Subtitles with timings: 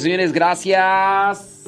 [0.00, 1.64] señores, gracias.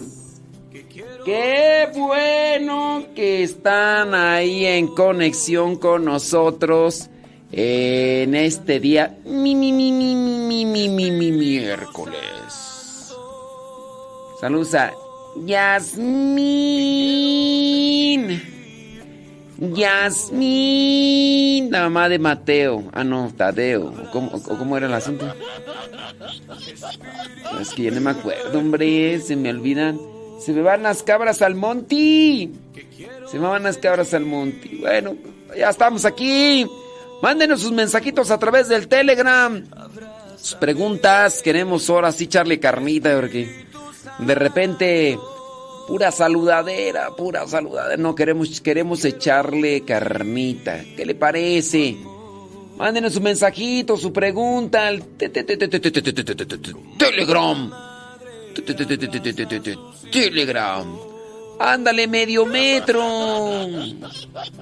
[1.25, 7.11] Qué bueno que están ahí en conexión con nosotros
[7.53, 13.13] eh, en este día mi, mi, mi, mi, mi, mi, mi, mi miércoles.
[14.41, 14.93] Saludos a
[15.45, 16.41] Yasmín.
[19.59, 22.85] Yasmín, la mamá de Mateo.
[22.93, 23.93] Ah, no, Tadeo.
[24.11, 25.27] ¿Cómo, ¿Cómo era el asunto?
[27.83, 29.21] Que no me acuerdo, hombre.
[29.21, 29.99] Se me olvidan.
[30.39, 32.51] Se me van las cabras al monte.
[33.31, 34.71] Se me van las cabras al monte.
[34.81, 35.17] Bueno,
[35.57, 36.67] ya estamos aquí.
[37.23, 39.65] Mándenos sus mensajitos a través del Telegram.
[40.37, 41.41] Sus preguntas.
[41.43, 43.67] Queremos ahora sí echarle carnita porque
[44.19, 45.19] de repente
[45.89, 47.97] pura saludadera, pura saludadera.
[47.97, 50.85] No queremos, queremos echarle carnita.
[50.97, 51.97] ¿Qué le parece?
[52.81, 55.03] Mándenos su mensajito, su pregunta al
[56.97, 57.71] Telegram.
[60.11, 60.99] Telegram.
[61.59, 63.03] Ándale medio metro.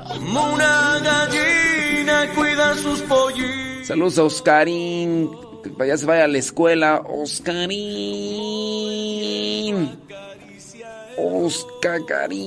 [0.08, 3.86] Como una gallina cuida sus pollitos.
[3.86, 5.30] Saludos a Oscarín.
[5.62, 7.00] Que ya se vaya a la escuela.
[7.06, 7.78] Oscarín.
[11.16, 12.38] Oscarín.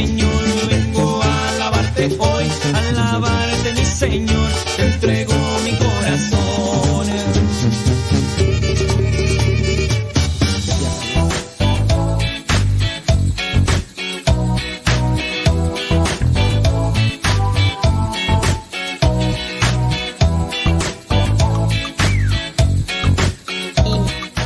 [0.00, 2.46] Señor, vengo a alabarte hoy.
[2.72, 7.06] Alabarte, mi Señor, te entrego mi corazón.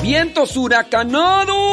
[0.02, 1.63] Vientos huracanados.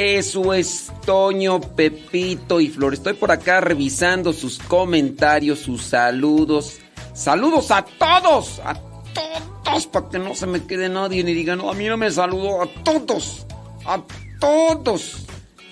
[0.00, 2.94] Eso es Toño, Pepito y Flor.
[2.94, 6.78] Estoy por acá revisando sus comentarios, sus saludos.
[7.12, 8.80] Saludos a todos, a
[9.12, 12.10] todos, para que no se me quede nadie ni diga, no, a mí no me
[12.10, 13.44] saludó, a todos,
[13.84, 14.02] a
[14.40, 15.26] todos.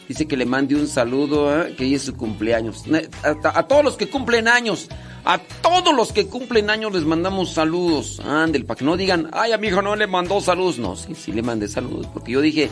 [0.07, 1.75] Dice que le mande un saludo, ¿eh?
[1.75, 2.85] que hoy es su cumpleaños.
[3.23, 4.91] A, a todos los que cumplen años,
[5.25, 8.21] a todos los que cumplen años les mandamos saludos.
[8.21, 10.79] Ándel, para que no digan, ay, a mi hijo no le mandó saludos.
[10.79, 12.71] No, sí, sí le mandé saludos, porque yo dije,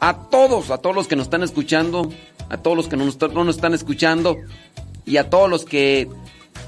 [0.00, 2.12] a todos, a todos los que nos están escuchando,
[2.48, 4.36] a todos los que no nos, no nos están escuchando
[5.04, 6.08] y a todos los que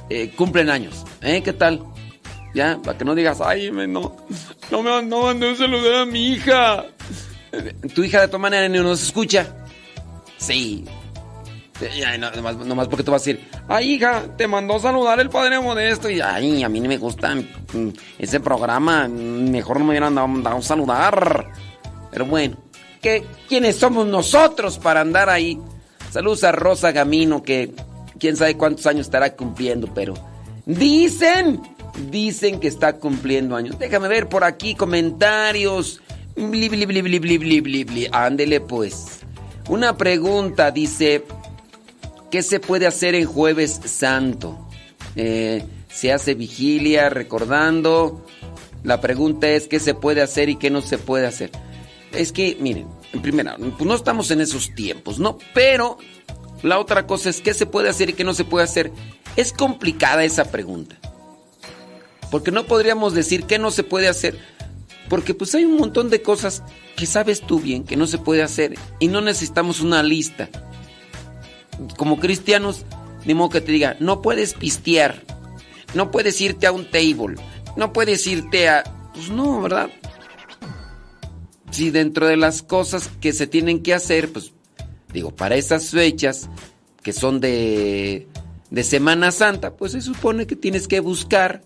[0.08, 1.04] eh, cumplen años.
[1.22, 1.42] ¿Eh?
[1.42, 1.84] ¿Qué tal?
[2.54, 4.16] Ya, para que no digas, ay, no,
[4.70, 6.84] no me no mandé un saludo a mi hija.
[7.52, 9.46] Eh, Tu hija de todas maneras ni nos escucha.
[10.36, 10.84] Sí.
[12.06, 15.30] Ay, no, nomás, nomás porque tú vas a decir, ay hija, te mandó saludar el
[15.30, 16.10] padre modesto.
[16.10, 19.06] Y ay, a mí no me gusta mm, ese programa.
[19.08, 21.46] mm, Mejor no me hubieran dado a saludar.
[22.10, 22.56] Pero bueno,
[23.00, 25.58] ¿qué, ¿quiénes somos nosotros para andar ahí?
[26.10, 27.72] Saludos a Rosa Gamino, que
[28.18, 30.14] quién sabe cuántos años estará cumpliendo, pero
[30.66, 31.60] dicen,
[32.10, 33.78] dicen que está cumpliendo años.
[33.78, 36.00] Déjame ver por aquí comentarios.
[36.36, 38.08] Bli, bli, bli, bli, bli, bli, bli.
[38.12, 39.20] Ándele pues.
[39.68, 41.24] Una pregunta dice,
[42.30, 44.66] ¿qué se puede hacer en jueves santo?
[45.16, 48.24] Eh, se hace vigilia recordando.
[48.82, 51.50] La pregunta es, ¿qué se puede hacer y qué no se puede hacer?
[52.12, 55.38] Es que, miren, en primera, pues no estamos en esos tiempos, ¿no?
[55.54, 55.98] Pero
[56.62, 58.92] la otra cosa es, ¿qué se puede hacer y qué no se puede hacer?
[59.36, 60.98] Es complicada esa pregunta.
[62.30, 64.38] Porque no podríamos decir qué no se puede hacer.
[65.08, 66.62] Porque pues hay un montón de cosas
[66.96, 70.48] que sabes tú bien que no se puede hacer y no necesitamos una lista.
[71.96, 72.84] Como cristianos,
[73.24, 75.22] ni modo que te diga, no puedes pistear,
[75.94, 77.36] no puedes irte a un table,
[77.76, 78.84] no puedes irte a...
[79.14, 79.90] Pues no, ¿verdad?
[81.70, 84.52] Si dentro de las cosas que se tienen que hacer, pues
[85.12, 86.48] digo, para esas fechas
[87.02, 88.26] que son de,
[88.70, 91.62] de Semana Santa, pues se supone que tienes que buscar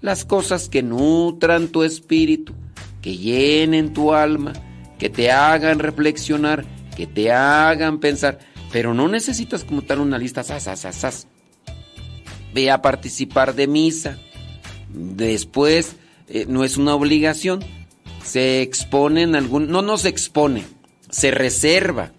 [0.00, 2.54] las cosas que nutran tu espíritu,
[3.02, 4.52] que llenen tu alma,
[4.98, 6.64] que te hagan reflexionar,
[6.96, 8.38] que te hagan pensar,
[8.72, 11.26] pero no necesitas como tal una lista, sas, sas, sas.
[12.54, 14.18] Ve a participar de misa.
[14.92, 15.96] Después,
[16.28, 17.60] eh, no es una obligación,
[18.28, 19.70] se expone en algún...
[19.70, 20.64] No, no se expone,
[21.10, 22.12] se reserva.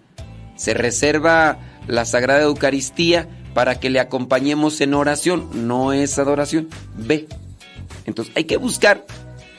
[0.56, 5.68] Se reserva la Sagrada Eucaristía para que le acompañemos en oración.
[5.68, 6.68] No es adoración.
[6.96, 7.28] B.
[8.06, 9.06] Entonces hay que buscar,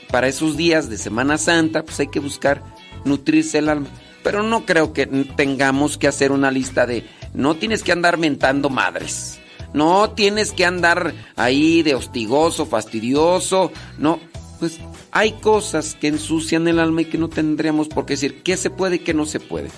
[0.10, 2.62] para esos días de Semana Santa, pues hay que buscar
[3.06, 3.88] nutrirse el alma.
[4.22, 8.70] Pero no creo que tengamos que hacer una lista de, no tienes que andar mentando
[8.70, 9.40] madres.
[9.74, 13.72] No tienes que andar ahí de hostigoso, fastidioso.
[13.98, 14.20] No,
[14.60, 14.80] pues
[15.12, 18.70] hay cosas que ensucian el alma y que no tendríamos por qué decir qué se
[18.70, 19.70] puede y qué no se puede.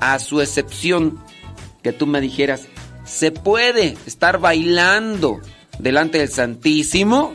[0.00, 1.18] A su excepción,
[1.82, 2.68] que tú me dijeras,
[3.04, 5.40] ¿se puede estar bailando
[5.78, 7.34] delante del Santísimo?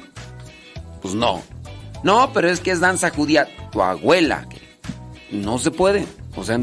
[1.01, 1.41] Pues no.
[2.03, 3.47] No, pero es que es danza judía.
[3.71, 4.47] Tu abuela.
[5.31, 6.05] No se puede.
[6.35, 6.57] O sea,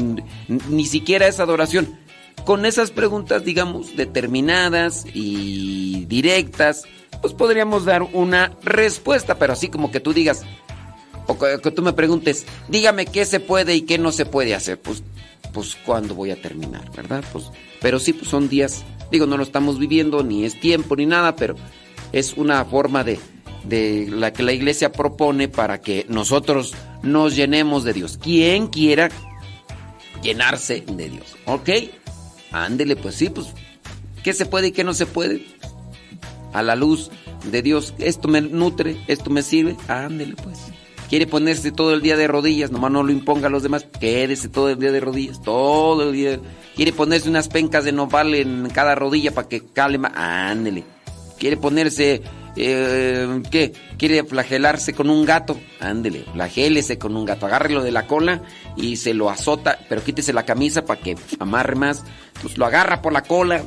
[0.47, 1.99] ni siquiera es adoración.
[2.45, 6.83] Con esas preguntas, digamos, determinadas y directas,
[7.25, 10.43] pues podríamos dar una respuesta, pero así como que tú digas,
[11.25, 14.79] o que, tú me preguntes, dígame qué se puede y qué no se puede hacer.
[14.79, 15.01] Pues,
[15.51, 17.23] pues cuándo voy a terminar, ¿verdad?
[17.33, 17.45] Pues,
[17.81, 21.35] pero sí, pues son días, digo, no lo estamos viviendo, ni es tiempo, ni nada,
[21.35, 21.55] pero
[22.11, 23.17] es una forma de,
[23.63, 28.19] de la que la iglesia propone para que nosotros nos llenemos de Dios.
[28.21, 29.09] Quien quiera
[30.21, 31.69] llenarse de Dios, ¿ok?
[32.51, 33.47] Ándele, pues sí, pues,
[34.23, 35.43] ¿qué se puede y qué no se puede?
[36.55, 37.11] A la luz
[37.51, 40.57] de Dios, esto me nutre, esto me sirve, ándele pues.
[41.09, 44.47] Quiere ponerse todo el día de rodillas, nomás no lo imponga a los demás, quédese
[44.47, 46.39] todo el día de rodillas, todo el día.
[46.77, 50.85] Quiere ponerse unas pencas de nopal en cada rodilla para que cale más, ándele.
[51.37, 52.23] Quiere ponerse,
[52.55, 53.73] eh, ¿qué?
[53.97, 58.43] Quiere flagelarse con un gato, ándele, flagélese con un gato, agárrelo de la cola
[58.77, 62.05] y se lo azota, pero quítese la camisa para que amarre más,
[62.41, 63.61] pues lo agarra por la cola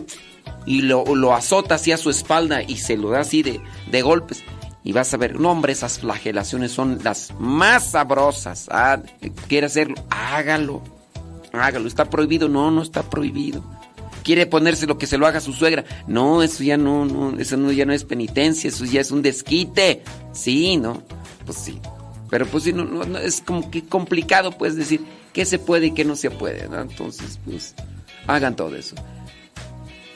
[0.66, 4.44] y lo, lo azota hacia su espalda y se lo da así de, de golpes.
[4.85, 8.68] Y vas a ver, no hombre, esas flagelaciones son las más sabrosas.
[8.71, 9.01] Ah,
[9.47, 9.97] ¿Quiere hacerlo?
[10.09, 10.83] Hágalo.
[11.53, 11.88] Hágalo.
[11.88, 12.49] ¿Está prohibido?
[12.49, 13.62] No, no está prohibido.
[14.23, 15.85] ¿Quiere ponerse lo que se lo haga su suegra?
[16.07, 19.23] No, eso ya no, no, eso no, ya no es penitencia, eso ya es un
[19.23, 20.03] desquite.
[20.33, 21.03] Sí, ¿no?
[21.44, 21.81] Pues sí.
[22.31, 25.87] Pero pues sí, no, no, no, es como que complicado, pues decir qué se puede
[25.87, 26.64] y qué no se puede.
[26.64, 27.75] Entonces, pues,
[28.27, 28.97] hagan todo eso.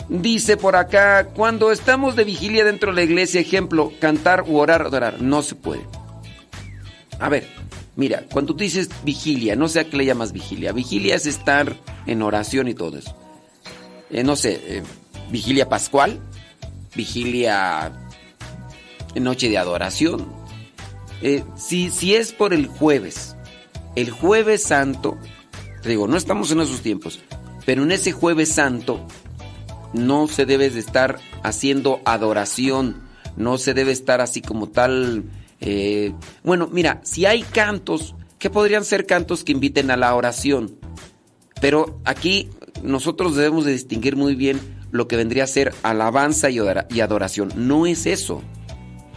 [0.09, 4.83] Dice por acá, cuando estamos de vigilia dentro de la iglesia, ejemplo, cantar u orar,
[4.83, 5.87] adorar, no se puede.
[7.19, 7.49] A ver,
[7.97, 10.73] mira, cuando tú dices vigilia, no sé a qué le llamas vigilia.
[10.73, 13.17] Vigilia es estar en oración y todo eso.
[14.11, 14.83] Eh, no sé, eh,
[15.31, 16.21] vigilia pascual,
[16.95, 17.93] vigilia
[19.21, 20.27] noche de adoración.
[21.23, 23.37] Eh, si, si es por el jueves,
[23.95, 25.17] el jueves santo,
[25.83, 27.21] te digo, no estamos en esos tiempos,
[27.65, 29.07] pero en ese jueves santo
[29.93, 33.03] no se debe de estar haciendo adoración,
[33.37, 35.25] no se debe estar así como tal.
[35.61, 40.75] eh, bueno, mira, si hay cantos, que podrían ser cantos que inviten a la oración,
[41.61, 42.49] pero aquí
[42.83, 44.59] nosotros debemos de distinguir muy bien
[44.91, 47.53] lo que vendría a ser alabanza y adora- y adoración.
[47.55, 48.43] No es eso.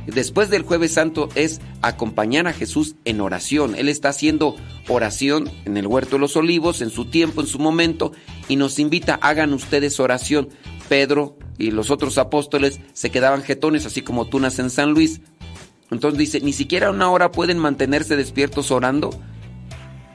[0.07, 3.75] Después del jueves santo es acompañar a Jesús en oración.
[3.75, 4.55] Él está haciendo
[4.87, 8.11] oración en el huerto de los olivos, en su tiempo, en su momento,
[8.47, 10.49] y nos invita, hagan ustedes oración.
[10.87, 15.21] Pedro y los otros apóstoles se quedaban jetones, así como tunas en San Luis.
[15.89, 19.09] Entonces dice, ni siquiera una hora pueden mantenerse despiertos orando.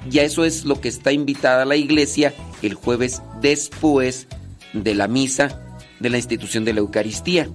[0.09, 4.29] Ya eso es lo que está invitada la iglesia el jueves después
[4.73, 7.49] de la misa de la institución de la Eucaristía.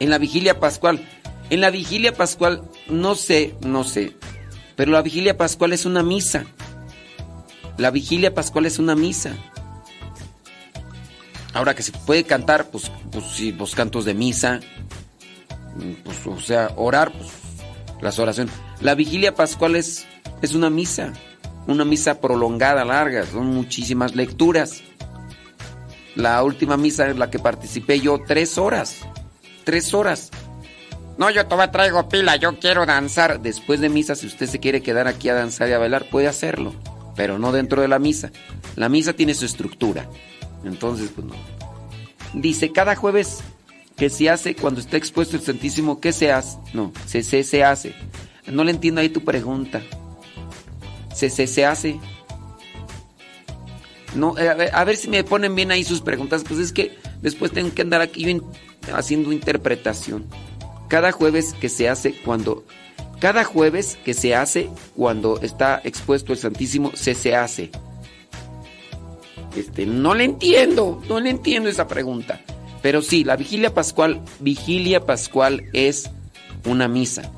[0.00, 1.06] En la vigilia pascual,
[1.50, 4.16] en la vigilia pascual, no sé, no sé,
[4.76, 6.46] pero la vigilia pascual es una misa.
[7.76, 9.36] La vigilia pascual es una misa.
[11.52, 14.60] Ahora que se puede cantar, pues, pues sí, los cantos de misa,
[16.04, 17.30] pues, o sea, orar, pues,
[18.00, 18.54] las oraciones.
[18.80, 20.06] La vigilia pascual es,
[20.40, 21.12] es una misa,
[21.66, 24.82] una misa prolongada, larga, son muchísimas lecturas.
[26.14, 29.00] La última misa en la que participé yo, tres horas,
[29.64, 30.30] tres horas.
[31.18, 33.40] No, yo todavía traigo pila, yo quiero danzar.
[33.40, 36.28] Después de misa, si usted se quiere quedar aquí a danzar y a bailar, puede
[36.28, 36.74] hacerlo,
[37.14, 38.30] pero no dentro de la misa.
[38.76, 40.08] La misa tiene su estructura.
[40.64, 41.34] Entonces, pues no.
[42.32, 43.40] Dice, cada jueves
[43.96, 46.56] que se hace cuando está expuesto el Santísimo, ¿qué se hace?
[46.72, 47.94] No, se, se, se hace.
[48.46, 49.82] No le entiendo ahí tu pregunta.
[51.14, 52.00] Se, se, se hace.
[54.14, 56.44] No, eh, a ver, si me ponen bien ahí sus preguntas.
[56.46, 58.40] Pues es que después tengo que andar aquí
[58.92, 60.26] haciendo interpretación.
[60.88, 62.64] Cada jueves que se hace cuando.
[63.20, 67.70] Cada jueves que se hace cuando está expuesto el Santísimo, se se hace.
[69.54, 72.40] Este, no le entiendo, no le entiendo esa pregunta.
[72.82, 76.10] Pero sí, la vigilia pascual, vigilia pascual es
[76.64, 77.30] una misa.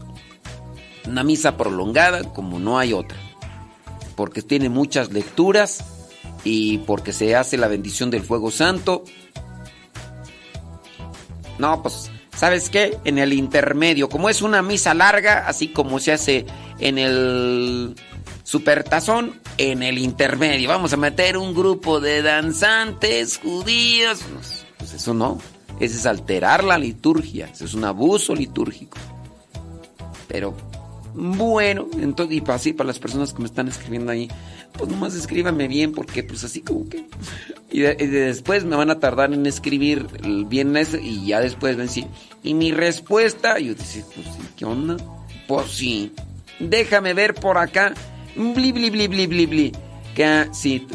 [1.07, 3.19] Una misa prolongada como no hay otra.
[4.15, 5.85] Porque tiene muchas lecturas
[6.45, 9.05] y porque se hace la bendición del fuego santo
[11.59, 12.99] No, pues, ¿sabes qué?
[13.05, 16.47] En el intermedio, como es una misa larga, así como se hace
[16.79, 17.95] en el
[18.43, 20.69] supertazón, en el intermedio.
[20.69, 24.21] Vamos a meter un grupo de danzantes judíos.
[24.79, 25.41] Pues eso no.
[25.81, 27.47] Ese es alterar la liturgia.
[27.47, 28.99] Eso es un abuso litúrgico.
[30.29, 30.55] Pero
[31.15, 34.29] bueno, entonces, y así para las personas que me están escribiendo ahí,
[34.73, 37.05] pues nomás escríbame bien, porque pues así como que.
[37.71, 40.07] Y, de- y de- después me van a tardar en escribir
[40.49, 42.07] bien eso, y ya después ven si.
[42.43, 44.97] Y mi respuesta, yo decía, pues sí, ¿qué onda?
[45.49, 46.13] Pues sí.
[46.59, 47.95] Déjame ver por acá.
[48.37, 49.73] Bli, bli, bli, bli, bli, bli.
[50.53, 50.87] Sí.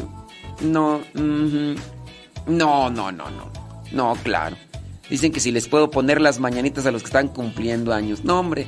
[0.60, 3.52] No, no, no, no, no.
[3.92, 4.56] No, claro.
[5.08, 8.24] Dicen que si les puedo poner las mañanitas a los que están cumpliendo años.
[8.24, 8.66] No, hombre.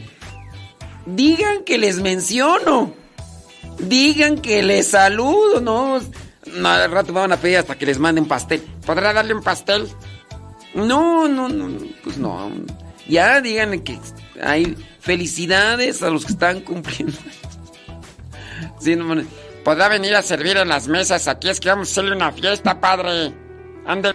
[1.07, 2.93] Digan que les menciono.
[3.79, 6.01] Digan que les saludo, ¿no?
[6.65, 8.63] Al rato van a pedir hasta que les manden pastel.
[8.85, 9.89] ¿Podrá darle un pastel?
[10.75, 12.51] No, no, no, pues no.
[13.09, 13.99] Ya digan que
[14.43, 17.17] hay felicidades a los que están cumpliendo.
[18.79, 19.15] Sí, no.
[19.63, 21.29] Podrá venir a servir en las mesas.
[21.29, 23.35] Aquí es que vamos a hacerle una fiesta, padre.
[23.87, 24.15] Ande.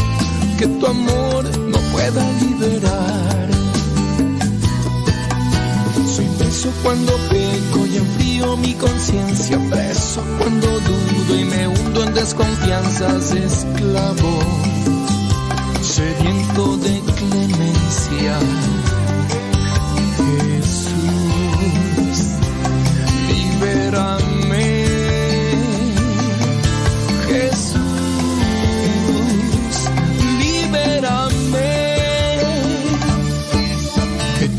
[0.61, 3.49] que tu amor no pueda liberar.
[6.15, 12.13] Soy preso cuando peco y enfrío mi conciencia, preso cuando dudo y me hundo en
[12.13, 14.39] desconfianzas, esclavo,
[15.81, 18.37] sediento de clemencia.
[20.51, 22.19] Jesús,
[23.29, 24.30] libérame.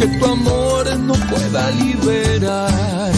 [0.00, 3.12] que tu amor no pueda liberar.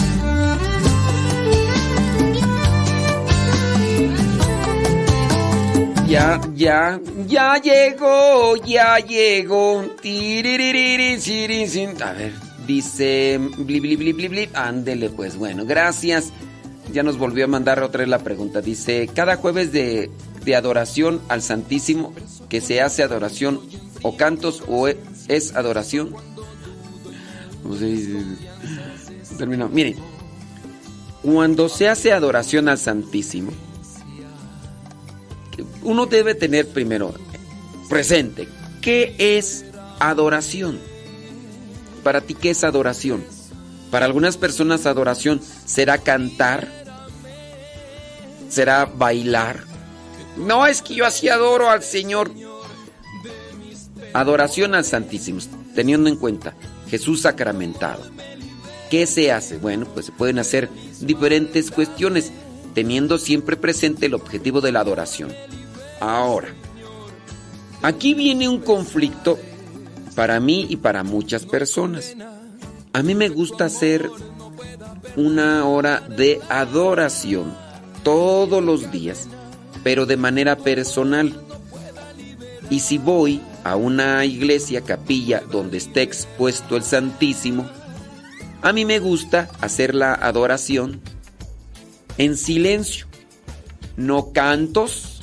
[6.07, 9.83] Ya, ya, ya llegó, ya llegó.
[12.01, 12.33] A ver,
[12.67, 13.39] dice.
[13.57, 14.49] Bli, bli, bli, bli, bli.
[14.53, 16.31] Ándele, pues bueno, gracias.
[16.91, 18.61] Ya nos volvió a mandar otra vez la pregunta.
[18.61, 20.11] Dice: Cada jueves de,
[20.43, 22.13] de adoración al Santísimo,
[22.49, 23.61] que se hace adoración
[24.03, 26.13] o cantos o es adoración.
[27.63, 29.69] No sé si- Terminó.
[29.69, 29.95] Miren,
[31.21, 33.51] cuando se hace adoración al Santísimo,
[35.81, 37.13] uno debe tener primero
[37.89, 38.47] presente
[38.81, 39.65] qué es
[39.99, 40.79] adoración.
[42.03, 43.23] Para ti, ¿qué es adoración?
[43.91, 46.67] Para algunas personas adoración será cantar,
[48.49, 49.63] será bailar.
[50.35, 52.31] No es que yo así adoro al Señor.
[54.13, 55.39] Adoración al Santísimo,
[55.75, 56.53] teniendo en cuenta
[56.93, 58.03] Jesús sacramentado.
[58.91, 59.57] ¿Qué se hace?
[59.57, 60.69] Bueno, pues se pueden hacer
[61.01, 62.31] diferentes cuestiones,
[62.75, 65.33] teniendo siempre presente el objetivo de la adoración.
[65.99, 66.49] Ahora,
[67.81, 69.39] aquí viene un conflicto
[70.13, 72.15] para mí y para muchas personas.
[72.93, 74.07] A mí me gusta hacer
[75.15, 77.55] una hora de adoración
[78.03, 79.27] todos los días,
[79.83, 81.33] pero de manera personal.
[82.69, 87.67] Y si voy a una iglesia, capilla, donde esté expuesto el Santísimo,
[88.61, 91.01] a mí me gusta hacer la adoración
[92.17, 93.07] en silencio.
[93.97, 95.21] No cantos,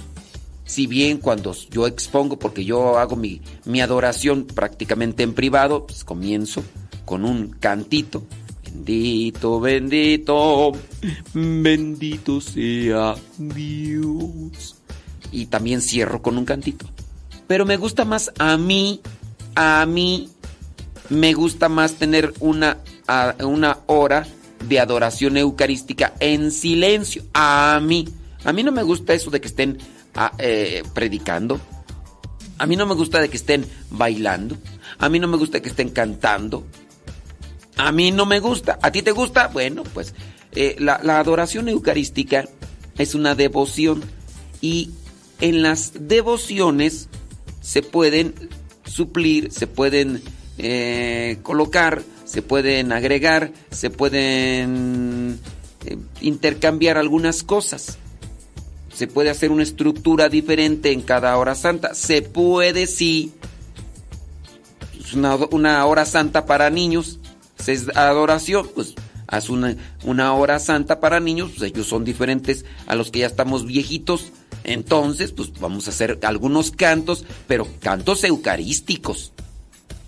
[0.65, 6.05] si bien cuando yo expongo, porque yo hago mi, mi adoración prácticamente en privado, pues
[6.05, 6.63] comienzo
[7.05, 8.23] con un cantito.
[8.63, 10.73] Bendito, bendito,
[11.35, 14.77] bendito sea Dios.
[15.33, 16.87] Y también cierro con un cantito.
[17.51, 19.01] Pero me gusta más a mí,
[19.57, 20.31] a mí,
[21.09, 22.77] me gusta más tener una,
[23.43, 24.25] una hora
[24.69, 27.25] de adoración eucarística en silencio.
[27.35, 28.07] A mí.
[28.45, 29.79] A mí no me gusta eso de que estén
[30.15, 31.61] ah, eh, predicando.
[32.57, 34.57] A mí no me gusta de que estén bailando.
[35.01, 36.65] A mí no me gusta que estén cantando.
[37.79, 38.79] A mí no me gusta.
[38.81, 39.49] ¿A ti te gusta?
[39.49, 40.15] Bueno, pues
[40.53, 42.45] eh, la adoración eucarística
[42.97, 44.05] es una devoción
[44.61, 44.91] y
[45.41, 47.09] en las devociones
[47.61, 48.35] se pueden
[48.85, 50.23] suplir, se pueden
[50.59, 55.39] eh, colocar, se pueden agregar, se pueden
[55.87, 57.99] eh, intercambiar algunas cosas.
[58.95, 61.95] Se puede hacer una estructura diferente en cada hora santa.
[61.95, 63.33] Se puede, sí.
[65.15, 67.19] Una, una hora santa para niños.
[67.59, 68.95] Si es adoración, pues
[69.27, 71.53] haz una, una hora santa para niños.
[71.57, 74.33] Pues ellos son diferentes a los que ya estamos viejitos.
[74.65, 79.33] Entonces, pues vamos a hacer algunos cantos, pero cantos eucarísticos.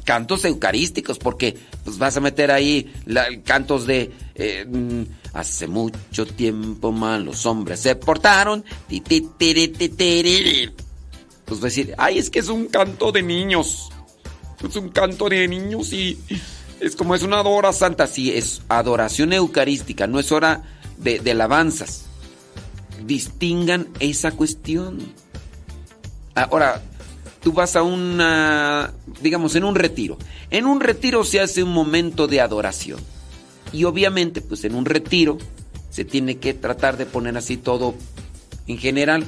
[0.04, 5.02] Cantos eucarísticos, porque pues vas a meter ahí la- cantos de eh, mm,
[5.34, 8.64] hace mucho tiempo mal los hombres se portaron.
[8.88, 10.70] ti, ti, ti.
[11.44, 13.90] Pues decir, ay, es que es un canto de niños.
[14.68, 16.18] Es un canto de niños y
[16.80, 18.06] es como es una hora santa.
[18.06, 20.62] Sí, es adoración eucarística, no es hora
[20.98, 22.06] de, de alabanzas.
[23.04, 24.98] Distingan esa cuestión.
[26.34, 26.82] Ahora,
[27.42, 30.18] tú vas a una, digamos, en un retiro.
[30.50, 33.00] En un retiro se hace un momento de adoración.
[33.72, 35.38] Y obviamente, pues en un retiro
[35.90, 37.94] se tiene que tratar de poner así todo
[38.66, 39.24] en general.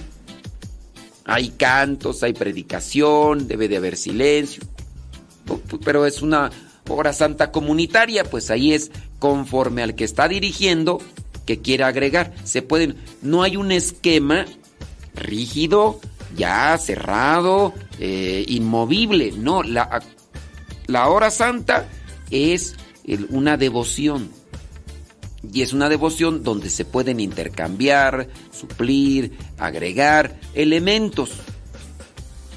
[1.24, 4.62] Hay cantos, hay predicación, debe de haber silencio.
[5.84, 6.50] Pero es una
[6.88, 11.00] hora santa comunitaria, pues ahí es conforme al que está dirigiendo
[11.44, 12.34] que quiera agregar.
[12.44, 14.46] Se pueden, no hay un esquema
[15.14, 16.00] rígido,
[16.36, 19.32] ya cerrado, eh, inmovible.
[19.32, 20.02] No, la,
[20.86, 21.88] la hora santa
[22.30, 22.76] es
[23.30, 24.30] una devoción.
[25.52, 31.32] Y es una devoción donde se pueden intercambiar, suplir, agregar elementos.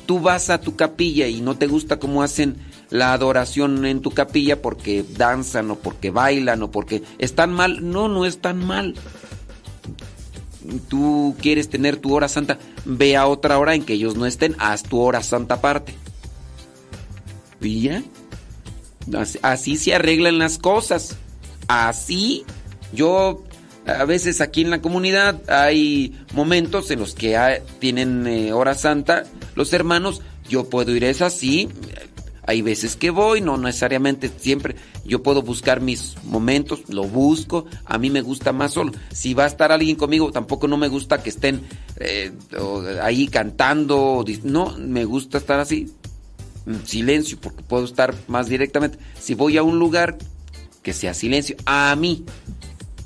[0.05, 2.55] Tú vas a tu capilla y no te gusta cómo hacen
[2.89, 7.89] la adoración en tu capilla porque danzan o porque bailan o porque están mal.
[7.89, 8.95] No, no están mal.
[10.89, 14.55] Tú quieres tener tu hora santa, ve a otra hora en que ellos no estén,
[14.59, 15.95] haz tu hora santa aparte.
[17.61, 17.89] ¿Y?
[19.41, 21.15] Así, se arreglan las cosas.
[21.67, 22.45] Así
[22.93, 23.43] yo
[23.85, 29.23] a veces aquí en la comunidad hay momentos en los que tienen eh, hora santa
[29.55, 30.21] los hermanos.
[30.49, 31.69] Yo puedo ir, es así.
[32.47, 34.75] Hay veces que voy, no necesariamente siempre.
[35.03, 37.65] Yo puedo buscar mis momentos, lo busco.
[37.83, 38.93] A mí me gusta más solo.
[39.11, 41.61] Si va a estar alguien conmigo, tampoco no me gusta que estén
[41.97, 42.31] eh,
[43.03, 44.23] ahí cantando.
[44.43, 45.93] No, me gusta estar así,
[46.65, 48.97] en silencio, porque puedo estar más directamente.
[49.19, 50.17] Si voy a un lugar,
[50.83, 51.57] que sea silencio.
[51.65, 52.23] A mí.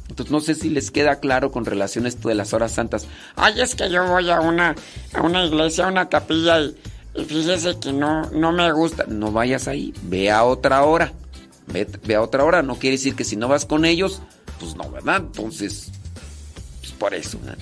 [0.08, 3.08] Entonces no sé si les queda claro con relación a esto de las horas santas.
[3.36, 4.76] Ay, es que yo voy a una,
[5.14, 6.76] a una iglesia, a una capilla y,
[7.14, 9.06] y fíjese que no, no me gusta.
[9.08, 11.14] No vayas ahí, ve a otra hora.
[11.68, 12.64] Ve, ve a otra hora.
[12.64, 14.22] No quiere decir que si no vas con ellos,
[14.60, 15.18] pues no, ¿verdad?
[15.18, 15.92] Entonces,
[16.80, 17.38] pues por eso.
[17.40, 17.58] ¿verdad?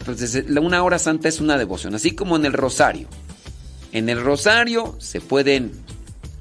[0.00, 3.08] Entonces, eh, una hora santa es una devoción, así como en el rosario.
[3.92, 5.72] En el rosario se pueden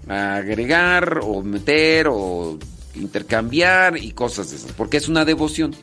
[0.08, 2.58] agregar o meter o
[2.96, 5.76] intercambiar y cosas de esas, porque es una devoción.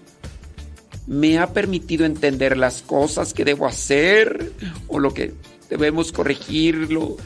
[1.07, 4.53] Me ha permitido entender las cosas que debo hacer
[4.89, 5.35] o lo que
[5.77, 7.17] debemos corregirlo.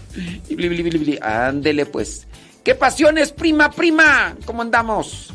[0.49, 1.19] Bli.
[1.21, 2.27] Ándele pues.
[2.65, 4.37] ¿Qué pasiones, prima, prima?
[4.45, 5.33] ¿Cómo andamos?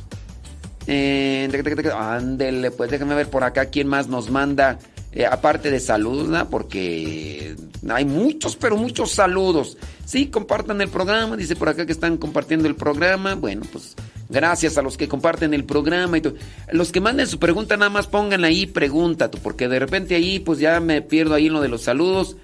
[0.88, 1.49] Eh,
[1.95, 4.80] ándele, pues déjame ver por acá quién más nos manda.
[5.12, 6.49] eh, aparte de saludos, ¿no?
[6.49, 7.56] porque
[7.88, 9.78] hay muchos, pero muchos saludos.
[10.06, 11.38] Sí, compartan el programa.
[11.38, 13.36] Dice por acá que están compartiendo el programa.
[13.36, 13.95] Bueno, pues
[14.30, 16.23] gracias a los que comparten el programa y.
[16.71, 20.58] Los que manden su pregunta, nada más pongan ahí pregunta, porque de repente ahí, pues
[20.58, 22.38] ya me pierdo ahí en lo de los saludos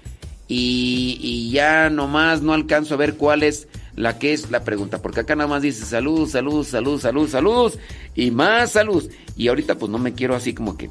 [0.50, 5.00] y, y ya nomás no alcanzo a ver cuál es la que es la pregunta,
[5.00, 7.78] porque acá nada más dice saludos, saludos, saludos, saludos, saludos
[8.16, 9.10] y más saludos.
[9.36, 10.90] Y ahorita pues no me quiero así como que...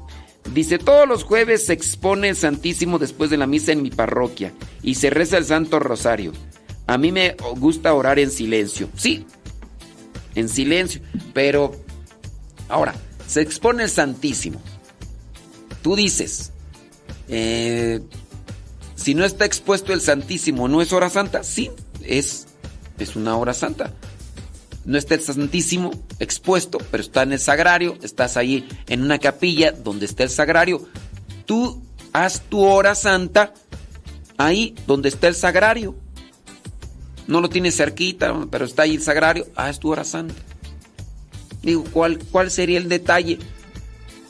[0.54, 4.54] Dice, todos los jueves se expone el Santísimo después de la misa en mi parroquia
[4.82, 6.32] y se reza el Santo Rosario.
[6.88, 8.88] A mí me gusta orar en silencio.
[8.96, 9.26] Sí,
[10.36, 11.02] en silencio,
[11.34, 11.76] pero
[12.70, 12.96] ahora,
[13.28, 14.62] se expone el Santísimo.
[15.82, 16.54] Tú dices,
[17.28, 18.00] eh,
[19.00, 21.44] si no está expuesto el Santísimo, ¿no es hora santa?
[21.44, 21.72] Sí,
[22.04, 22.48] es,
[22.98, 23.94] es una hora santa.
[24.84, 29.72] no está el Santísimo expuesto, pero está en el sagrario, estás ahí en una capilla
[29.72, 30.86] donde está el sagrario.
[31.46, 31.82] Tú
[32.12, 33.54] haz tu hora santa
[34.38, 35.96] ahí donde está el sagrario.
[37.28, 40.36] No lo tienes cerquita, pero está ahí el sagrario, haz tu hora santa.
[41.62, 43.40] Digo, ¿cuál, cuál sería el detalle?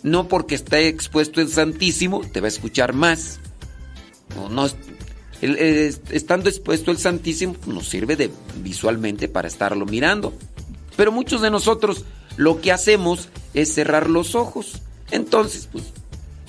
[0.04, 3.40] No porque esté expuesto el Santísimo, te va a escuchar más.
[4.50, 4.68] No,
[5.42, 8.30] el- estando expuesto el Santísimo, pues, nos sirve de
[8.62, 10.34] visualmente para estarlo mirando.
[10.96, 12.04] Pero muchos de nosotros
[12.38, 14.74] lo que hacemos es cerrar los ojos.
[15.12, 15.86] Entonces, pues,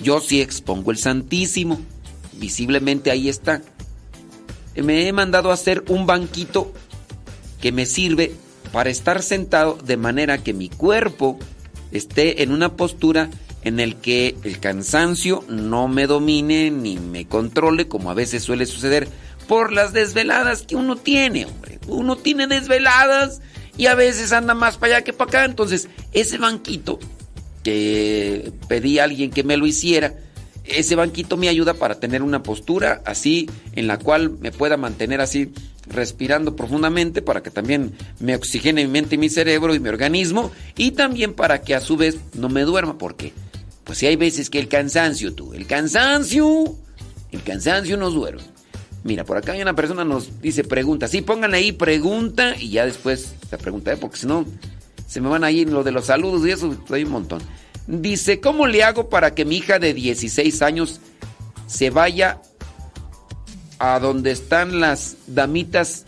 [0.03, 1.81] yo sí expongo el Santísimo.
[2.35, 3.63] Visiblemente ahí está.
[4.75, 6.73] Me he mandado a hacer un banquito
[7.61, 8.33] que me sirve
[8.73, 11.39] para estar sentado de manera que mi cuerpo
[11.93, 13.31] esté en una postura
[13.63, 18.67] en el que el cansancio no me domine ni me controle como a veces suele
[18.67, 19.09] suceder
[19.47, 21.81] por las desveladas que uno tiene, hombre.
[21.89, 23.41] Uno tiene desveladas
[23.77, 25.45] y a veces anda más para allá que para acá.
[25.45, 27.01] Entonces, ese banquito
[27.65, 30.15] que pedí a alguien que me lo hiciera,
[30.65, 35.21] ese banquito me ayuda para tener una postura así en la cual me pueda mantener
[35.21, 35.53] así
[35.89, 40.53] respirando profundamente para que también me oxigene mi mente y mi cerebro y mi organismo
[40.77, 43.33] y también para que a su vez no me duerma porque
[43.91, 46.77] pues si hay veces que el cansancio tú, el cansancio,
[47.33, 48.45] el cansancio nos duerme.
[49.03, 52.87] Mira, por acá hay una persona nos dice pregunta, sí, pongan ahí pregunta y ya
[52.87, 53.97] después la pregunta, ¿eh?
[53.97, 54.47] porque si no
[55.09, 57.43] se me van ahí lo de los saludos y eso, hay un montón.
[57.89, 61.01] Dice, ¿cómo le hago para que mi hija de 16 años
[61.67, 62.41] se vaya
[63.81, 66.05] a donde están las damitas?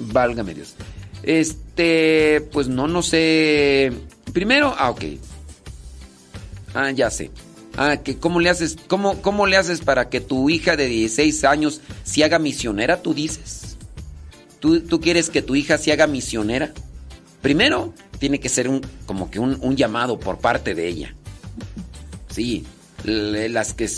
[0.00, 0.74] Válgame Dios.
[1.22, 1.67] Este,
[2.52, 3.92] pues no, no sé.
[4.32, 5.04] Primero, ah, ok.
[6.74, 7.30] Ah, ya sé.
[7.76, 11.44] Ah, que cómo le haces, cómo, cómo le haces para que tu hija de 16
[11.44, 13.76] años se haga misionera, tú dices.
[14.60, 16.72] ¿Tú, tú quieres que tu hija se haga misionera?
[17.42, 21.14] Primero, tiene que ser un, como que un, un llamado por parte de ella.
[22.30, 22.66] Sí,
[23.04, 23.88] las que,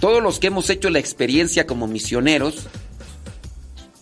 [0.00, 2.66] todos los que hemos hecho la experiencia como misioneros,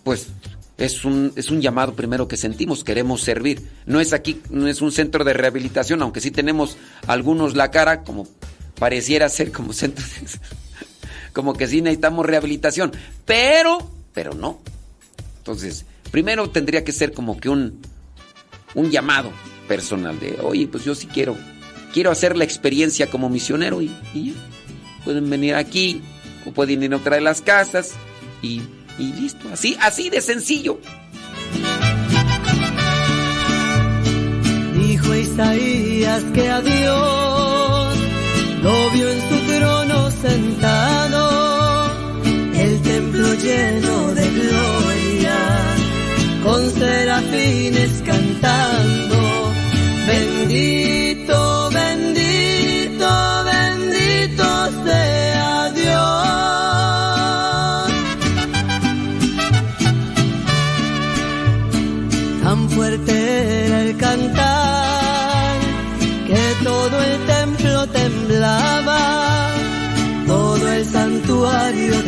[0.04, 0.28] pues
[0.76, 3.62] es un, es un llamado primero que sentimos, queremos servir.
[3.86, 8.02] No es aquí, no es un centro de rehabilitación, aunque sí tenemos algunos la cara,
[8.02, 8.26] como
[8.78, 10.26] pareciera ser como centro de,
[11.32, 12.92] como que sí necesitamos rehabilitación,
[13.24, 14.60] pero, pero no.
[15.38, 17.80] Entonces, primero tendría que ser como que un,
[18.74, 19.30] un llamado
[19.68, 21.36] personal de, oye, pues yo sí quiero,
[21.92, 24.34] quiero hacer la experiencia como misionero y, y
[25.04, 26.02] pueden venir aquí
[26.44, 27.92] o pueden ir a otra de las casas
[28.42, 28.62] y,
[28.98, 30.78] y listo, así, así de sencillo.
[34.74, 37.96] Dijo Isaías que a Dios
[38.62, 41.90] lo vio en su trono sentado,
[42.54, 45.36] el templo lleno de gloria,
[46.44, 49.23] con serafines cantando,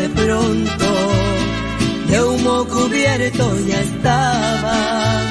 [0.08, 0.90] pronto
[2.08, 5.22] de humo cubierto ya estaba.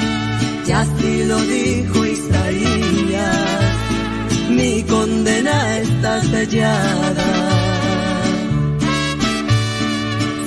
[0.68, 3.72] Y así lo dijo Isaías,
[4.50, 7.66] mi condena está sellada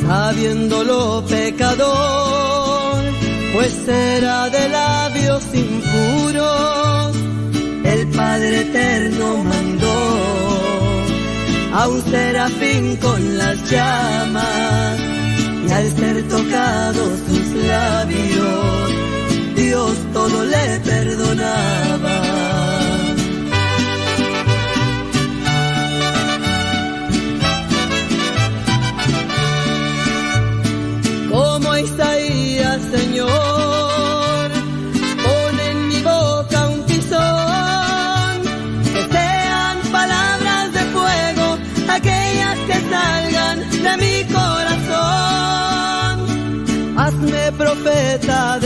[0.08, 3.04] sabiéndolo pecador,
[3.52, 7.16] pues era de labios impuros,
[7.84, 10.27] el Padre Eterno mandó
[11.78, 14.98] a un serafín con las llamas,
[15.68, 18.90] y al ser tocados sus labios,
[19.54, 22.18] Dios todo le perdonaba.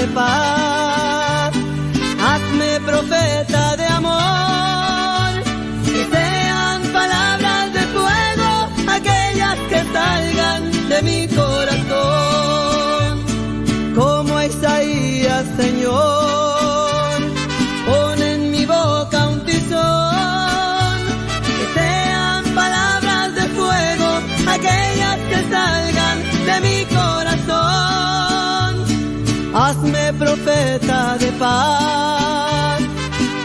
[0.07, 0.62] Profeta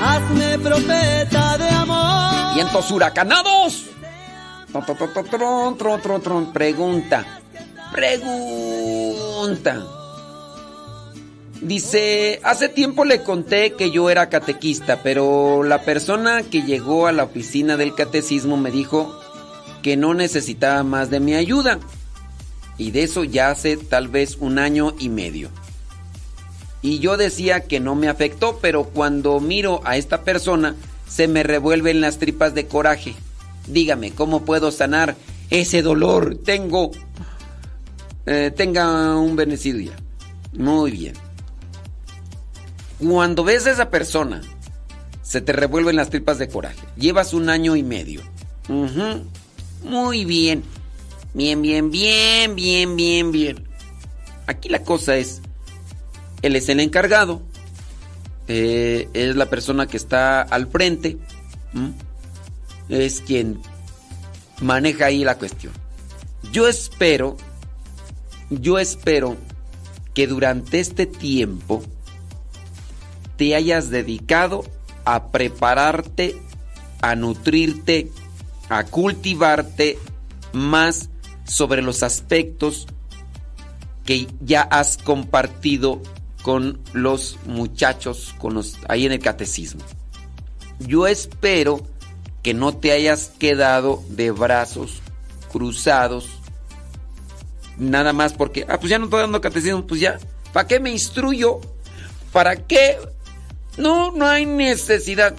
[0.02, 2.54] Hazme profeta de amor.
[2.54, 3.86] Vientos huracanados.
[6.54, 7.26] Pregunta.
[7.92, 9.84] Pregunta.
[11.62, 17.12] Dice, hace tiempo le conté que yo era catequista, pero la persona que llegó a
[17.12, 19.20] la oficina del catecismo me dijo
[19.82, 21.80] que no necesitaba más de mi ayuda.
[22.78, 25.50] Y de eso ya hace tal vez un año y medio.
[26.82, 30.76] Y yo decía que no me afectó, pero cuando miro a esta persona
[31.08, 33.16] se me revuelven las tripas de coraje.
[33.68, 35.16] Dígame, ¿cómo puedo sanar
[35.50, 36.36] ese dolor?
[36.44, 36.92] Tengo...
[38.26, 39.96] eh, tenga un bendecido ya.
[40.54, 41.14] Muy bien.
[43.00, 44.42] Cuando ves a esa persona,
[45.22, 46.80] se te revuelven las tripas de coraje.
[46.96, 48.22] Llevas un año y medio.
[49.84, 50.64] Muy bien.
[51.34, 53.68] Bien, bien, bien, bien, bien, bien.
[54.48, 55.42] Aquí la cosa es,
[56.42, 57.42] él es el encargado,
[58.48, 61.18] eh, es la persona que está al frente,
[62.90, 63.60] es quien
[64.62, 65.74] maneja ahí la cuestión.
[66.52, 67.38] Yo espero,
[68.50, 69.38] yo espero
[70.14, 71.84] que durante este tiempo
[73.36, 74.64] te hayas dedicado
[75.06, 76.36] a prepararte,
[77.02, 78.12] a nutrirte,
[78.70, 79.98] a cultivarte
[80.54, 81.10] más
[81.46, 82.88] sobre los aspectos
[84.06, 86.02] que ya has compartido
[86.48, 89.82] con los muchachos con los, ahí en el catecismo.
[90.80, 91.86] Yo espero
[92.42, 95.02] que no te hayas quedado de brazos
[95.52, 96.30] cruzados
[97.78, 100.20] nada más porque, ah, pues ya no estoy dando catecismo, pues ya,
[100.54, 101.60] ¿para qué me instruyo?
[102.32, 102.98] ¿Para qué?
[103.76, 105.36] No, no hay necesidad.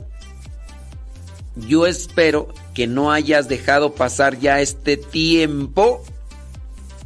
[1.56, 6.04] Yo espero que no hayas dejado pasar ya este tiempo.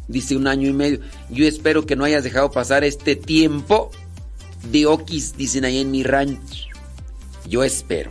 [0.09, 1.00] Dice un año y medio.
[1.30, 3.90] Yo espero que no hayas dejado pasar este tiempo
[4.70, 6.66] de oquis, dicen ahí en mi rancho.
[7.48, 8.11] Yo espero.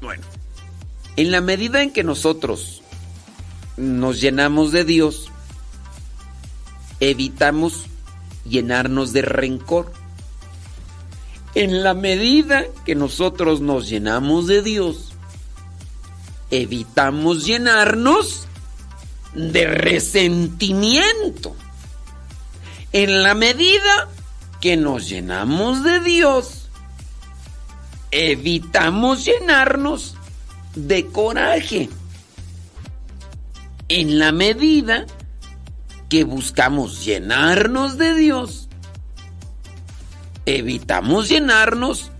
[0.00, 0.24] Bueno,
[1.16, 2.82] en la medida en que nosotros
[3.76, 5.30] nos llenamos de Dios,
[7.00, 7.86] evitamos
[8.44, 9.92] llenarnos de rencor.
[11.54, 15.12] En la medida que nosotros nos llenamos de Dios,
[16.50, 18.46] evitamos llenarnos
[19.34, 21.56] de resentimiento.
[22.92, 24.08] En la medida
[24.60, 26.68] que nos llenamos de Dios,
[28.10, 30.14] evitamos llenarnos
[30.74, 31.88] de coraje.
[33.88, 35.06] En la medida
[36.08, 38.68] que buscamos llenarnos de Dios,
[40.46, 42.10] evitamos llenarnos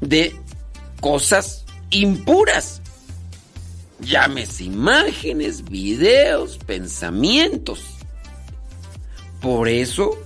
[0.00, 0.36] de
[1.00, 2.81] cosas impuras.
[4.02, 7.80] Llámese imágenes, videos, pensamientos.
[9.40, 10.18] Por eso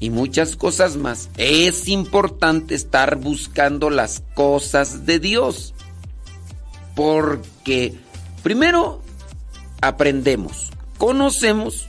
[0.00, 5.72] y muchas cosas más, es importante estar buscando las cosas de Dios.
[6.94, 7.94] Porque
[8.42, 9.00] primero
[9.80, 11.86] aprendemos, conocemos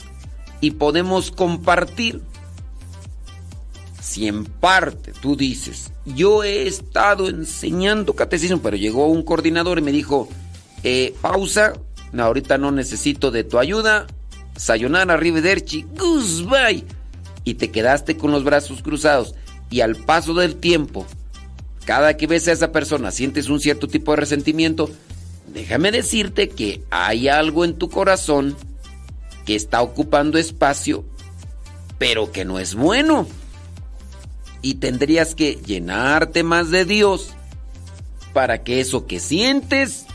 [0.62, 2.22] y podemos compartir.
[4.02, 9.82] Si en parte tú dices, yo he estado enseñando catecismo, pero llegó un coordinador y
[9.82, 10.30] me dijo,
[10.88, 11.74] eh, pausa,
[12.16, 14.06] ahorita no necesito de tu ayuda,
[14.56, 16.86] sayonara, arrivederci, goodbye,
[17.44, 19.34] y te quedaste con los brazos cruzados,
[19.72, 21.08] y al paso del tiempo,
[21.86, 24.92] cada que ves a esa persona sientes un cierto tipo de resentimiento,
[25.52, 28.56] déjame decirte que hay algo en tu corazón
[29.44, 31.04] que está ocupando espacio,
[31.98, 33.28] pero que no es bueno.
[34.62, 37.32] Y tendrías que llenarte más de Dios
[38.34, 40.06] para que eso que sientes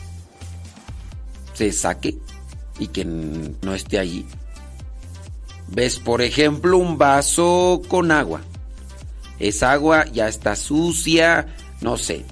[1.60, 2.16] se saque
[2.78, 4.24] y que no esté allí.
[5.68, 8.40] Ves, por ejemplo, un vaso con agua.
[9.38, 12.24] Esa agua ya está sucia, no sé,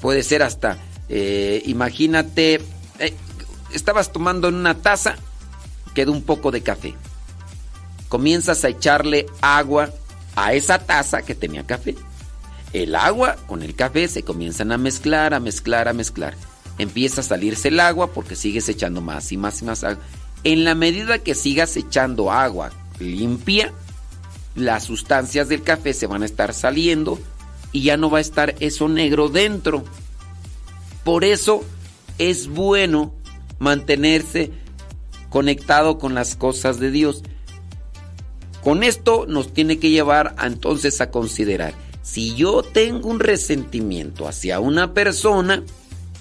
[0.00, 0.78] puede ser hasta,
[1.08, 2.60] eh, imagínate,
[3.00, 3.14] eh,
[3.72, 5.16] estabas tomando en una taza,
[5.92, 6.94] quedó un poco de café.
[8.08, 9.90] Comienzas a echarle agua
[10.36, 11.96] a esa taza que tenía café.
[12.72, 16.34] El agua con el café se comienzan a mezclar, a mezclar, a mezclar.
[16.78, 20.02] Empieza a salirse el agua porque sigues echando más y más y más agua.
[20.44, 23.72] En la medida que sigas echando agua limpia,
[24.54, 27.18] las sustancias del café se van a estar saliendo
[27.72, 29.84] y ya no va a estar eso negro dentro.
[31.04, 31.64] Por eso
[32.18, 33.12] es bueno
[33.58, 34.50] mantenerse
[35.30, 37.22] conectado con las cosas de Dios.
[38.62, 44.58] Con esto nos tiene que llevar entonces a considerar, si yo tengo un resentimiento hacia
[44.60, 45.62] una persona,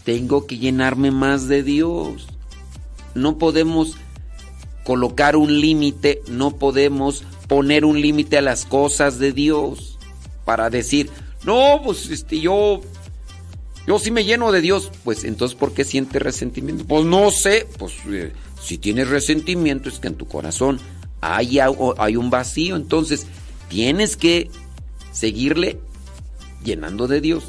[0.06, 2.28] tengo que llenarme más de Dios.
[3.16, 3.97] No podemos
[4.86, 9.97] colocar un límite, no podemos poner un límite a las cosas de Dios
[10.45, 11.10] para decir,
[11.43, 12.82] No, pues este, yo.
[13.88, 14.91] Yo sí me lleno de Dios.
[15.03, 16.86] Pues entonces, ¿por qué sientes resentimiento?
[16.86, 17.68] Pues no sé.
[17.78, 18.32] Pues eh,
[18.62, 20.80] si tienes resentimiento, es que en tu corazón
[21.22, 22.76] hay, hay un vacío.
[22.76, 23.28] Entonces,
[23.70, 24.49] tienes que
[25.12, 25.80] seguirle
[26.64, 27.43] llenando de Dios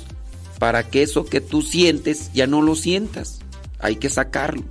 [0.59, 3.41] para que eso que tú sientes ya no lo sientas.
[3.79, 4.65] Hay que sacarlo.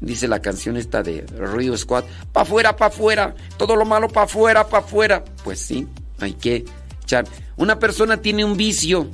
[0.00, 4.22] Dice la canción esta de Rio Squad, pa afuera, pa afuera, todo lo malo pa
[4.24, 5.24] afuera, pa afuera.
[5.44, 5.86] Pues sí,
[6.18, 6.64] hay que
[7.04, 7.24] echar.
[7.56, 9.08] Una persona tiene un vicio,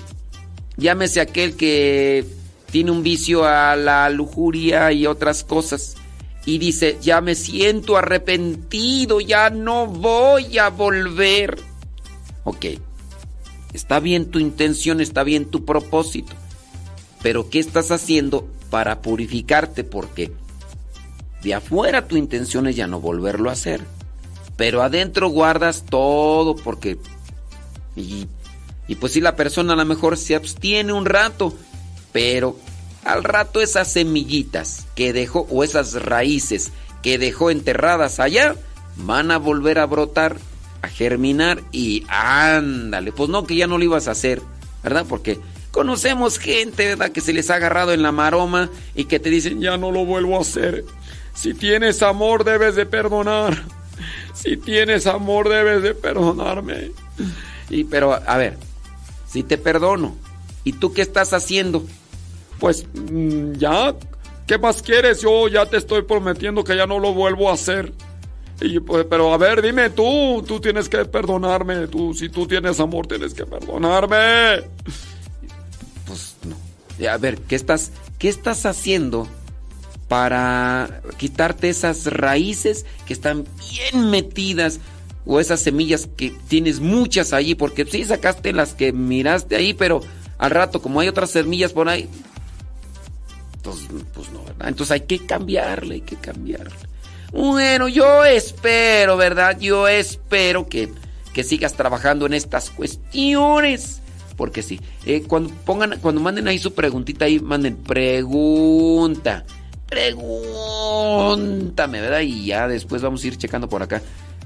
[0.79, 2.25] llámese aquel que
[2.71, 5.97] tiene un vicio a la lujuria y otras cosas.
[6.47, 11.59] Y dice, ya me siento arrepentido, ya no voy a volver.
[12.45, 12.65] Ok,
[13.79, 16.33] está bien tu intención, está bien tu propósito.
[17.23, 19.85] Pero ¿qué estás haciendo para purificarte?
[19.85, 20.33] Porque
[21.45, 23.81] de afuera tu intención es ya no volverlo a hacer.
[24.57, 26.99] Pero adentro guardas todo porque...
[27.95, 28.27] Y,
[28.89, 31.55] y pues si la persona a lo mejor se abstiene un rato,
[32.11, 32.57] pero
[33.05, 38.57] al rato esas semillitas que dejó o esas raíces que dejó enterradas allá
[38.97, 40.37] van a volver a brotar,
[40.83, 44.43] a germinar y ándale, pues no que ya no lo ibas a hacer,
[44.83, 45.07] ¿verdad?
[45.09, 47.11] Porque conocemos gente, ¿verdad?
[47.11, 50.05] Que se les ha agarrado en la maroma y que te dicen, ya no lo
[50.05, 50.85] vuelvo a hacer.
[51.35, 53.63] Si tienes amor debes de perdonar.
[54.35, 56.93] Si tienes amor debes de perdonarme.
[57.71, 58.57] Y pero a ver,
[59.29, 60.17] si te perdono,
[60.65, 61.85] ¿y tú qué estás haciendo?
[62.59, 63.95] Pues mm, ya,
[64.47, 65.21] ¿qué más quieres?
[65.21, 67.93] Yo ya te estoy prometiendo que ya no lo vuelvo a hacer.
[68.87, 73.07] Pues, pero a ver, dime tú, tú tienes que perdonarme, tú si tú tienes amor
[73.07, 74.65] tienes que perdonarme.
[76.07, 76.57] Pues no.
[76.99, 79.29] Y A ver, ¿qué estás qué estás haciendo
[80.09, 84.81] para quitarte esas raíces que están bien metidas
[85.25, 90.01] o esas semillas que tienes muchas allí porque sí sacaste las que miraste ahí, pero
[90.39, 92.09] al rato como hay otras semillas por ahí
[93.59, 94.69] entonces, pues no, ¿verdad?
[94.69, 96.88] Entonces hay que cambiarle, hay que cambiarle.
[97.33, 99.59] Bueno, yo espero, ¿verdad?
[99.59, 100.91] Yo espero que,
[101.33, 104.01] que sigas trabajando en estas cuestiones.
[104.37, 109.45] Porque sí, eh, cuando pongan, cuando manden ahí su preguntita ahí, manden pregunta.
[109.89, 110.31] Pregúntame,
[112.01, 112.21] ¿verdad?
[112.21, 114.01] Y ya después vamos a ir checando por acá.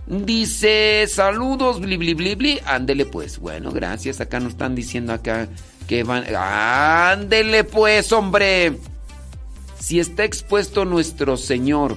[0.07, 2.59] Dice, saludos, bli, bli, bli, bli.
[2.65, 3.39] Ándele pues.
[3.39, 4.21] Bueno, gracias.
[4.21, 5.49] Acá nos están diciendo acá
[5.87, 6.25] que van.
[6.35, 8.79] Ándele pues, hombre.
[9.79, 11.97] Si está expuesto nuestro Señor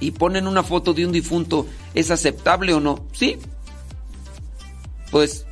[0.00, 3.04] y ponen una foto de un difunto, ¿es aceptable o no?
[3.12, 3.36] Sí.
[5.10, 5.46] Pues,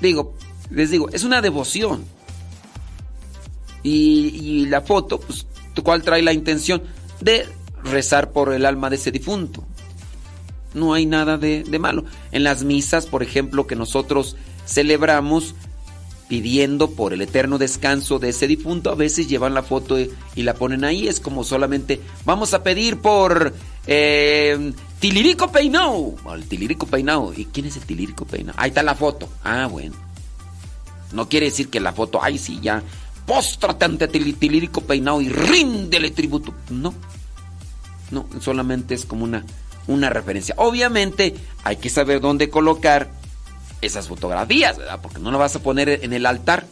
[0.00, 0.34] digo,
[0.70, 2.04] les digo, es una devoción.
[3.82, 5.46] Y, la foto, pues,
[5.84, 6.82] ¿cuál trae la intención?
[7.20, 7.46] De
[7.84, 9.64] rezar por el alma de ese difunto.
[10.74, 12.04] No hay nada de, de malo.
[12.32, 14.36] En las misas, por ejemplo, que nosotros
[14.66, 15.54] celebramos,
[16.28, 20.10] pidiendo por el eterno descanso de ese difunto, a veces llevan la foto y,
[20.42, 21.06] la ponen ahí.
[21.08, 23.54] Es como solamente, vamos a pedir por
[23.86, 26.16] eh, Tilirico Peinao.
[26.34, 27.32] El Tilirico Peinao.
[27.32, 28.54] ¿Y quién es el Tilirico Peinao?
[28.58, 29.28] Ahí está la foto.
[29.44, 29.94] Ah, bueno.
[31.12, 32.82] No quiere decir que la foto, ay, sí, ya,
[33.26, 36.52] póstrate ante Til- Tilirico Peinao y ríndele tributo.
[36.70, 36.92] No.
[38.10, 39.44] No, solamente es como una,
[39.86, 40.54] una referencia.
[40.58, 43.10] Obviamente hay que saber dónde colocar
[43.86, 44.98] esas fotografías, ¿verdad?
[45.02, 46.66] Porque no lo vas a poner en el altar.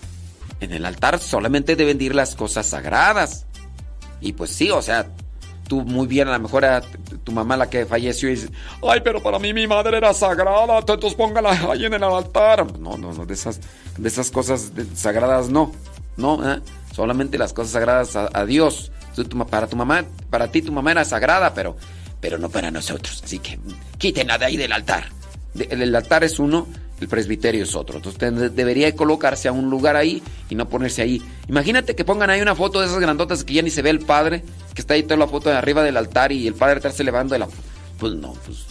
[0.60, 3.46] En el altar solamente deben de ir las cosas sagradas.
[4.20, 5.06] Y pues sí, o sea,
[5.68, 6.80] tú muy bien, a lo mejor era
[7.24, 8.50] tu mamá la que falleció y dices,
[8.88, 12.78] ay, pero para mí mi madre era sagrada, entonces póngala ahí en el altar.
[12.78, 13.60] No, no, no, de esas,
[13.98, 15.72] de esas cosas sagradas no.
[16.16, 16.60] No, ¿eh?
[16.92, 18.92] solamente las cosas sagradas a, a Dios.
[19.50, 21.76] Para tu mamá, para ti tu mamá era sagrada, pero,
[22.20, 23.20] pero no para nosotros.
[23.24, 23.58] Así que
[23.98, 25.04] quítenla de ahí del altar.
[25.54, 26.66] De- el altar es uno,
[27.00, 27.96] el presbiterio es otro.
[27.96, 31.22] Entonces debería colocarse a un lugar ahí y no ponerse ahí.
[31.48, 34.00] Imagínate que pongan ahí una foto de esas grandotas que ya ni se ve el
[34.00, 37.04] padre, que está ahí toda la foto de arriba del altar y el padre estarse
[37.04, 37.48] levando de la...
[37.98, 38.66] Pues no, pues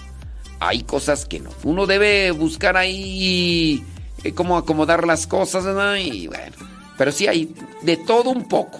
[0.60, 1.50] hay cosas que no.
[1.64, 3.84] Uno debe buscar ahí
[4.24, 5.96] eh, cómo acomodar las cosas, ¿verdad?
[5.98, 6.56] Y bueno,
[6.98, 8.80] pero sí hay de todo un poco.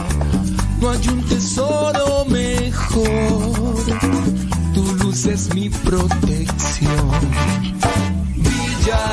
[0.81, 3.85] No hay un tesoro mejor.
[4.73, 7.11] Tu luz es mi protección.
[8.35, 9.05] Brilla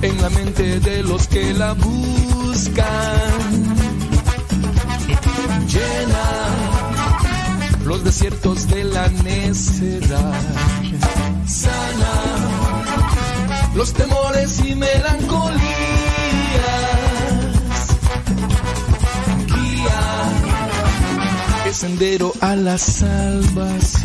[0.00, 2.86] en la mente de los que la buscan.
[5.68, 6.26] Llena
[7.84, 10.40] los desiertos de la necedad.
[11.46, 12.14] Sana
[13.74, 15.63] los temores y melancolías.
[21.74, 24.04] Sendero a la salvación.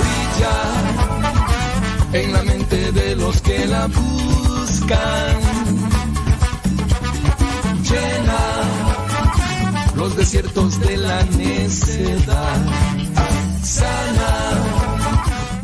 [0.00, 0.56] brilla
[2.14, 5.43] en la mente de los que la buscan.
[10.54, 12.62] De la necedad.
[13.62, 14.62] Sana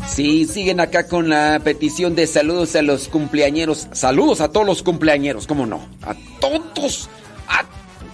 [0.07, 3.87] Sí, siguen acá con la petición de saludos a los cumpleañeros.
[3.93, 5.79] Saludos a todos los cumpleañeros, ¿cómo no?
[6.01, 7.09] A todos,
[7.47, 7.63] a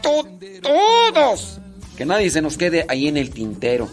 [0.03, 0.27] to-
[0.61, 1.59] todos.
[1.97, 3.89] Que nadie se nos quede ahí en el tintero.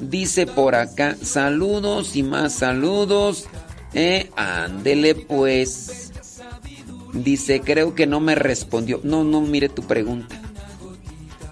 [0.00, 3.44] Dice por acá, saludos y más saludos.
[3.92, 6.10] Eh, ándele pues.
[7.12, 9.00] Dice, creo que no me respondió.
[9.04, 10.40] No, no, mire tu pregunta.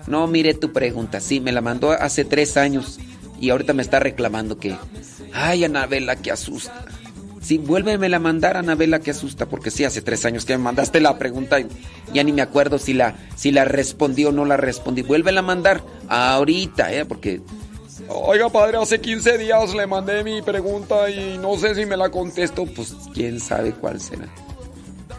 [0.07, 1.21] No, mire tu pregunta.
[1.21, 2.99] Sí, me la mandó hace tres años.
[3.41, 4.77] Y ahorita me está reclamando que...
[5.33, 6.85] Ay, Anabela, que asusta.
[7.41, 9.47] Sí, vuélveme a mandar, Anabela, que asusta.
[9.47, 11.67] Porque sí, hace tres años que me mandaste la pregunta y
[12.13, 15.03] ya ni me acuerdo si la, si la respondí o no la respondí.
[15.03, 17.05] Vuélvela a mandar ahorita, ¿eh?
[17.05, 17.41] Porque...
[18.09, 22.11] Oiga, padre, hace 15 días le mandé mi pregunta y no sé si me la
[22.11, 22.65] contesto.
[22.67, 24.29] Pues quién sabe cuál será.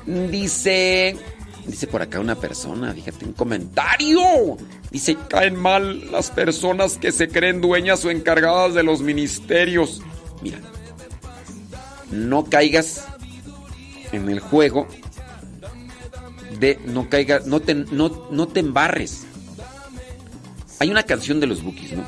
[0.06, 1.18] Dice.
[1.66, 4.20] Dice por acá una persona, fíjate, un comentario.
[4.91, 10.01] Dice, caen mal las personas que se creen dueñas o encargadas de los ministerios.
[10.41, 10.59] Mira,
[12.11, 13.05] no caigas
[14.11, 14.88] en el juego
[16.59, 19.26] de no caigas, no te, no, no te embarres.
[20.80, 22.03] Hay una canción de los Bookies, ¿no?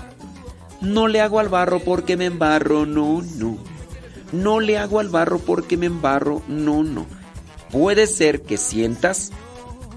[0.81, 3.57] No le hago al barro porque me embarro, no, no.
[4.31, 7.05] No le hago al barro porque me embarro, no, no.
[7.71, 9.31] Puede ser que sientas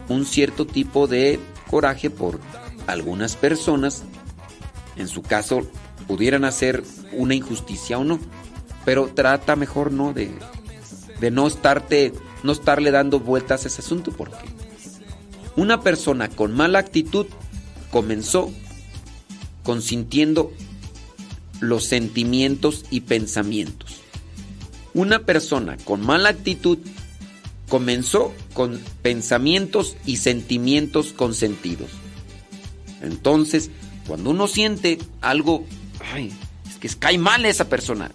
[0.08, 1.38] un cierto tipo de
[1.70, 2.40] coraje por
[2.86, 4.04] algunas personas.
[4.96, 5.68] En su caso,
[6.06, 6.82] pudieran hacer
[7.12, 8.18] una injusticia o no.
[8.84, 10.30] Pero trata mejor no de,
[11.20, 14.48] de no estarte, no estarle dando vueltas a ese asunto porque
[15.56, 17.26] una persona con mala actitud
[17.90, 18.50] comenzó
[19.64, 20.52] consintiendo
[21.60, 23.96] los sentimientos y pensamientos.
[24.94, 26.78] Una persona con mala actitud
[27.68, 31.90] comenzó con pensamientos y sentimientos consentidos.
[33.02, 33.70] Entonces,
[34.06, 35.64] cuando uno siente algo,
[36.12, 36.32] ay,
[36.68, 38.10] es que cae mal esa persona,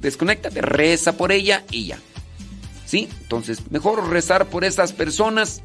[0.00, 1.98] desconéctate, reza por ella y ya.
[2.86, 3.08] ¿Sí?
[3.22, 5.62] Entonces, mejor rezar por esas personas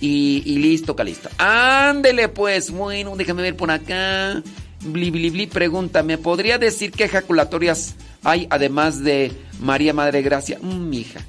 [0.00, 1.28] y, y listo, calisto.
[1.38, 4.42] Ándele pues, bueno, déjame ver por acá.
[4.80, 10.58] Bli, bli, bli, pregunta, ¿me podría decir qué ejaculatorias hay además de María Madre Gracia?
[10.62, 11.20] Mm, hija.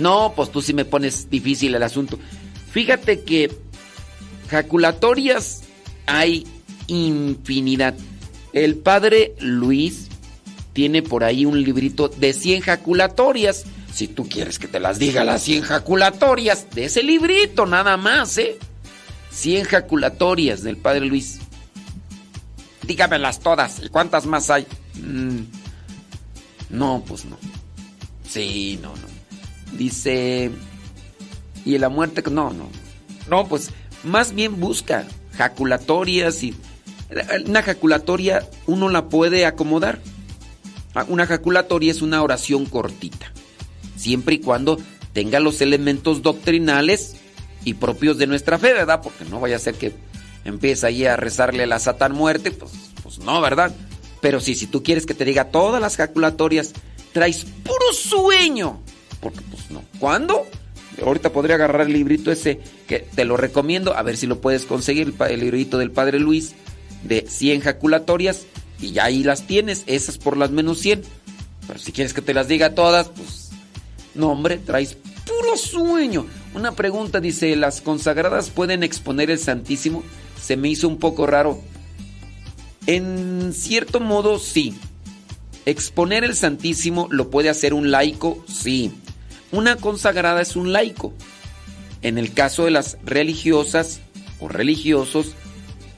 [0.00, 2.18] No, pues tú sí me pones difícil el asunto.
[2.72, 3.54] Fíjate que
[4.48, 5.62] jaculatorias
[6.06, 6.46] hay
[6.86, 7.94] infinidad.
[8.54, 10.08] El padre Luis
[10.72, 13.64] tiene por ahí un librito de 100 jaculatorias.
[13.92, 18.38] Si tú quieres que te las diga las 100 jaculatorias de ese librito, nada más,
[18.38, 18.56] ¿eh?
[19.32, 21.40] 100 jaculatorias del padre Luis.
[22.86, 23.82] Dígamelas todas.
[23.84, 24.66] ¿Y cuántas más hay?
[24.94, 25.40] Mm,
[26.70, 27.36] no, pues no.
[28.26, 29.09] Sí, no, no.
[29.72, 30.50] Dice.
[31.64, 32.22] ¿Y la muerte?
[32.30, 32.68] No, no.
[33.28, 33.70] No, pues
[34.04, 35.06] más bien busca
[35.36, 36.54] jaculatorias y.
[37.46, 40.00] Una jaculatoria uno la puede acomodar.
[41.08, 43.32] Una jaculatoria es una oración cortita.
[43.96, 44.78] Siempre y cuando
[45.12, 47.16] tenga los elementos doctrinales
[47.64, 49.00] y propios de nuestra fe, ¿verdad?
[49.02, 49.92] Porque no vaya a ser que
[50.44, 53.74] empiece ahí a rezarle la Satán muerte, pues, pues no, ¿verdad?
[54.20, 56.72] Pero sí, si tú quieres que te diga todas las jaculatorias,
[57.12, 58.80] traes puro sueño.
[59.20, 59.82] Porque pues no.
[59.98, 60.46] ¿Cuándo?
[61.04, 64.66] Ahorita podría agarrar el librito ese que te lo recomiendo, a ver si lo puedes
[64.66, 66.54] conseguir, el, librito del Padre Luis
[67.04, 68.46] de 100 jaculatorias
[68.80, 71.02] y ya ahí las tienes, esas por las menos 100.
[71.66, 73.50] Pero si quieres que te las diga todas, pues
[74.14, 76.26] no, hombre, traes puro sueño.
[76.54, 80.02] Una pregunta dice, ¿las consagradas pueden exponer el Santísimo?
[80.40, 81.60] Se me hizo un poco raro.
[82.86, 84.74] En cierto modo, sí.
[85.66, 88.92] Exponer el Santísimo lo puede hacer un laico, sí.
[89.52, 91.12] Una consagrada es un laico.
[92.02, 94.00] En el caso de las religiosas
[94.38, 95.34] o religiosos,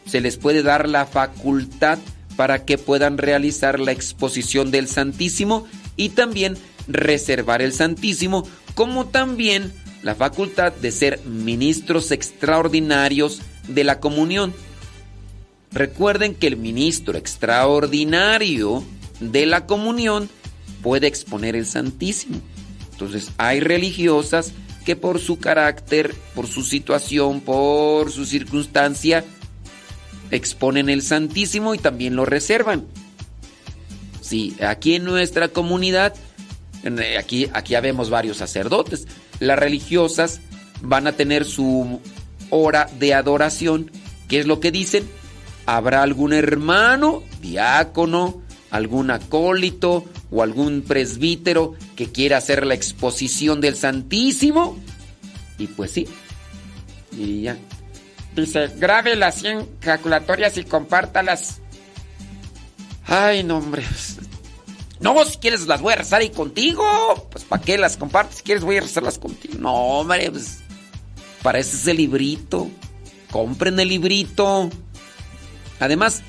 [0.07, 1.98] se les puede dar la facultad
[2.36, 6.57] para que puedan realizar la exposición del Santísimo y también
[6.88, 9.72] reservar el Santísimo, como también
[10.03, 14.53] la facultad de ser ministros extraordinarios de la comunión.
[15.70, 18.82] Recuerden que el ministro extraordinario
[19.20, 20.28] de la comunión
[20.82, 22.40] puede exponer el Santísimo.
[23.05, 24.53] Entonces hay religiosas
[24.84, 29.24] que por su carácter, por su situación, por su circunstancia,
[30.30, 32.86] exponen el Santísimo y también lo reservan.
[34.20, 36.14] Sí, aquí en nuestra comunidad,
[36.84, 39.07] eh, aquí, aquí habemos varios sacerdotes.
[39.40, 40.40] Las religiosas
[40.80, 42.00] van a tener su
[42.50, 43.90] hora de adoración.
[44.28, 45.09] ¿Qué es lo que dicen?
[45.66, 48.42] Habrá algún hermano, diácono,
[48.72, 54.78] algún acólito o algún presbítero que quiera hacer la exposición del Santísimo.
[55.58, 56.08] Y pues sí.
[57.12, 57.58] Y ya.
[58.34, 61.60] Dice, grabe las 100 jaculatorias y compártalas.
[63.06, 63.84] Ay, no, hombre.
[65.00, 67.28] No, si quieres las voy a rezar ahí contigo.
[67.30, 68.38] Pues ¿para qué las compartes?
[68.38, 69.54] Si quieres voy a rezarlas contigo.
[69.58, 70.60] No, hombre, pues
[71.42, 72.70] para eso es el librito.
[73.30, 74.70] Compren el librito.
[75.78, 76.22] Además,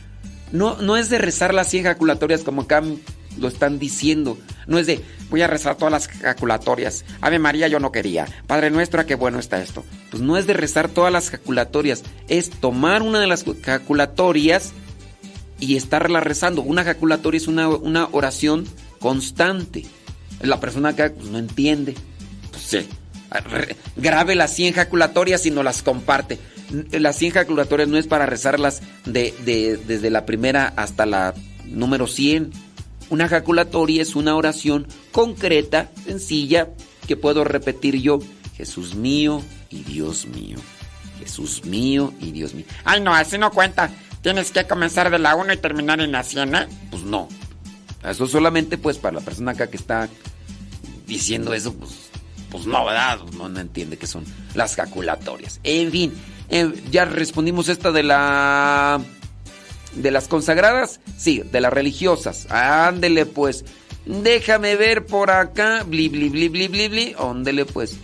[0.53, 2.81] no, no es de rezar las 100 jaculatorias como acá
[3.37, 4.37] lo están diciendo.
[4.67, 7.05] No es de, Voy a rezar todas las jaculatorias.
[7.19, 8.27] Ave María, yo no quería.
[8.45, 9.83] Padre nuestro, ah, qué bueno está esto.
[10.11, 12.03] pues no es de rezar todas las jaculatorias.
[12.27, 14.73] Es tomar una de las jaculatorias
[15.59, 16.61] y estarla rezando.
[16.61, 18.67] Una jaculatoria es una, una oración
[18.99, 19.87] constante.
[20.39, 21.95] La persona acá pues, no entiende.
[22.51, 22.87] Pues sí.
[23.95, 26.37] Grabe las 100 jaculatorias y no las comparte.
[26.91, 31.33] Las 100 jaculatorias no es para rezarlas de, de- desde la primera hasta la
[31.65, 32.51] número 100.
[33.09, 36.69] Una jaculatoria es una oración concreta, sencilla,
[37.07, 38.19] que puedo repetir yo.
[38.57, 40.57] Jesús mío y Dios mío.
[41.19, 42.65] Jesús mío y Dios mío.
[42.85, 43.89] Ay, no, así no cuenta.
[44.21, 46.67] Tienes que comenzar de la 1 y terminar en la 100, ¿eh?
[46.89, 47.27] Pues no.
[48.03, 50.09] Eso solamente pues para la persona acá que está
[51.07, 51.91] diciendo eso, pues,
[52.49, 53.19] pues no, ¿verdad?
[53.37, 54.23] No, no entiende qué son
[54.55, 55.59] las jaculatorias.
[55.63, 56.13] En fin,
[56.49, 59.01] eh, ya respondimos esta de la...
[59.95, 60.99] ¿De las consagradas?
[61.17, 62.47] Sí, de las religiosas.
[62.49, 63.63] Ándele pues.
[64.05, 65.83] Déjame ver por acá.
[65.83, 67.15] Bli, bli, bli, bli, bli.
[67.17, 67.97] Ándele pues.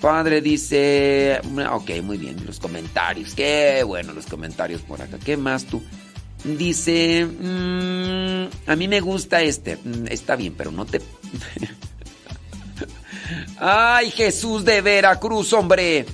[0.00, 1.40] Padre dice...
[1.70, 2.36] Ok, muy bien.
[2.44, 3.34] Los comentarios.
[3.34, 5.18] Qué bueno los comentarios por acá.
[5.24, 5.82] ¿Qué más tú?
[6.44, 7.24] Dice...
[7.24, 9.76] mm, a mí me gusta este.
[9.76, 11.00] Mm, está bien, pero no te...
[13.58, 16.04] Ay, Jesús de Veracruz, hombre.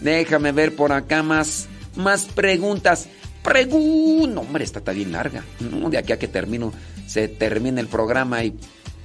[0.00, 3.08] Déjame ver por acá más, más preguntas.
[3.42, 4.36] Pregun...
[4.36, 5.44] Hombre, esta está bien larga.
[5.58, 6.72] De aquí a que termino,
[7.06, 8.54] se termina el programa y...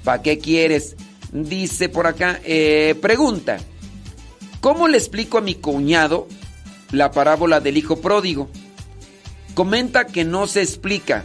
[0.03, 0.95] ¿Para qué quieres?
[1.31, 3.57] Dice por acá, eh, pregunta.
[4.61, 6.27] ¿Cómo le explico a mi cuñado
[6.91, 8.49] la parábola del hijo pródigo?
[9.55, 11.23] Comenta que no se explica.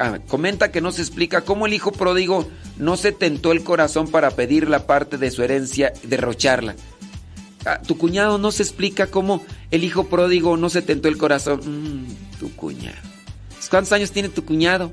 [0.00, 4.08] Ah, comenta que no se explica cómo el hijo pródigo no se tentó el corazón
[4.08, 6.74] para pedir la parte de su herencia derrocharla.
[7.86, 11.60] Tu cuñado no se explica cómo el hijo pródigo no se tentó el corazón.
[11.64, 12.96] Mm, tu cuñado.
[13.70, 14.92] ¿Cuántos años tiene tu cuñado?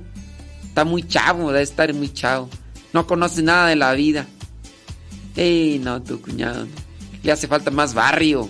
[0.63, 2.49] Está muy chavo, debe estar muy chavo.
[2.93, 4.25] No conoce nada de la vida.
[5.35, 6.67] Ey, no, tu cuñado.
[7.23, 8.49] Le hace falta más barrio.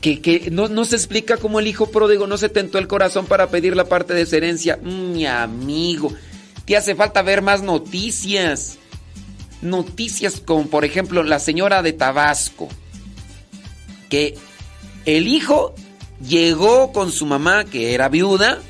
[0.00, 3.24] Que, que no, no se explica cómo el hijo pródigo no se tentó el corazón
[3.24, 4.78] para pedir la parte de su herencia.
[4.82, 6.12] Mm, mi amigo,
[6.66, 8.78] te hace falta ver más noticias.
[9.64, 12.68] Noticias como por ejemplo la señora de Tabasco.
[14.08, 14.36] Que
[15.06, 15.74] el hijo
[16.26, 18.60] llegó con su mamá, que era viuda,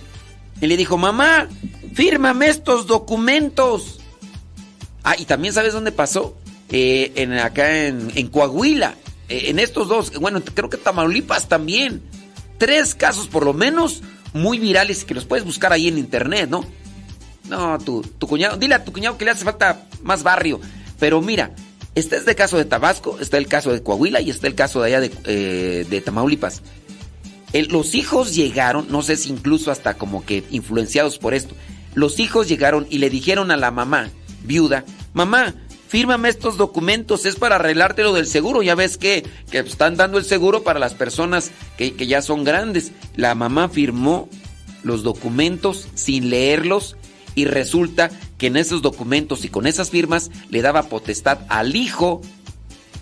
[0.61, 1.49] y le dijo, mamá,
[1.95, 4.01] fírmame estos documentos.
[5.03, 6.37] Ah, y también sabes dónde pasó?
[6.71, 8.95] Eh, en, acá en, Coahuila.
[9.29, 12.03] Eh, en estos dos, bueno, creo que Tamaulipas también.
[12.59, 16.65] Tres casos por lo menos muy virales que los puedes buscar ahí en internet, ¿no?
[17.49, 20.61] No, tu, tu cuñado, dile a tu cuñado que le hace falta más barrio.
[20.99, 21.55] Pero mira,
[21.95, 24.81] este es el caso de Tabasco, está el caso de Coahuila y está el caso
[24.81, 26.63] de allá de, eh, de Tamaulipas.
[27.71, 31.55] Los hijos llegaron, no sé si incluso hasta como que influenciados por esto,
[31.95, 34.11] los hijos llegaron y le dijeron a la mamá,
[34.43, 35.55] viuda, mamá,
[35.87, 38.63] fírmame estos documentos, es para arreglarte lo del seguro.
[38.63, 42.43] Ya ves que, que están dando el seguro para las personas que, que ya son
[42.43, 42.91] grandes.
[43.15, 44.29] La mamá firmó
[44.83, 46.97] los documentos sin leerlos
[47.35, 52.21] y resulta que en esos documentos y con esas firmas le daba potestad al hijo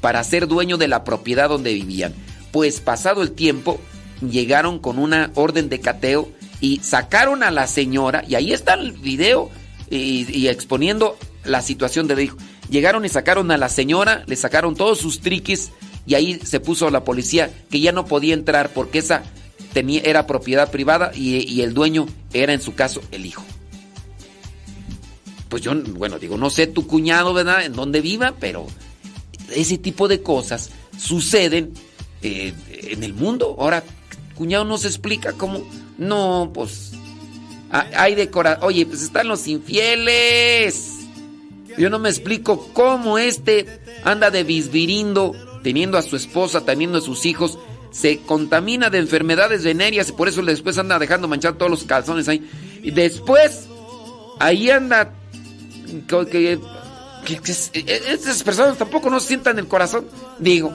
[0.01, 2.15] para ser dueño de la propiedad donde vivían.
[2.51, 3.81] Pues pasado el tiempo,
[4.21, 6.29] llegaron con una orden de cateo
[6.61, 9.51] y sacaron a la señora, y ahí está el video
[9.91, 12.37] y, exponiendo la situación del hijo.
[12.71, 15.71] Llegaron y sacaron a la señora, le sacaron todos sus triquis
[16.07, 19.23] y ahí se puso la policía que ya no podía entrar porque esa
[19.73, 23.45] tenía, era propiedad privada y el dueño era en su caso el hijo.
[25.53, 27.67] Pues yo, bueno, digo, no sé tu cuñado, ¿verdad?
[27.67, 28.67] En dónde viva, pero
[29.55, 31.75] ese tipo de cosas suceden
[32.23, 33.55] eh, en el mundo.
[33.59, 33.85] Ahora,
[34.35, 35.63] cuñado no se explica cómo.
[35.99, 36.93] No, pues.
[37.71, 38.61] Hay decora.
[38.63, 40.91] Oye, pues están los infieles.
[41.77, 43.67] Yo no me explico cómo este
[44.05, 47.59] anda de bisbirindo, teniendo a su esposa, teniendo a sus hijos,
[47.91, 52.27] se contamina de enfermedades venéreas y por eso después anda dejando manchar todos los calzones
[52.29, 52.43] ahí.
[52.83, 53.67] Y después,
[54.41, 55.19] ahí anda.
[57.25, 60.07] Que- que- es- e- esas personas tampoco no sientan el corazón.
[60.39, 60.73] Digo,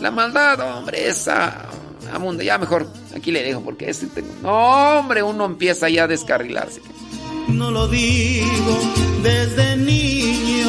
[0.00, 1.66] la maldad, hombre, esa.
[2.12, 2.86] Amunda, ya mejor
[3.16, 4.28] aquí le dejo porque tengo.
[4.42, 6.80] No, hombre, uno empieza ya a descarrilarse.
[7.48, 8.78] No lo digo
[9.22, 10.68] desde niño,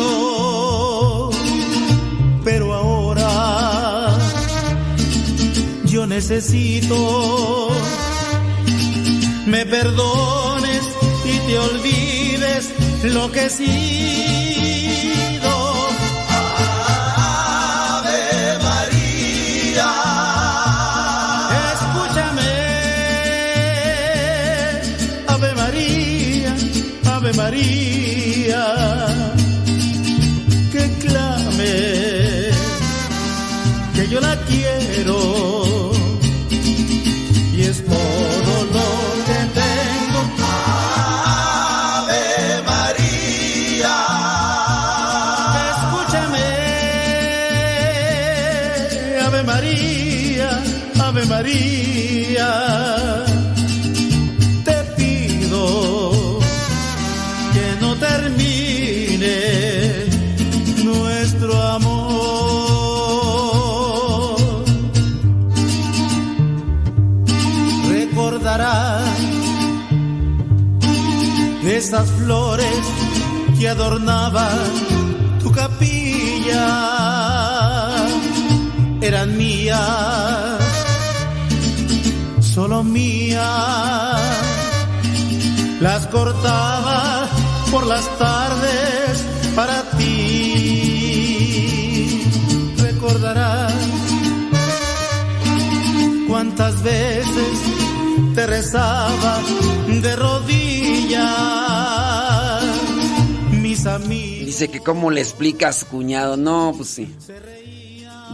[2.43, 4.17] pero ahora
[5.85, 7.69] yo necesito
[9.45, 10.81] me perdones
[11.25, 12.69] y te olvides
[13.03, 13.67] lo que he.
[17.89, 19.89] Ave María,
[21.73, 22.53] escúchame,
[25.27, 26.55] Ave María,
[27.05, 28.06] Ave María,
[71.87, 72.83] esas flores
[73.57, 74.59] que adornaban
[75.41, 76.67] tu capilla
[78.99, 80.59] eran mías,
[82.41, 84.19] solo mías.
[85.79, 87.29] Las cortaba
[87.71, 89.23] por las tardes
[89.55, 90.27] para ti.
[92.79, 93.73] Recordarás
[96.27, 97.59] cuántas veces
[98.35, 99.39] te rezaba
[99.87, 100.66] de rodillas.
[104.57, 106.35] Dice que cómo le explicas, cuñado.
[106.35, 107.15] No, pues sí.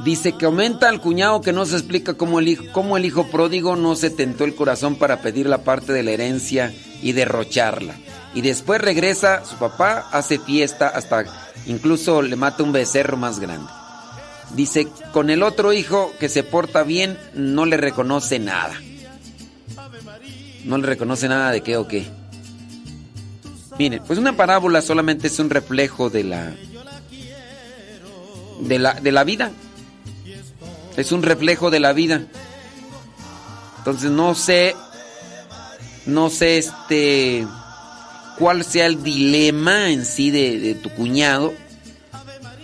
[0.03, 3.27] Dice que aumenta al cuñado que no se explica cómo el, hijo, cómo el hijo
[3.27, 7.95] pródigo no se tentó el corazón para pedir la parte de la herencia y derrocharla.
[8.33, 11.25] Y después regresa, su papá hace fiesta hasta
[11.67, 13.69] incluso le mata un becerro más grande.
[14.55, 18.75] Dice, con el otro hijo que se porta bien no le reconoce nada.
[20.63, 22.22] No le reconoce nada de qué o qué.
[23.79, 26.53] Miren, pues una parábola solamente es un reflejo de la
[28.61, 29.51] de la de la vida.
[30.95, 32.23] Es un reflejo de la vida.
[33.79, 34.75] Entonces no sé
[36.05, 37.47] no sé este
[38.37, 41.53] cuál sea el dilema en sí de, de tu cuñado,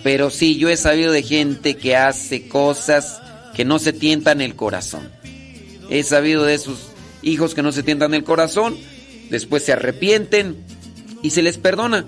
[0.03, 3.21] pero sí yo he sabido de gente que hace cosas
[3.55, 5.09] que no se tientan el corazón.
[5.89, 6.91] He sabido de esos
[7.23, 8.77] hijos que no se tientan el corazón,
[9.29, 10.55] después se arrepienten
[11.21, 12.05] y se les perdona.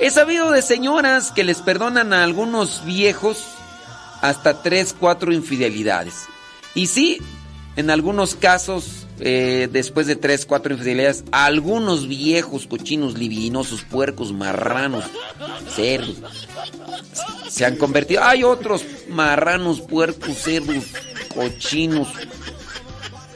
[0.00, 3.44] He sabido de señoras que les perdonan a algunos viejos
[4.20, 6.14] hasta tres, cuatro infidelidades.
[6.74, 7.20] Y sí,
[7.76, 15.04] en algunos casos, eh, después de tres, cuatro infidelidades, algunos viejos cochinos, libidinosos, puercos, marranos,
[15.74, 16.48] cerdos,
[17.48, 18.24] se han convertido.
[18.24, 20.84] Hay otros marranos, puercos, cerdos,
[21.34, 22.08] cochinos,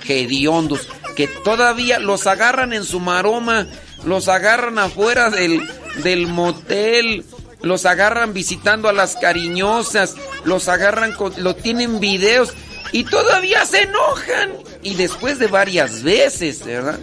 [0.09, 3.66] hediondos, que todavía los agarran en su maroma,
[4.05, 5.61] los agarran afuera del,
[6.03, 7.24] del motel,
[7.62, 12.55] los agarran visitando a las cariñosas, los agarran, con, lo tienen videos
[12.92, 14.53] y todavía se enojan.
[14.82, 16.99] Y después de varias veces, ¿verdad?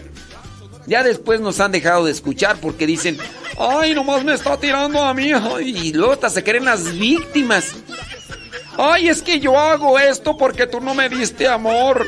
[0.87, 3.17] Ya después nos han dejado de escuchar porque dicen,
[3.57, 5.31] Ay, nomás me está tirando a mí.
[5.31, 7.73] Ay, y luego se creen las víctimas.
[8.77, 12.05] Ay, es que yo hago esto porque tú no me diste amor.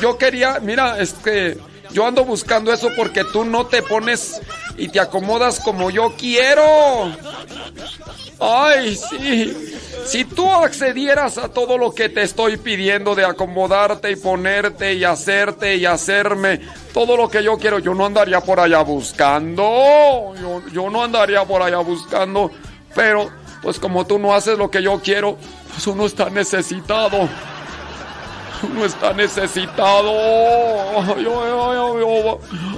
[0.00, 1.58] Yo quería, mira, es que
[1.90, 4.40] yo ando buscando eso porque tú no te pones
[4.76, 6.62] y te acomodas como yo quiero.
[8.40, 9.74] Ay, sí.
[10.06, 15.04] Si tú accedieras a todo lo que te estoy pidiendo de acomodarte y ponerte y
[15.04, 16.60] hacerte y hacerme
[16.94, 20.32] todo lo que yo quiero, yo no andaría por allá buscando.
[20.72, 22.50] Yo, no andaría por allá buscando.
[22.94, 23.28] Pero,
[23.60, 25.36] pues como tú no haces lo que yo quiero,
[25.72, 27.28] pues uno está necesitado.
[28.70, 30.12] Uno está necesitado.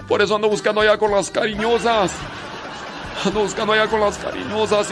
[0.09, 2.13] Por eso ando buscando allá con las cariñosas.
[3.25, 4.89] Ando buscando allá con las cariñosas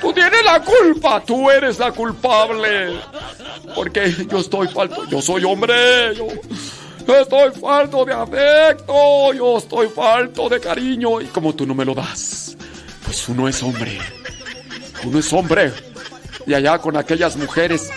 [0.00, 2.98] tú tienes la culpa, tú eres la culpable.
[3.74, 10.48] Porque yo estoy falto, yo soy hombre, yo estoy falto de afecto, yo estoy falto
[10.48, 12.56] de cariño y como tú no me lo das,
[13.04, 13.98] pues uno es hombre.
[15.04, 15.72] Uno es hombre.
[16.46, 17.90] Y allá con aquellas mujeres.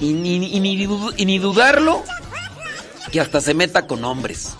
[0.00, 0.86] Y ni, y ni,
[1.24, 2.02] ni dudarlo
[3.10, 4.56] que hasta se meta con hombres.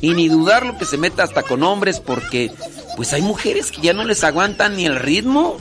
[0.00, 2.52] Y ni dudarlo que se meta hasta con hombres porque
[2.96, 5.56] pues hay mujeres que ya no les aguantan ni el ritmo.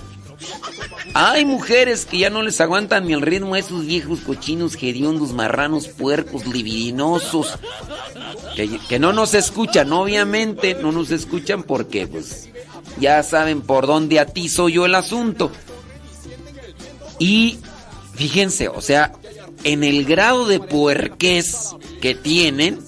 [1.14, 5.32] Hay mujeres que ya no les aguantan ni el ritmo a esos viejos cochinos, hediondos,
[5.32, 7.58] marranos, puercos, libidinosos.
[8.56, 12.50] Que, que no nos escuchan, obviamente, no nos escuchan porque pues
[13.00, 15.52] ya saben por dónde atizo yo el asunto.
[17.20, 17.60] Y
[18.16, 19.14] fíjense, o sea,
[19.64, 22.80] en el grado de puerquez que tienen,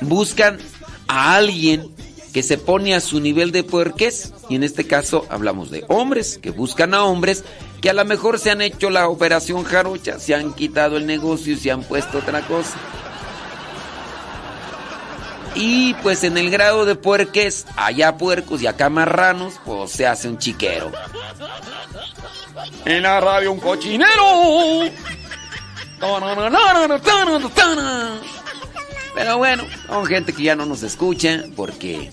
[0.00, 0.58] buscan
[1.06, 1.90] a alguien
[2.32, 4.32] que se pone a su nivel de puerquez.
[4.48, 7.44] Y en este caso hablamos de hombres que buscan a hombres
[7.80, 11.52] que a lo mejor se han hecho la operación jarocha, se han quitado el negocio
[11.52, 12.76] y se han puesto otra cosa.
[15.54, 20.28] Y pues en el grado de puerques, allá puercos y acá marranos, pues se hace
[20.28, 20.92] un chiquero.
[22.84, 24.90] En la radio un cochinero.
[29.14, 32.12] Pero bueno, son gente que ya no nos escucha porque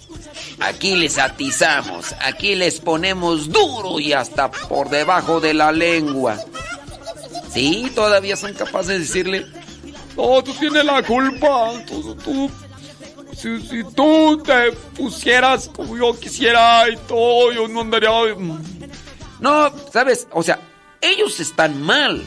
[0.59, 6.39] aquí les atizamos, aquí les ponemos duro y hasta por debajo de la lengua.
[7.53, 9.45] Sí, todavía son capaces de decirle,
[10.17, 12.51] no, tú tienes la culpa, tú, tú,
[13.35, 18.09] si, tú te pusieras como yo quisiera y todo, yo no andaría...
[19.39, 20.27] No, ¿sabes?
[20.31, 20.59] O sea,
[21.01, 22.23] ellos están mal.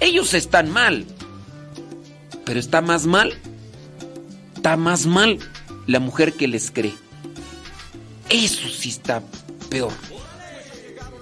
[0.00, 1.06] Ellos están mal.
[2.44, 3.34] Pero está más mal.
[4.56, 5.38] Está más mal
[5.86, 6.94] la mujer que les cree.
[8.28, 9.22] Eso sí está
[9.68, 9.92] peor.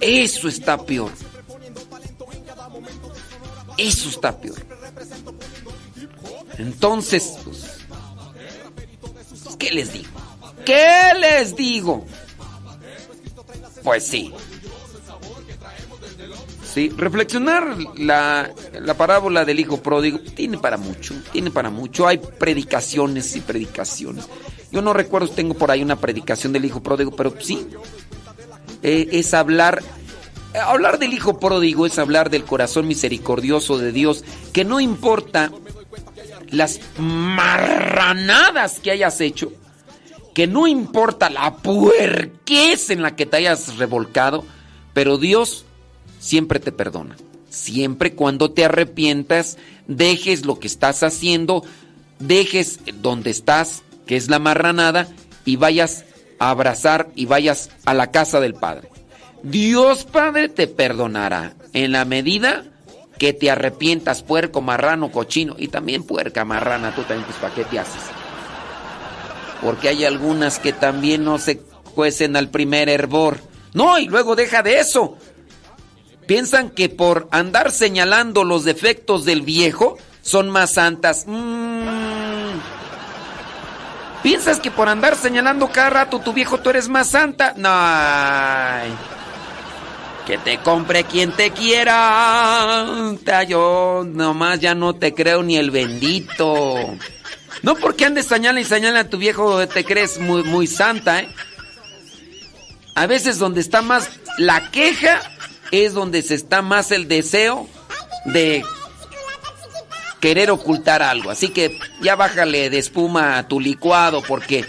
[0.01, 1.11] Eso está peor.
[3.77, 4.65] Eso está peor.
[6.57, 7.74] Entonces, pues,
[9.65, 10.09] ¿qué les digo?
[10.63, 10.89] ¿Qué
[11.19, 12.05] les digo?
[13.83, 14.31] Pues sí.
[16.71, 22.05] Sí, reflexionar la, la parábola del hijo pródigo tiene para mucho, tiene para mucho.
[22.05, 24.27] Hay predicaciones y predicaciones.
[24.71, 27.65] Yo no recuerdo si tengo por ahí una predicación del hijo pródigo, pero sí.
[28.83, 29.81] Eh, es hablar,
[30.53, 35.51] hablar del hijo pródigo es hablar del corazón misericordioso de Dios, que no importa
[36.49, 39.51] las marranadas que hayas hecho,
[40.33, 44.45] que no importa la puerquez en la que te hayas revolcado,
[44.93, 45.65] pero Dios
[46.19, 47.15] siempre te perdona.
[47.49, 51.63] Siempre cuando te arrepientas, dejes lo que estás haciendo,
[52.19, 55.07] dejes donde estás, que es la marranada,
[55.45, 56.03] y vayas
[56.39, 58.89] a abrazar y vayas a la casa del Padre.
[59.43, 62.65] Dios Padre te perdonará en la medida
[63.17, 67.63] que te arrepientas, puerco, marrano, cochino, y también puerca, marrana, tú también, pues, ¿para qué
[67.63, 68.01] te haces?
[69.61, 71.59] Porque hay algunas que también no se
[71.95, 73.39] cuecen al primer hervor.
[73.73, 75.17] No, y luego deja de eso.
[76.27, 81.25] Piensan que por andar señalando los defectos del viejo son más santas.
[81.27, 82.59] Mm.
[84.23, 87.53] ¿Piensas que por andar señalando cada rato tu viejo tú eres más santa?
[87.55, 87.69] No.
[90.25, 92.85] Que te compre quien te quiera.
[93.47, 96.97] Yo nomás ya no te creo ni el bendito.
[97.61, 101.29] No porque andes señala y señala a tu viejo te crees muy, muy santa, ¿eh?
[102.95, 105.21] A veces donde está más la queja
[105.71, 107.67] es donde se está más el deseo
[108.25, 108.63] de
[110.19, 111.29] querer ocultar algo.
[111.29, 114.65] Así que ya bájale de espuma a tu licuado porque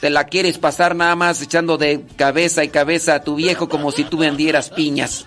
[0.00, 3.90] te la quieres pasar nada más echando de cabeza y cabeza a tu viejo como
[3.92, 5.26] si tú vendieras piñas.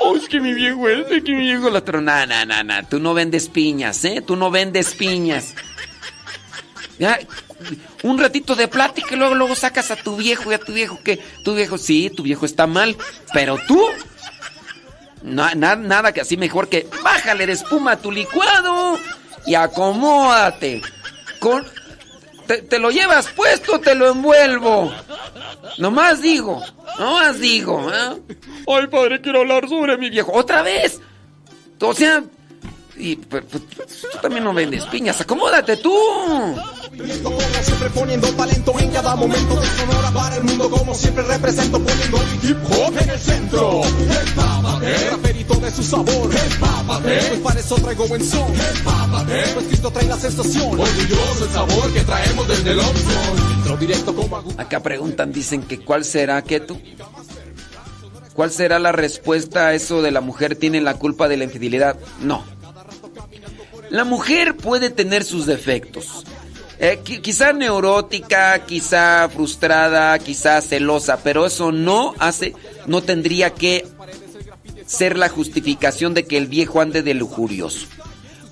[0.00, 2.00] Oh, es que mi viejo es, es que mi viejo la otro.
[2.00, 4.22] No, no, no, no, tú no vendes piñas, ¿eh?
[4.24, 5.54] Tú no vendes piñas.
[6.98, 7.18] Ya,
[8.02, 10.98] un ratito de plática y luego, luego sacas a tu viejo y a tu viejo
[11.02, 12.96] que tu viejo, sí, tu viejo está mal,
[13.32, 13.80] pero tú,
[15.22, 18.98] na- na- nada que así mejor que bájale de espuma a tu licuado
[19.46, 20.82] y acomódate.
[21.40, 21.64] Con,
[22.48, 24.90] te, te lo llevas puesto, te lo envuelvo.
[25.76, 26.62] Nomás digo,
[26.98, 27.88] nomás digo.
[27.92, 28.16] ¿eh?
[28.66, 30.32] Ay, padre, quiero hablar sobre mi viejo.
[30.32, 30.98] Otra vez.
[31.80, 32.24] O sea,
[32.98, 33.62] y, pues, pues,
[34.12, 35.92] tú también no vendes piñas, acomódate tú.
[37.22, 41.78] Como siempre poniendo talento en cada momento de Sonora para el mundo como siempre represento
[41.80, 43.82] poniendo mi hip hop en el centro.
[44.82, 46.30] El raperito de su sabor.
[46.30, 48.52] Pues para eso traigo buen son.
[49.54, 50.66] Pues Cristo trae la sensación.
[50.80, 53.38] Orgulloso el sabor que traemos desde el Oxford.
[53.58, 56.80] Entro directo como agu- Acá preguntan, dicen que cuál será que tú.
[58.34, 61.96] ¿Cuál será la respuesta a eso de la mujer tiene la culpa de la infidelidad?
[62.22, 62.44] No.
[63.90, 66.24] La mujer puede tener sus defectos.
[66.80, 72.54] Eh, qui- quizá neurótica, quizá frustrada, quizá celosa, pero eso no hace,
[72.86, 73.84] no tendría que
[74.86, 77.86] ser la justificación de que el viejo ande de lujurioso.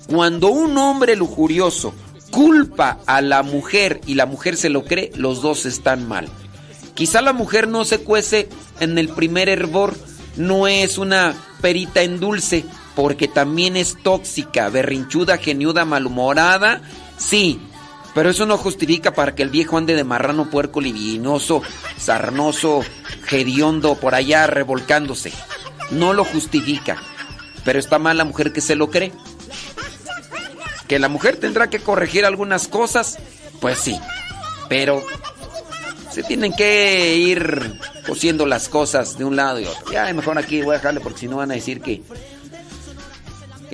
[0.07, 1.93] Cuando un hombre lujurioso
[2.31, 6.27] culpa a la mujer y la mujer se lo cree, los dos están mal.
[6.95, 9.95] Quizá la mujer no se cuece en el primer hervor,
[10.35, 12.65] no es una perita en dulce,
[12.97, 16.81] porque también es tóxica, berrinchuda, geniuda, malhumorada,
[17.15, 17.61] sí,
[18.15, 21.61] pero eso no justifica para que el viejo ande de marrano, puerco, libidinoso,
[21.99, 22.81] sarnoso,
[23.29, 25.31] hediondo, por allá revolcándose.
[25.91, 26.97] No lo justifica,
[27.63, 29.11] pero está mal la mujer que se lo cree.
[30.87, 33.19] Que la mujer tendrá que corregir algunas cosas,
[33.61, 33.95] pues sí,
[34.69, 35.05] pero
[36.09, 39.91] se tienen que ir cosiendo las cosas de un lado y otro.
[39.91, 42.01] Ya mejor aquí voy a dejarle porque si no van a decir que...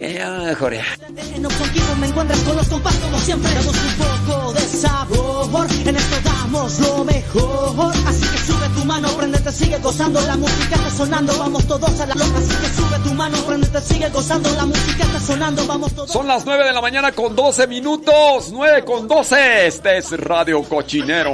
[0.04, 3.50] En Oxonquismo me encuentras con los compas como siempre.
[3.54, 5.68] Damos un poco de sabor.
[5.86, 7.94] En esto damos lo mejor.
[8.06, 10.20] Así que sube tu mano, prendete, sigue gozando.
[10.28, 12.38] La música está sonando, vamos todos a la loca.
[12.38, 14.54] Así que sube tu mano, prendete, sigue gozando.
[14.56, 16.12] La música está sonando, vamos todos.
[16.12, 18.50] Son las 9 de la mañana con 12 minutos.
[18.52, 19.68] 9 con 12.
[19.68, 21.32] Este es Radio Cochinero.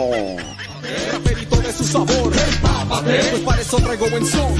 [0.95, 2.31] El raperito de su sabor.
[3.03, 4.55] Pues para eso traigo buen son.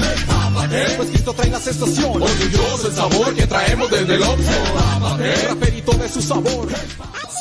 [0.96, 2.22] Pues Cristo trae la sensación.
[2.22, 4.22] Orgulloso el sabor que traemos desde el.
[4.22, 6.68] El raperito de su sabor.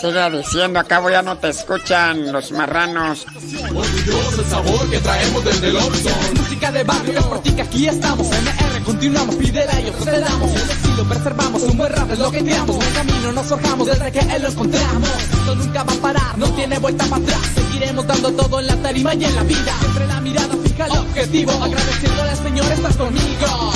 [0.01, 3.25] Sigue diciendo, acabo ya no te escuchan los marranos.
[3.69, 6.37] Orgulloso el sabor que traemos desde el Oxford.
[6.37, 8.27] Música de barrio, es por ti que aquí estamos.
[8.27, 10.51] MR, continuamos, pídele a ellos, te damos.
[10.51, 12.75] El estilo preservamos, un buen rap es lo que creamos.
[12.77, 15.09] En el camino nos forjamos desde que él lo encontramos.
[15.09, 17.41] Esto nunca va a parar, no tiene vuelta para atrás.
[17.55, 19.75] Seguiremos dando todo en la tarima y en la vida.
[19.79, 21.51] Siempre la mirada fija al objetivo.
[21.51, 23.71] Agradeciéndole al Señor, estás conmigo.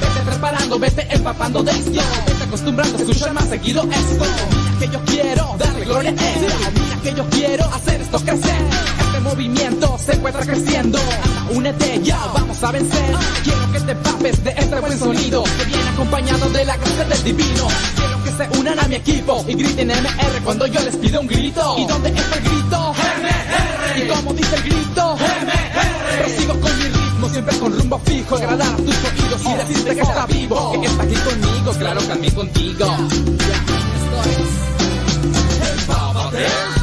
[0.00, 2.02] Vete preparando, vete empapando de esto.
[2.26, 4.24] Vete acostumbrando a escuchar más seguido esto.
[4.50, 6.46] Mira que yo quiero darle gloria a él.
[7.02, 8.62] Que yo quiero hacer esto crecer.
[9.00, 10.98] Este movimiento se encuentra creciendo.
[11.50, 13.16] Únete ya, vamos a vencer.
[13.44, 17.24] Quiero que te papes de este buen sonido que viene acompañado de la gracia del
[17.24, 17.68] divino.
[17.96, 21.26] Quiero que se unan a mi equipo y griten MR cuando yo les pido un
[21.26, 21.74] grito.
[21.78, 22.94] ¿Y dónde está el grito?
[23.96, 25.16] ¿Y cómo dice el grito?
[25.16, 26.18] MR.
[26.18, 28.36] Prosigo con mi ritmo, siempre con rumbo fijo.
[28.36, 30.80] Agradar a tus oídos y decirte que está vivo.
[30.80, 32.96] Que está aquí conmigo, claro, también contigo.
[35.62, 36.81] El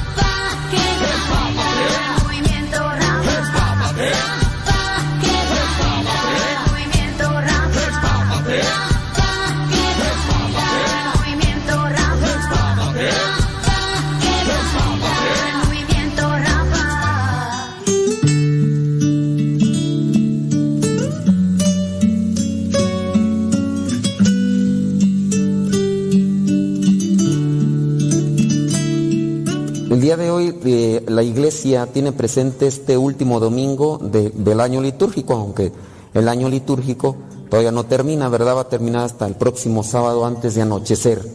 [30.02, 35.34] día de hoy eh, la iglesia tiene presente este último domingo de- del año litúrgico,
[35.34, 35.72] aunque
[36.14, 37.16] el año litúrgico
[37.50, 38.58] todavía no termina, ¿verdad?
[38.58, 41.26] Va a terminar hasta el próximo sábado antes de anochecer.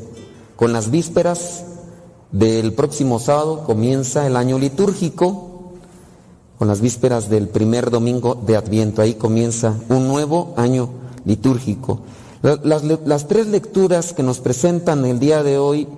[0.57, 1.65] Con las vísperas
[2.31, 5.51] del próximo sábado comienza el año litúrgico,
[6.59, 9.03] con las vísperas del primer domingo de Adviento.
[9.03, 10.89] Ahí comienza un nuevo año
[11.25, 12.01] litúrgico.
[12.43, 15.89] Las tres lecturas que nos presentan el día de hoy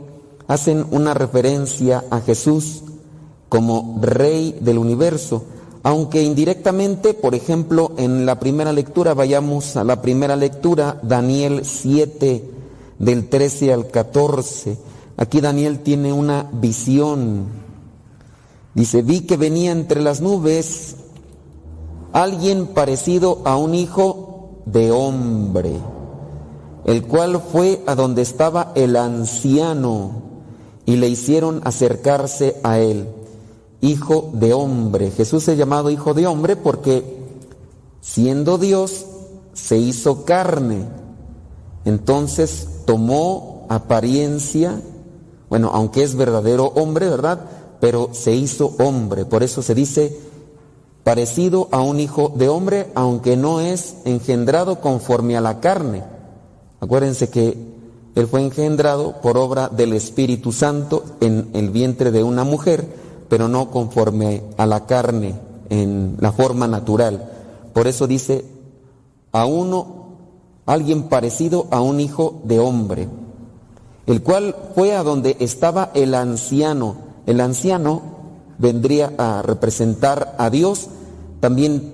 [0.49, 2.83] hacen una referencia a Jesús
[3.49, 5.45] como Rey del universo,
[5.83, 12.51] aunque indirectamente, por ejemplo, en la primera lectura, vayamos a la primera lectura, Daniel 7,
[12.99, 14.79] del 13 al 14.
[15.17, 17.47] Aquí Daniel tiene una visión.
[18.75, 20.97] Dice, vi que venía entre las nubes
[22.13, 25.73] alguien parecido a un hijo de hombre,
[26.85, 30.27] el cual fue a donde estaba el anciano
[30.87, 33.09] y le hicieron acercarse a él,
[33.81, 35.11] hijo de hombre.
[35.11, 37.05] Jesús es llamado hijo de hombre porque
[38.01, 39.05] siendo Dios
[39.53, 40.85] se hizo carne.
[41.85, 44.81] Entonces tomó apariencia,
[45.51, 47.41] bueno, aunque es verdadero hombre, ¿verdad?
[47.81, 49.25] Pero se hizo hombre.
[49.25, 50.17] Por eso se dice
[51.03, 56.05] parecido a un hijo de hombre, aunque no es engendrado conforme a la carne.
[56.81, 57.76] Acuérdense que
[58.17, 62.89] él fue engendrado por obra del Espíritu Santo en el vientre de una mujer,
[63.29, 65.35] pero no conforme a la carne,
[65.69, 67.31] en la forma natural.
[67.75, 68.47] Por eso dice,
[69.33, 70.07] a uno,
[70.65, 73.07] alguien parecido a un hijo de hombre,
[74.07, 76.97] el cual fue a donde estaba el anciano.
[77.27, 78.01] El anciano
[78.57, 80.89] vendría a representar a Dios,
[81.41, 81.93] también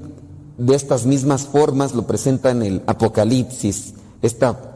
[0.56, 4.71] de estas mismas formas lo presenta en el Apocalipsis, esta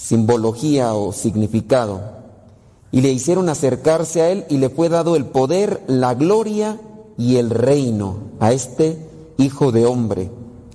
[0.00, 2.00] simbología o significado.
[2.90, 6.80] Y le hicieron acercarse a él y le fue dado el poder, la gloria
[7.18, 8.98] y el reino a este
[9.36, 10.30] hijo de hombre.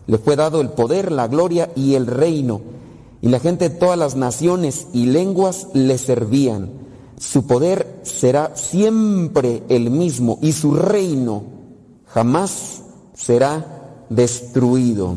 [0.07, 2.61] Le fue dado el poder, la gloria y el reino.
[3.21, 6.69] Y la gente de todas las naciones y lenguas le servían.
[7.17, 11.43] Su poder será siempre el mismo y su reino
[12.05, 12.83] jamás
[13.15, 15.15] será destruido.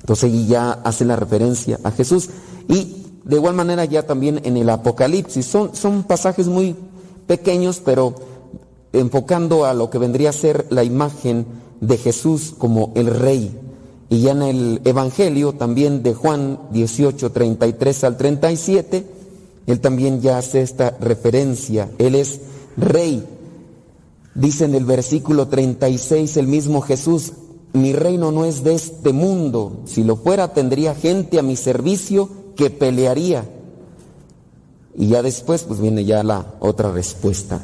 [0.00, 2.30] Entonces y ya hace la referencia a Jesús.
[2.68, 5.46] Y de igual manera ya también en el Apocalipsis.
[5.46, 6.74] Son, son pasajes muy
[7.26, 8.14] pequeños, pero
[8.92, 11.46] enfocando a lo que vendría a ser la imagen
[11.80, 13.56] de Jesús como el rey.
[14.08, 19.06] Y ya en el Evangelio también de Juan 18, 33 al 37,
[19.66, 21.88] él también ya hace esta referencia.
[21.98, 22.40] Él es
[22.76, 23.24] rey.
[24.34, 27.32] Dice en el versículo 36 el mismo Jesús,
[27.72, 29.82] mi reino no es de este mundo.
[29.84, 33.48] Si lo fuera, tendría gente a mi servicio que pelearía.
[34.94, 37.58] Y ya después, pues viene ya la otra respuesta.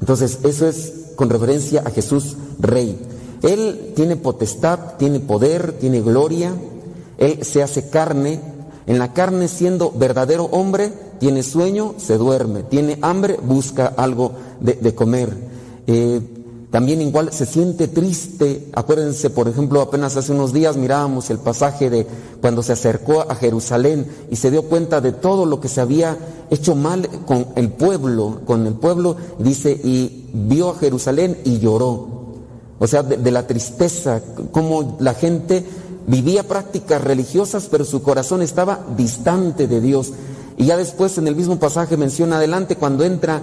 [0.00, 2.98] Entonces, eso es con referencia a Jesús Rey.
[3.40, 6.52] Él tiene potestad, tiene poder, tiene gloria.
[7.16, 8.38] Él se hace carne.
[8.86, 12.64] En la carne, siendo verdadero hombre, tiene sueño, se duerme.
[12.64, 15.32] Tiene hambre, busca algo de, comer.
[15.86, 16.20] Eh,
[16.72, 18.70] también igual se siente triste.
[18.72, 22.06] Acuérdense, por ejemplo, apenas hace unos días mirábamos el pasaje de
[22.40, 26.16] cuando se acercó a Jerusalén y se dio cuenta de todo lo que se había
[26.48, 32.08] hecho mal con el pueblo, con el pueblo, dice, y vio a Jerusalén y lloró.
[32.78, 35.66] O sea, de, la tristeza, como la gente
[36.06, 40.12] vivía prácticas religiosas, pero su corazón estaba distante de Dios.
[40.56, 43.42] Y ya después en el mismo pasaje menciona adelante cuando entra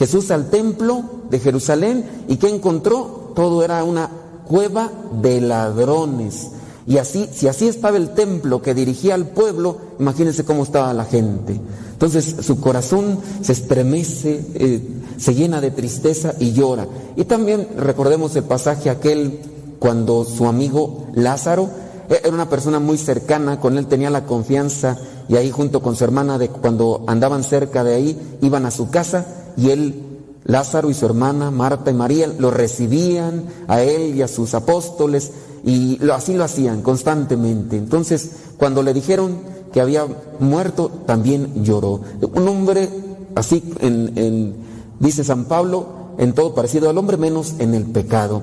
[0.00, 3.32] Jesús al templo de Jerusalén y ¿qué encontró?
[3.36, 4.08] Todo era una
[4.48, 4.90] cueva
[5.20, 6.52] de ladrones.
[6.86, 11.04] Y así, si así estaba el templo que dirigía al pueblo, imagínense cómo estaba la
[11.04, 11.60] gente.
[11.92, 14.80] Entonces su corazón se estremece, eh,
[15.18, 16.86] se llena de tristeza y llora.
[17.16, 19.40] Y también recordemos el pasaje aquel
[19.78, 21.68] cuando su amigo Lázaro
[22.08, 24.96] eh, era una persona muy cercana, con él tenía la confianza
[25.28, 28.88] y ahí junto con su hermana de cuando andaban cerca de ahí iban a su
[28.88, 30.02] casa y él,
[30.44, 35.32] Lázaro y su hermana, Marta y María, lo recibían a él y a sus apóstoles
[35.64, 37.76] y así lo hacían constantemente.
[37.76, 39.38] Entonces, cuando le dijeron
[39.72, 40.06] que había
[40.38, 42.00] muerto, también lloró.
[42.34, 42.88] Un hombre
[43.34, 44.54] así, en, en,
[44.98, 45.86] dice San Pablo,
[46.18, 48.42] en todo parecido al hombre, menos en el pecado.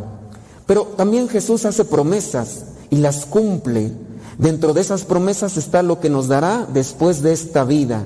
[0.65, 3.91] Pero también Jesús hace promesas y las cumple.
[4.37, 8.05] Dentro de esas promesas está lo que nos dará después de esta vida.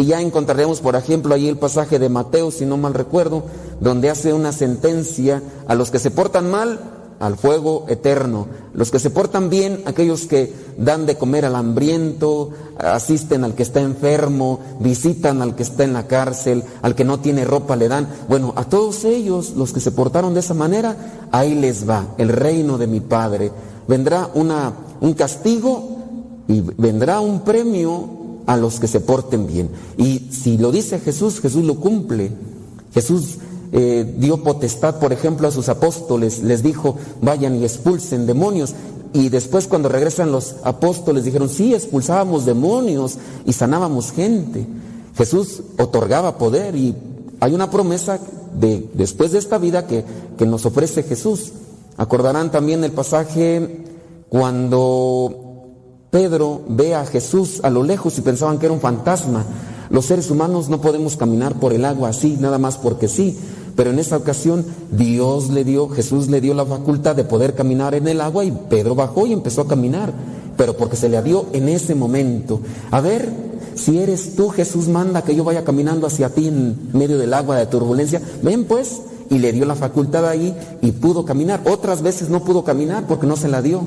[0.00, 3.42] Y ya encontraremos, por ejemplo, ahí el pasaje de Mateo, si no mal recuerdo,
[3.80, 6.80] donde hace una sentencia a los que se portan mal,
[7.18, 8.46] al fuego eterno.
[8.72, 12.48] Los que se portan bien, aquellos que dan de comer al hambriento,
[12.78, 17.20] asisten al que está enfermo, visitan al que está en la cárcel, al que no
[17.20, 18.08] tiene ropa le dan.
[18.26, 22.30] Bueno, a todos ellos, los que se portaron de esa manera, ahí les va el
[22.30, 23.52] reino de mi Padre.
[23.86, 24.72] Vendrá una,
[25.02, 25.98] un castigo
[26.48, 28.19] y vendrá un premio
[28.50, 29.70] a los que se porten bien.
[29.96, 32.32] Y si lo dice Jesús, Jesús lo cumple.
[32.92, 33.38] Jesús
[33.70, 38.74] eh, dio potestad, por ejemplo, a sus apóstoles, les dijo, vayan y expulsen demonios.
[39.12, 44.66] Y después cuando regresan los apóstoles dijeron, sí, expulsábamos demonios y sanábamos gente.
[45.16, 46.96] Jesús otorgaba poder y
[47.38, 48.18] hay una promesa
[48.58, 50.04] de después de esta vida que,
[50.36, 51.52] que nos ofrece Jesús.
[51.96, 53.84] Acordarán también el pasaje
[54.28, 55.49] cuando
[56.10, 59.44] Pedro ve a Jesús a lo lejos y pensaban que era un fantasma.
[59.90, 63.38] Los seres humanos no podemos caminar por el agua así, nada más porque sí.
[63.76, 67.94] Pero en esa ocasión Dios le dio, Jesús le dio la facultad de poder caminar
[67.94, 70.12] en el agua y Pedro bajó y empezó a caminar.
[70.56, 72.60] Pero porque se le dio en ese momento.
[72.90, 73.28] A ver,
[73.76, 77.56] si eres tú, Jesús manda que yo vaya caminando hacia ti en medio del agua
[77.56, 78.20] de turbulencia.
[78.42, 79.02] Ven pues.
[79.30, 81.60] Y le dio la facultad ahí y pudo caminar.
[81.64, 83.82] Otras veces no pudo caminar porque no se la dio.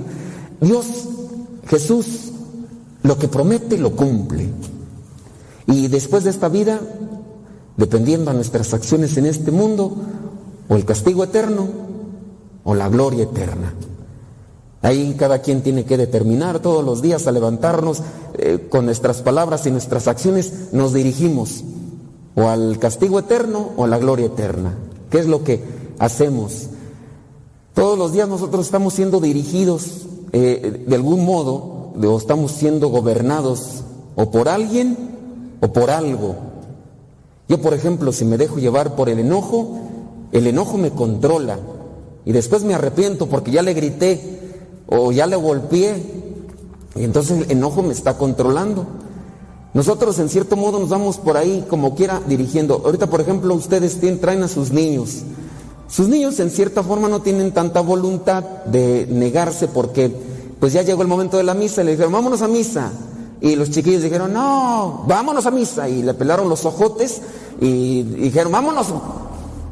[0.62, 0.86] Dios,
[1.68, 2.32] Jesús,
[3.04, 4.50] lo que promete lo cumple.
[5.68, 6.80] Y después de esta vida,
[7.78, 9.96] dependiendo a nuestras acciones en este mundo,
[10.68, 11.68] o el castigo eterno
[12.64, 13.74] o la gloria eterna.
[14.82, 18.02] Ahí cada quien tiene que determinar todos los días a levantarnos
[18.38, 21.64] eh, con nuestras palabras y nuestras acciones, nos dirigimos
[22.36, 24.74] o al castigo eterno o a la gloria eterna.
[25.10, 25.64] ¿Qué es lo que
[26.00, 26.68] hacemos?
[27.74, 33.84] Todos los días nosotros estamos siendo dirigidos eh, de algún modo, o estamos siendo gobernados
[34.16, 34.98] o por alguien
[35.62, 36.36] o por algo.
[37.48, 39.78] Yo, por ejemplo, si me dejo llevar por el enojo,
[40.32, 41.60] el enojo me controla
[42.26, 44.40] y después me arrepiento porque ya le grité
[44.88, 45.96] o ya le golpeé
[46.96, 48.88] y entonces el enojo me está controlando.
[49.74, 52.82] Nosotros en cierto modo nos vamos por ahí como quiera dirigiendo.
[52.86, 55.24] Ahorita, por ejemplo, ustedes traen a sus niños.
[55.94, 60.12] Sus niños en cierta forma no tienen tanta voluntad de negarse porque
[60.60, 62.92] pues ya llegó el momento de la misa y le dijeron, vámonos a misa.
[63.40, 65.88] Y los chiquillos dijeron, no, vámonos a misa.
[65.88, 67.22] Y le pelaron los ojotes
[67.62, 68.88] y dijeron, vámonos.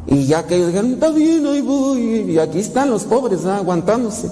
[0.05, 2.01] Y ya que ellos dijeron, está bien, ahí voy.
[2.01, 4.29] Y aquí están los pobres aguantándose.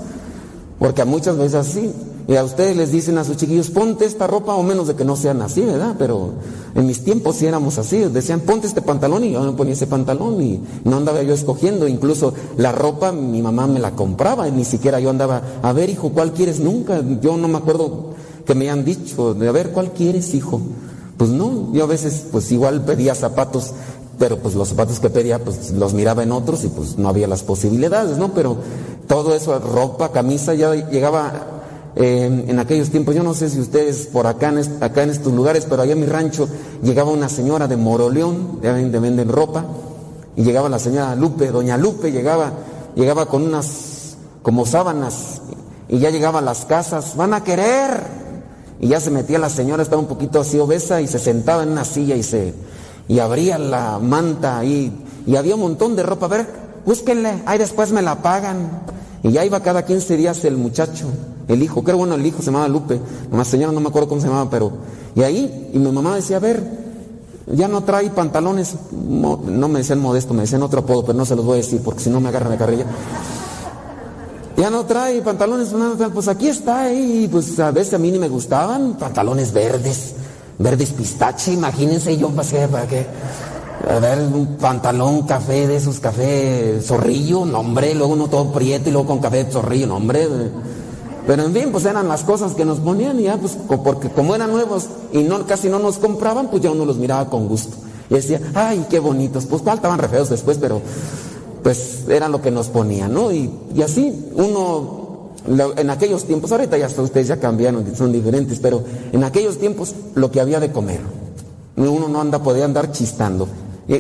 [0.78, 1.92] Porque muchas veces así.
[2.30, 5.04] Y a ustedes les dicen a sus chiquillos, ponte esta ropa, o menos de que
[5.04, 5.96] no sean así, ¿verdad?
[5.98, 6.34] Pero
[6.76, 7.98] en mis tiempos sí éramos así.
[7.98, 11.88] Decían, ponte este pantalón, y yo me ponía ese pantalón, y no andaba yo escogiendo.
[11.88, 15.90] Incluso la ropa, mi mamá me la compraba, y ni siquiera yo andaba, a ver,
[15.90, 16.60] hijo, ¿cuál quieres?
[16.60, 17.02] Nunca.
[17.20, 18.14] Yo no me acuerdo
[18.46, 20.62] que me hayan dicho, de a ver, ¿cuál quieres, hijo?
[21.18, 23.74] Pues no, yo a veces, pues igual pedía zapatos
[24.20, 27.26] pero pues los zapatos que pedía pues los miraba en otros y pues no había
[27.26, 28.34] las posibilidades, ¿no?
[28.34, 28.58] Pero
[29.08, 31.59] todo eso, ropa, camisa, ya llegaba
[31.96, 35.34] eh, en aquellos tiempos, yo no sé si ustedes por acá en, acá en estos
[35.34, 36.48] lugares, pero allá en mi rancho
[36.84, 39.66] llegaba una señora de Moroleón, ya ven, venden ropa,
[40.36, 42.52] y llegaba la señora Lupe, doña Lupe, llegaba,
[42.96, 45.42] llegaba con unas como sábanas,
[45.88, 48.04] y ya llegaba a las casas, van a querer,
[48.80, 51.70] y ya se metía la señora, estaba un poquito así obesa, y se sentaba en
[51.70, 52.54] una silla y se
[53.10, 54.94] y abría la manta ahí
[55.26, 56.28] y había un montón de ropa.
[56.28, 56.48] A ver,
[56.86, 58.84] búsquenle, ahí después me la pagan.
[59.24, 61.08] Y ya iba cada 15 días el muchacho,
[61.50, 63.02] el hijo, creo bueno el hijo se llamaba Lupe,
[63.32, 64.72] la señora no me acuerdo cómo se llamaba, pero
[65.16, 66.64] y ahí, y mi mamá decía, a ver,
[67.48, 71.36] ya no trae pantalones, no me decían modesto, me decían otro apodo, pero no se
[71.36, 72.86] los voy a decir porque si no me agarran de carrilla.
[74.56, 75.74] Ya no trae pantalones,
[76.14, 80.14] pues aquí está, ahí, pues a veces a mí ni me gustaban, pantalones verdes
[80.60, 83.06] verdes pistache, imagínense yo pasé para qué.
[83.90, 88.90] A ver, un pantalón café de esos café zorrillo, no hombre, luego uno todo prieto
[88.90, 90.28] y luego con café de zorrillo, no hombre.
[91.30, 94.34] Pero en fin, pues eran las cosas que nos ponían y ya, pues porque como
[94.34, 97.78] eran nuevos y no, casi no nos compraban, pues ya uno los miraba con gusto.
[98.10, 100.82] Y decía, ay, qué bonitos, pues cuál estaban después, pero
[101.62, 103.32] pues era lo que nos ponían, ¿no?
[103.32, 103.52] Y,
[103.84, 105.30] así uno
[105.78, 110.32] en aquellos tiempos, ahorita ya ustedes ya cambiaron, son diferentes, pero en aquellos tiempos lo
[110.32, 111.02] que había de comer.
[111.78, 113.48] Uno no anda, podía andar chistando.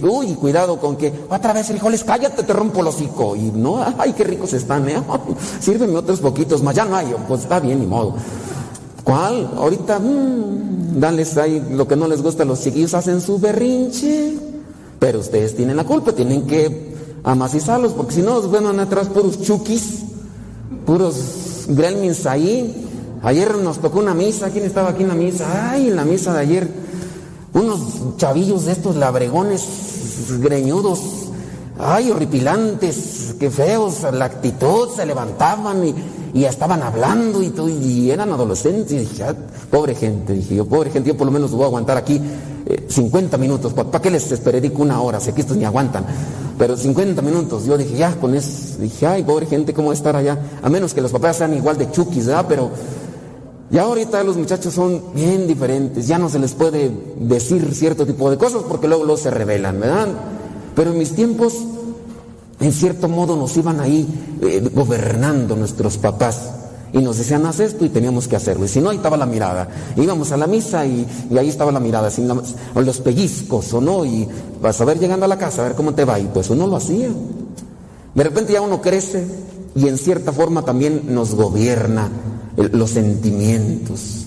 [0.03, 3.35] Uy, cuidado con que otra vez frijoles, cállate, te rompo el hocico.
[3.35, 5.01] Y no, ay, qué ricos están, ¿eh?
[5.59, 8.15] Sírveme otros poquitos más, ya no hay, pues está bien, ni modo.
[9.03, 9.49] ¿Cuál?
[9.57, 14.37] Ahorita, mmm, dales ahí lo que no les gusta, los chiquillos hacen su berrinche.
[14.99, 20.03] Pero ustedes tienen la culpa, tienen que amacizarlos, porque si no, van atrás puros chukis
[20.85, 22.85] puros gremlins ahí.
[23.21, 25.71] Ayer nos tocó una misa, ¿quién estaba aquí en la misa?
[25.71, 26.67] Ay, en la misa de ayer,
[27.53, 29.63] unos chavillos de estos labregones
[30.39, 30.99] greñudos,
[31.79, 35.95] ay, horripilantes, qué feos, la actitud, se levantaban y,
[36.33, 37.51] y estaban hablando y,
[37.81, 38.91] y eran adolescentes.
[38.91, 39.35] Y dije, ah,
[39.71, 42.21] pobre gente, dije yo, pobre gente, yo por lo menos voy a aguantar aquí
[42.87, 45.19] 50 eh, minutos, ¿para qué les esperé una hora?
[45.19, 46.05] Si aquí estos ni aguantan.
[46.57, 50.37] Pero 50 minutos, yo dije, ya, con eso, dije, ay, pobre gente, ¿cómo estar allá?
[50.61, 52.45] A menos que los papás sean igual de chukis, ¿verdad?
[52.49, 52.69] Pero
[53.71, 58.29] ya ahorita los muchachos son bien diferentes, ya no se les puede decir cierto tipo
[58.31, 60.07] de cosas porque luego, luego se revelan, ¿verdad?
[60.75, 61.53] Pero en mis tiempos,
[62.59, 64.07] en cierto modo, nos iban ahí
[64.41, 66.51] eh, gobernando nuestros papás.
[66.91, 68.65] Y nos decían, haz esto y teníamos que hacerlo.
[68.65, 69.67] Y si no, ahí estaba la mirada.
[69.95, 71.05] Íbamos a la misa y,
[71.37, 74.05] ahí estaba la mirada, sin o los pellizcos o no.
[74.05, 74.27] Y
[74.61, 76.19] vas a ver llegando a la casa, a ver cómo te va.
[76.19, 77.09] Y pues uno lo hacía.
[78.15, 79.27] De repente ya uno crece
[79.75, 82.09] y en cierta forma también nos gobierna
[82.57, 84.25] los sentimientos.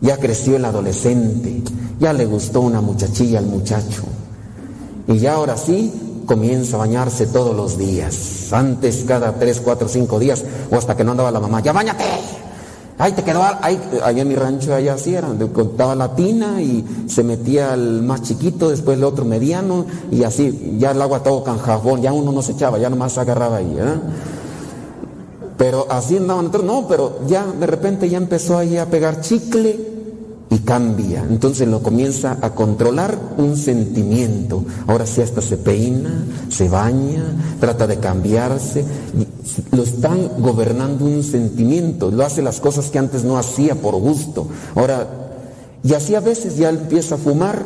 [0.00, 1.62] Ya creció el adolescente,
[1.98, 4.02] ya le gustó una muchachilla al muchacho.
[5.06, 5.92] Y ya ahora sí,
[6.26, 8.52] comienza a bañarse todos los días.
[8.52, 12.04] Antes, cada tres, cuatro, cinco días, o hasta que no andaba la mamá, ya bañate.
[12.96, 16.84] Ahí te quedó, ahí, allá en mi rancho allá así era, contaba la tina y
[17.08, 21.42] se metía el más chiquito, después el otro mediano y así, ya el agua todo
[21.42, 23.94] con jabón, ya uno no se echaba, ya nomás se agarraba ahí, ¿eh?
[25.56, 29.94] Pero así andaban no, pero ya de repente ya empezó ahí a pegar chicle
[30.50, 31.24] y cambia.
[31.28, 34.64] Entonces lo comienza a controlar un sentimiento.
[34.86, 37.24] Ahora sí hasta se peina, se baña,
[37.60, 38.84] trata de cambiarse.
[39.72, 42.10] Lo están gobernando un sentimiento.
[42.10, 44.48] Lo hace las cosas que antes no hacía por gusto.
[44.74, 45.08] Ahora,
[45.82, 47.62] y así a veces ya empieza a fumar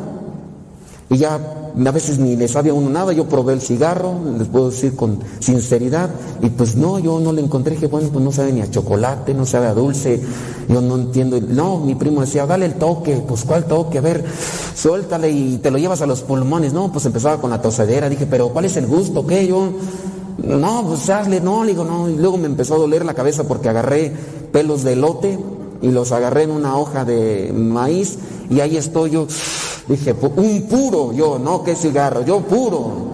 [1.09, 1.39] y ya
[1.85, 4.95] a veces ni le sabe a uno nada, yo probé el cigarro, les puedo decir
[4.95, 6.09] con sinceridad,
[6.41, 9.33] y pues no, yo no le encontré, que bueno, pues no sabe ni a chocolate,
[9.33, 10.21] no sabe a dulce,
[10.67, 14.23] yo no entiendo, no, mi primo decía, dale el toque, pues cuál toque, a ver,
[14.75, 18.25] suéltale y te lo llevas a los pulmones, no, pues empezaba con la tosedera, dije,
[18.25, 19.25] pero ¿cuál es el gusto?
[19.25, 19.47] ¿Qué?
[19.47, 19.71] Yo,
[20.43, 23.43] no, pues hazle, no, le digo, no, y luego me empezó a doler la cabeza
[23.43, 24.11] porque agarré
[24.51, 25.39] pelos de lote
[25.81, 28.17] y los agarré en una hoja de maíz
[28.49, 29.27] y ahí estoy yo,
[29.87, 33.09] dije, un puro, yo, no, qué cigarro, yo puro.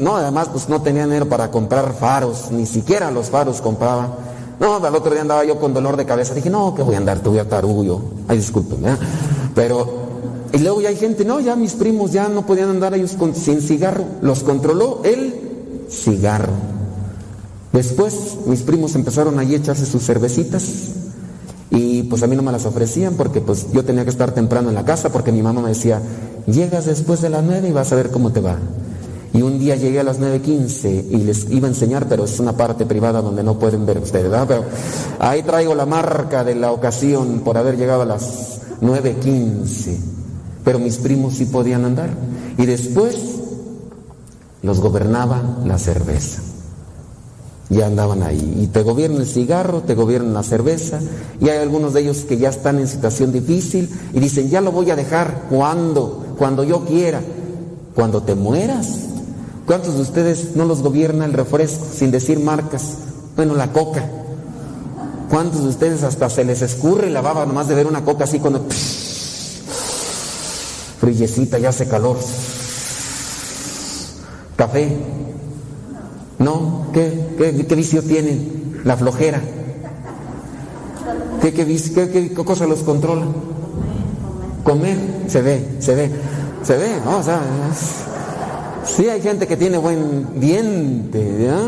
[0.00, 4.18] No, además pues no tenía dinero para comprar faros, ni siquiera los faros compraba.
[4.58, 6.98] No, al otro día andaba yo con dolor de cabeza, dije, no, que voy a
[6.98, 8.00] andar, te voy a tarullo.
[8.26, 8.96] Ay, discúlpenme, ¿eh?
[9.54, 9.86] pero,
[10.52, 13.60] y luego ya hay gente, no, ya mis primos ya no podían andar ellos sin
[13.60, 16.52] cigarro, los controló el cigarro.
[17.72, 20.64] Después mis primos empezaron ahí a echarse sus cervecitas
[21.70, 24.68] y pues a mí no me las ofrecían porque pues yo tenía que estar temprano
[24.68, 26.00] en la casa porque mi mamá me decía,
[26.46, 28.56] llegas después de las nueve y vas a ver cómo te va.
[29.32, 32.56] Y un día llegué a las 9.15 y les iba a enseñar, pero es una
[32.56, 34.46] parte privada donde no pueden ver ustedes, ¿verdad?
[34.48, 34.64] Pero
[35.18, 39.98] ahí traigo la marca de la ocasión por haber llegado a las 9.15.
[40.64, 42.08] Pero mis primos sí podían andar.
[42.56, 43.16] Y después
[44.62, 46.40] los gobernaba la cerveza.
[47.68, 48.58] Ya andaban ahí.
[48.60, 51.00] Y te gobierna el cigarro, te gobierna la cerveza.
[51.40, 54.72] Y hay algunos de ellos que ya están en situación difícil y dicen, ya lo
[54.72, 55.46] voy a dejar.
[55.50, 56.26] ¿Cuándo?
[56.38, 57.20] Cuando yo quiera.
[57.94, 59.06] Cuando te mueras.
[59.66, 62.98] ¿Cuántos de ustedes no los gobierna el refresco sin decir marcas?
[63.34, 64.08] Bueno, la coca.
[65.28, 68.38] ¿Cuántos de ustedes hasta se les escurre la baba nomás de ver una coca así
[68.38, 68.64] cuando...
[71.00, 72.16] Frillecita, ya hace calor.
[74.56, 75.25] Café.
[76.38, 76.86] ¿No?
[76.92, 78.80] ¿Qué, qué, qué vicio tienen?
[78.84, 79.40] La flojera.
[81.40, 81.64] ¿Qué, qué,
[82.10, 83.26] qué- cosa los controla?
[84.64, 84.96] Comer.
[85.28, 86.10] Se ve, se ve,
[86.62, 87.18] se ve, ¿no?
[87.18, 87.22] O
[88.84, 91.58] sí hay gente que tiene buen diente, ¿ya?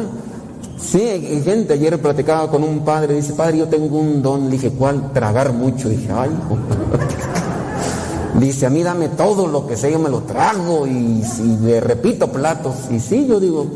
[0.79, 4.51] Sí, hay gente, ayer platicaba con un padre, dice, padre, yo tengo un don, le
[4.53, 5.13] dije, ¿cuál?
[5.13, 6.57] Tragar mucho, dije, ay, hijo".
[8.39, 11.81] Dice, a mí dame todo lo que sé, yo me lo trago y, y le
[11.81, 12.75] repito platos.
[12.89, 13.67] Y sí, yo digo,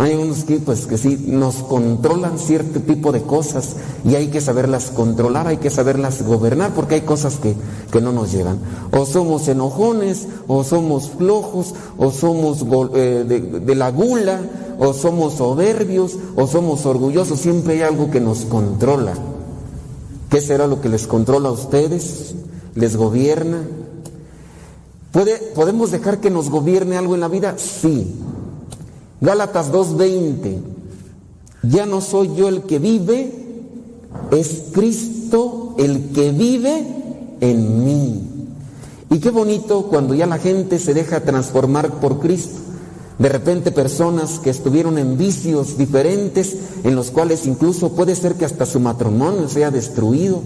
[0.00, 4.40] hay unos que pues que sí nos controlan cierto tipo de cosas y hay que
[4.40, 7.54] saberlas controlar, hay que saberlas gobernar porque hay cosas que,
[7.92, 8.58] que no nos llevan.
[8.92, 12.64] O somos enojones, o somos flojos, o somos
[12.94, 14.40] eh, de, de la gula,
[14.78, 17.38] o somos soberbios, o somos orgullosos.
[17.38, 19.12] Siempre hay algo que nos controla.
[20.30, 22.34] ¿Qué será lo que les controla a ustedes?
[22.74, 23.64] ¿Les gobierna?
[25.12, 27.56] ¿Puede, ¿Podemos dejar que nos gobierne algo en la vida?
[27.58, 28.14] Sí.
[29.20, 30.58] Gálatas 2.20.
[31.62, 33.32] Ya no soy yo el que vive,
[34.30, 36.86] es Cristo el que vive
[37.40, 38.22] en mí.
[39.10, 42.60] Y qué bonito cuando ya la gente se deja transformar por Cristo.
[43.18, 48.46] De repente personas que estuvieron en vicios diferentes, en los cuales incluso puede ser que
[48.46, 50.42] hasta su matrimonio sea destruido,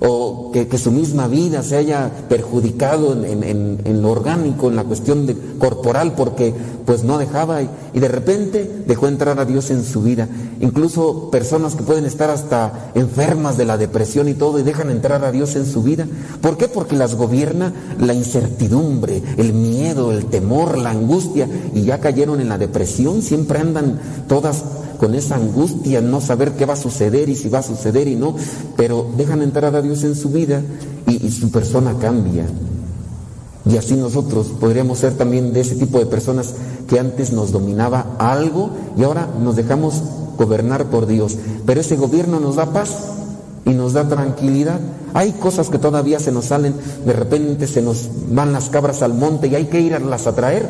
[0.00, 4.76] o que, que su misma vida se haya perjudicado en, en- en- lo orgánico, en
[4.76, 5.26] la cuestión
[5.58, 6.54] corporal, porque
[6.86, 10.26] pues no dejaba y, y de repente dejó entrar a Dios en su vida.
[10.60, 15.24] Incluso personas que pueden estar hasta enfermas de la depresión y todo y dejan entrar
[15.24, 16.06] a Dios en su vida.
[16.40, 16.66] ¿Por qué?
[16.68, 22.48] Porque las gobierna la incertidumbre, el miedo, el temor, la angustia y ya cayeron en
[22.48, 24.64] la depresión, siempre andan todas
[25.00, 28.16] con esa angustia, no saber qué va a suceder y si va a suceder y
[28.16, 28.36] no,
[28.76, 30.62] pero dejan entrar a Dios en su vida
[31.06, 32.44] y, y su persona cambia.
[33.64, 36.54] Y así nosotros podríamos ser también de ese tipo de personas
[36.86, 40.02] que antes nos dominaba algo y ahora nos dejamos
[40.36, 41.38] gobernar por Dios.
[41.64, 42.90] Pero ese gobierno nos da paz
[43.64, 44.80] y nos da tranquilidad.
[45.14, 46.74] Hay cosas que todavía se nos salen,
[47.06, 50.68] de repente se nos van las cabras al monte y hay que irlas a traer,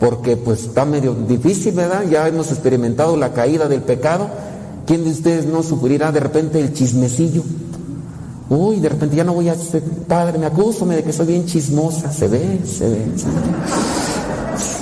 [0.00, 2.04] porque pues está medio difícil, ¿verdad?
[2.10, 4.28] Ya hemos experimentado la caída del pecado.
[4.86, 7.44] ¿Quién de ustedes no sufrirá de repente el chismecillo?
[8.48, 11.44] Uy, de repente ya no voy a ser padre, me acuso de que soy bien
[11.46, 12.10] chismosa.
[12.10, 13.04] Se ve, se ve.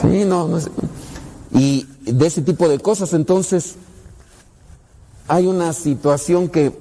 [0.00, 0.70] Sí, no, no sé.
[1.52, 3.74] Y de ese tipo de cosas, entonces,
[5.26, 6.72] hay una situación que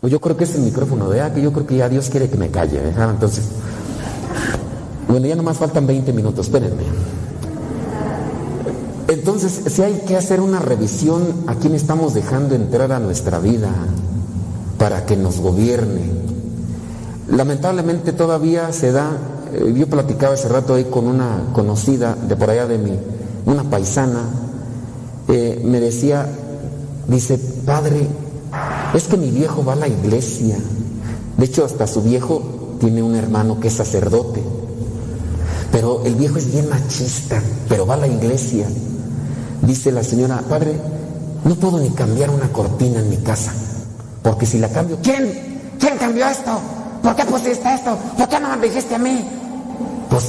[0.00, 2.30] Pues yo creo que es el micrófono, vea que yo creo que ya Dios quiere
[2.30, 2.94] que me calle, ¿eh?
[2.96, 3.44] Entonces.
[5.10, 6.84] Bueno, ya nomás faltan 20 minutos, espérenme.
[9.08, 13.70] Entonces, si hay que hacer una revisión a quién estamos dejando entrar a nuestra vida
[14.78, 16.02] para que nos gobierne.
[17.28, 19.10] Lamentablemente todavía se da,
[19.52, 22.96] eh, yo platicaba hace rato ahí con una conocida de por allá de mí,
[23.46, 24.22] una paisana,
[25.26, 26.28] eh, me decía,
[27.08, 28.06] dice, padre,
[28.94, 30.56] es que mi viejo va a la iglesia.
[31.36, 34.59] De hecho, hasta su viejo tiene un hermano que es sacerdote.
[35.72, 38.66] Pero el viejo es bien machista, pero va a la iglesia.
[39.62, 40.74] Dice la señora, padre,
[41.44, 43.52] no puedo ni cambiar una cortina en mi casa.
[44.22, 45.74] Porque si la cambio, ¿quién?
[45.78, 46.58] ¿Quién cambió esto?
[47.02, 47.96] ¿Por qué pusiste esto?
[48.18, 49.24] ¿Por qué no me dijiste a mí?
[50.10, 50.24] Pues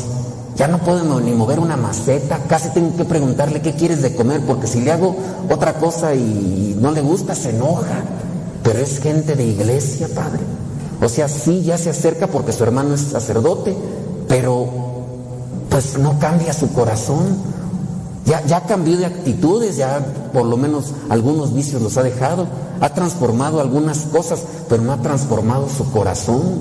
[0.56, 4.42] ya no puedo ni mover una maceta, casi tengo que preguntarle qué quieres de comer,
[4.46, 5.16] porque si le hago
[5.50, 8.04] otra cosa y no le gusta, se enoja.
[8.64, 10.42] Pero es gente de iglesia, padre.
[11.02, 13.76] O sea, sí, ya se acerca porque su hermano es sacerdote,
[14.28, 14.91] pero
[15.72, 17.38] pues no cambia su corazón.
[18.26, 22.45] Ya, ya cambió de actitudes, ya por lo menos algunos vicios los ha dejado,
[22.80, 26.60] ha transformado algunas cosas, pero no ha transformado su corazón.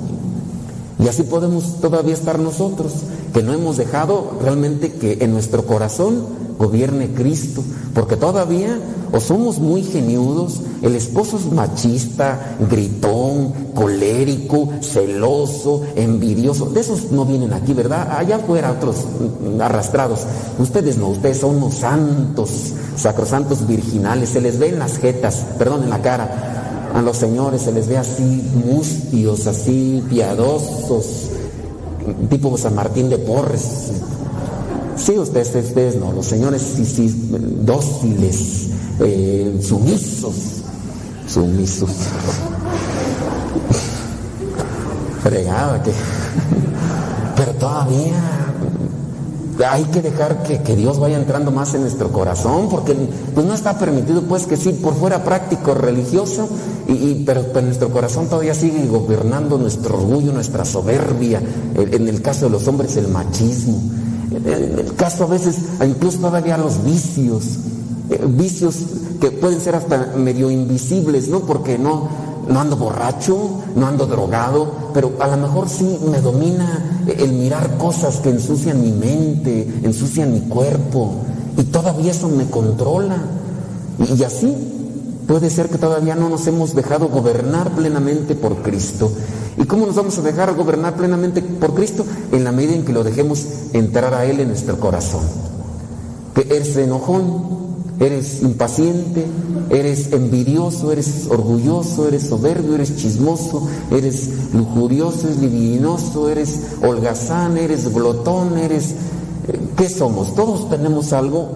[0.97, 2.93] Y así podemos todavía estar nosotros,
[3.33, 6.25] que no hemos dejado realmente que en nuestro corazón
[6.57, 7.63] gobierne Cristo,
[7.93, 8.79] porque todavía
[9.11, 17.25] o somos muy geniudos, el esposo es machista, gritón, colérico, celoso, envidioso, de esos no
[17.25, 18.17] vienen aquí, ¿verdad?
[18.17, 18.97] Allá afuera otros
[19.59, 20.21] arrastrados,
[20.59, 25.83] ustedes no, ustedes son unos santos, sacrosantos virginales, se les ve en las jetas, perdón,
[25.83, 31.29] en la cara, a los señores se les ve así mustios, así piadosos,
[32.29, 33.91] tipo San Martín de Porres.
[34.97, 37.29] Sí, ustedes, ustedes no, los señores sí, sí,
[37.63, 38.67] dóciles,
[39.03, 40.35] eh, sumisos,
[41.27, 41.89] sumisos.
[45.23, 45.91] Fregada que.
[47.35, 48.41] Pero todavía
[49.67, 52.95] hay que dejar que, que, Dios vaya entrando más en nuestro corazón, porque
[53.33, 56.47] pues no está permitido, pues que sí, por fuera práctico, religioso,
[56.87, 61.41] y, pero, pero, nuestro corazón todavía sigue gobernando nuestro orgullo, nuestra soberbia,
[61.75, 63.81] en, en el caso de los hombres el machismo,
[64.31, 67.59] en el caso a veces incluso todavía los vicios,
[68.11, 68.75] eh, vicios
[69.21, 71.39] que pueden ser hasta medio invisibles, ¿no?
[71.39, 72.09] Porque no,
[72.49, 73.37] no ando borracho,
[73.73, 78.81] no ando drogado, pero a lo mejor sí me domina el mirar cosas que ensucian
[78.81, 81.13] mi mente, ensucian mi cuerpo,
[81.57, 83.17] y todavía eso me controla.
[84.13, 84.57] Y así
[85.25, 89.09] puede ser que todavía no nos hemos dejado gobernar plenamente por Cristo.
[89.57, 92.05] ¿Y cómo nos vamos a dejar gobernar plenamente por Cristo?
[92.33, 95.21] En la medida en que lo dejemos entrar a Él en nuestro corazón.
[96.35, 97.70] Que eres enojón,
[98.01, 99.27] eres impaciente,
[99.69, 107.93] eres envidioso, eres orgulloso, eres soberbio, eres chismoso, eres lujurioso, eres libidinoso, eres holgazán, eres
[107.93, 108.95] glotón, eres...
[109.77, 110.33] ¿Qué somos?
[110.33, 111.49] Todos tenemos algo,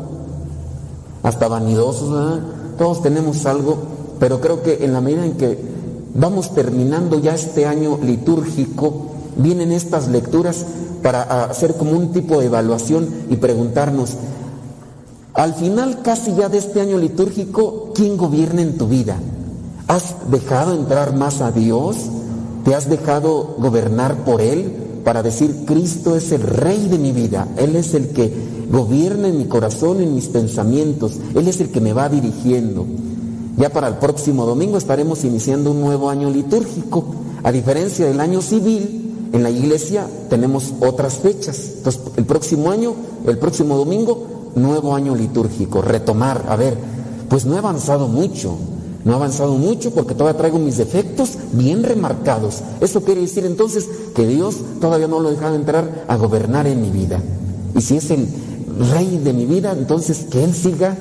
[1.24, 2.40] hasta vanidosos, ¿verdad?
[2.78, 3.78] Todos tenemos algo,
[4.20, 5.58] pero creo que en la medida en que
[6.14, 9.08] vamos terminando ya este año litúrgico,
[9.38, 10.64] vienen estas lecturas
[11.02, 14.12] para hacer como un tipo de evaluación y preguntarnos,
[15.36, 19.18] al final casi ya de este año litúrgico, ¿quién gobierna en tu vida?
[19.88, 21.98] ¿Has dejado entrar más a Dios?
[22.64, 24.72] ¿Te has dejado gobernar por Él
[25.03, 27.49] para decir, Cristo es el rey de mi vida?
[27.57, 28.34] Él es el que
[28.72, 31.20] gobierna en mi corazón, en mis pensamientos.
[31.36, 32.86] Él es el que me va dirigiendo.
[33.57, 37.06] Ya para el próximo domingo estaremos iniciando un nuevo año litúrgico.
[37.44, 41.74] A diferencia del año civil, en la iglesia tenemos otras fechas.
[41.78, 42.95] Entonces, el próximo año,
[43.28, 46.77] el próximo domingo, nuevo año litúrgico, retomar, a ver,
[47.30, 48.57] pues no he avanzado mucho,
[49.03, 52.61] no he avanzado mucho porque todavía traigo mis defectos bien remarcados.
[52.82, 56.82] Eso quiere decir entonces que Dios todavía no lo ha dejado entrar a gobernar en
[56.82, 57.22] mi vida.
[57.76, 58.27] Y si es el
[58.91, 60.98] rey de mi vida, entonces que Él siga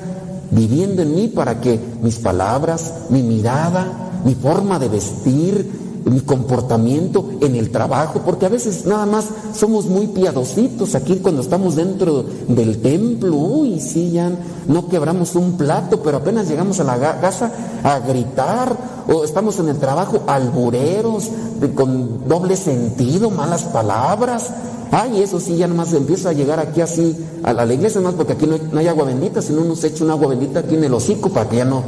[0.51, 7.29] viviendo en mí para que mis palabras, mi mirada, mi forma de vestir, mi comportamiento
[7.41, 9.25] en el trabajo, porque a veces nada más
[9.55, 14.31] somos muy piadositos aquí cuando estamos dentro del templo, uy, sí, ya
[14.67, 17.51] no quebramos un plato, pero apenas llegamos a la casa
[17.83, 18.77] a gritar,
[19.07, 21.29] o estamos en el trabajo albureros,
[21.73, 24.51] con doble sentido, malas palabras.
[24.91, 28.33] Ay, eso sí, ya nomás empiezo a llegar aquí así a la, iglesia, más porque
[28.33, 30.75] aquí no hay, no hay agua bendita, si no nos echa un agua bendita aquí
[30.75, 31.83] en el hocico para que ya no,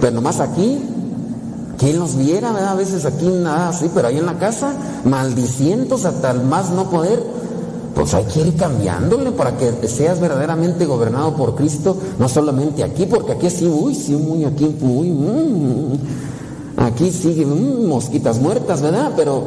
[0.00, 0.80] pero nomás aquí
[1.78, 2.52] ¿Quién los viera?
[2.52, 2.70] ¿verdad?
[2.70, 4.74] A veces aquí nada así, pero ahí en la casa,
[5.04, 7.22] maldicientos hasta el más no poder.
[7.94, 13.06] Pues hay que ir cambiándole para que seas verdaderamente gobernado por Cristo, no solamente aquí,
[13.06, 15.92] porque aquí sí, uy, sí, muy aquí, uy, mm,
[16.76, 19.12] aquí siguen mm, mosquitas muertas, ¿verdad?
[19.16, 19.44] Pero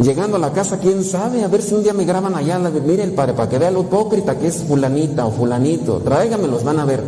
[0.00, 2.70] llegando a la casa, quién sabe, a ver si un día me graban allá, la
[2.70, 6.78] de, miren, padre, para que vea lo hipócrita que es fulanita o fulanito, tráigamelos, van
[6.78, 7.02] a ver.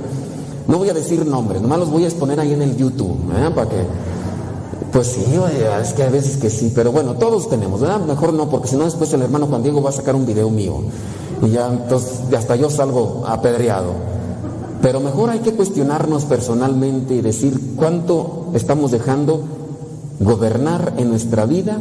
[0.67, 3.55] No voy a decir nombres, nomás los voy a exponer ahí en el YouTube, ¿verdad?
[3.55, 3.77] Para que
[4.93, 8.01] pues sí, oye, es que a veces que sí, pero bueno, todos tenemos, ¿verdad?
[8.01, 10.51] Mejor no, porque si no después el hermano Juan Diego va a sacar un video
[10.51, 10.83] mío
[11.43, 13.95] y ya entonces hasta yo salgo apedreado.
[14.83, 19.43] Pero mejor hay que cuestionarnos personalmente y decir cuánto estamos dejando
[20.21, 21.79] gobernar en nuestra vida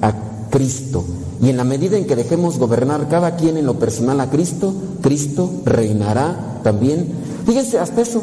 [0.00, 0.12] a
[0.50, 1.04] Cristo.
[1.42, 4.72] Y en la medida en que dejemos gobernar cada quien en lo personal a Cristo,
[5.02, 7.08] Cristo reinará también.
[7.46, 8.22] Fíjense, hasta eso,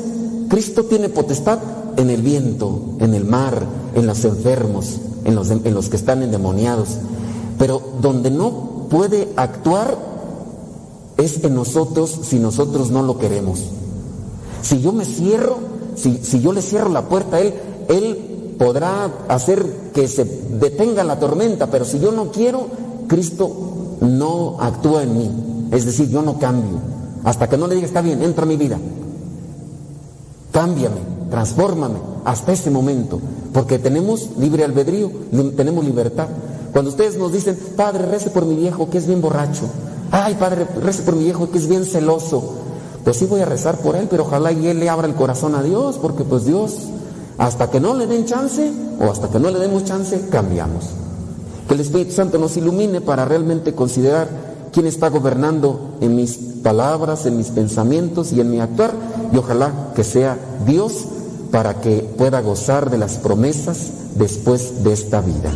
[0.49, 1.59] Cristo tiene potestad
[1.97, 3.65] en el viento, en el mar,
[3.95, 6.89] en los enfermos, en los, en los que están endemoniados.
[7.57, 9.97] Pero donde no puede actuar
[11.17, 13.59] es en nosotros si nosotros no lo queremos.
[14.61, 15.57] Si yo me cierro,
[15.95, 17.53] si, si yo le cierro la puerta a Él,
[17.89, 22.67] Él podrá hacer que se detenga la tormenta, pero si yo no quiero,
[23.07, 25.31] Cristo no actúa en mí.
[25.71, 26.79] Es decir, yo no cambio.
[27.23, 28.77] Hasta que no le diga, está bien, entra a mi vida.
[30.51, 31.01] Cámbiame,
[31.31, 33.19] transfórmame hasta ese momento,
[33.53, 35.09] porque tenemos libre albedrío,
[35.55, 36.27] tenemos libertad.
[36.71, 39.63] Cuando ustedes nos dicen, Padre, rece por mi viejo que es bien borracho.
[40.11, 42.43] Ay, Padre, rece por mi viejo que es bien celoso.
[43.03, 45.55] Pues sí voy a rezar por él, pero ojalá y él le abra el corazón
[45.55, 46.75] a Dios, porque pues Dios,
[47.37, 50.85] hasta que no le den chance o hasta que no le demos chance, cambiamos.
[51.67, 54.29] Que el Espíritu Santo nos ilumine para realmente considerar
[54.71, 58.93] quién está gobernando en mis palabras, en mis pensamientos y en mi actuar,
[59.33, 61.05] y ojalá que sea Dios
[61.51, 65.51] para que pueda gozar de las promesas después de esta vida.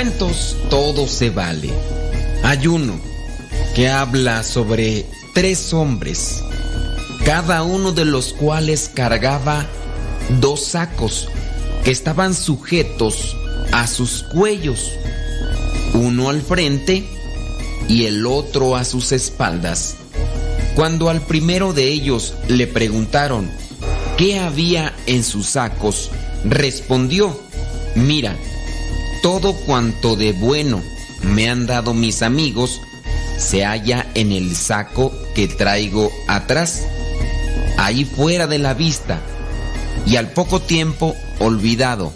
[0.00, 1.68] Cuentos todo se vale.
[2.42, 2.98] Hay uno
[3.74, 5.04] que habla sobre
[5.34, 6.42] tres hombres,
[7.26, 9.66] cada uno de los cuales cargaba
[10.40, 11.28] dos sacos
[11.84, 13.36] que estaban sujetos
[13.72, 14.90] a sus cuellos,
[15.92, 17.04] uno al frente
[17.86, 19.96] y el otro a sus espaldas.
[20.76, 23.50] Cuando al primero de ellos le preguntaron
[24.16, 26.10] qué había en sus sacos,
[26.46, 27.38] respondió,
[27.96, 28.34] mira,
[29.22, 30.82] todo cuanto de bueno
[31.22, 32.80] me han dado mis amigos
[33.40, 36.86] se halla en el saco que traigo atrás,
[37.78, 39.20] ahí fuera de la vista,
[40.06, 42.12] y al poco tiempo olvidado,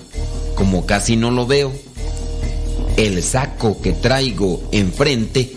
[0.55, 1.73] como casi no lo veo.
[2.97, 5.57] El saco que traigo enfrente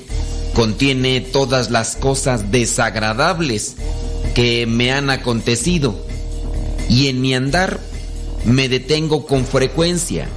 [0.54, 3.76] contiene todas las cosas desagradables
[4.34, 5.96] que me han acontecido
[6.90, 7.80] y en mi andar
[8.46, 10.30] me detengo con frecuencia.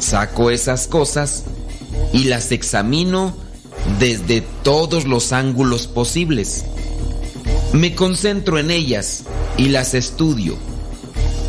[0.00, 1.44] Saco esas cosas
[2.12, 3.34] y las examino
[3.98, 6.64] desde todos los ángulos posibles.
[7.72, 9.24] Me concentro en ellas
[9.56, 10.56] y las estudio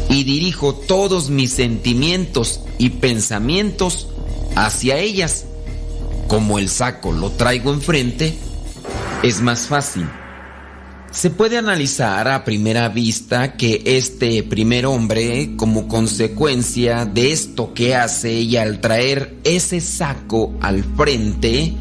[0.10, 4.08] y dirijo todos mis sentimientos y pensamientos
[4.56, 5.46] hacia ellas.
[6.28, 8.38] Como el saco lo traigo enfrente,
[9.24, 10.08] es más fácil.
[11.20, 17.94] Se puede analizar a primera vista que este primer hombre, como consecuencia de esto que
[17.94, 21.74] hace y al traer ese saco al frente,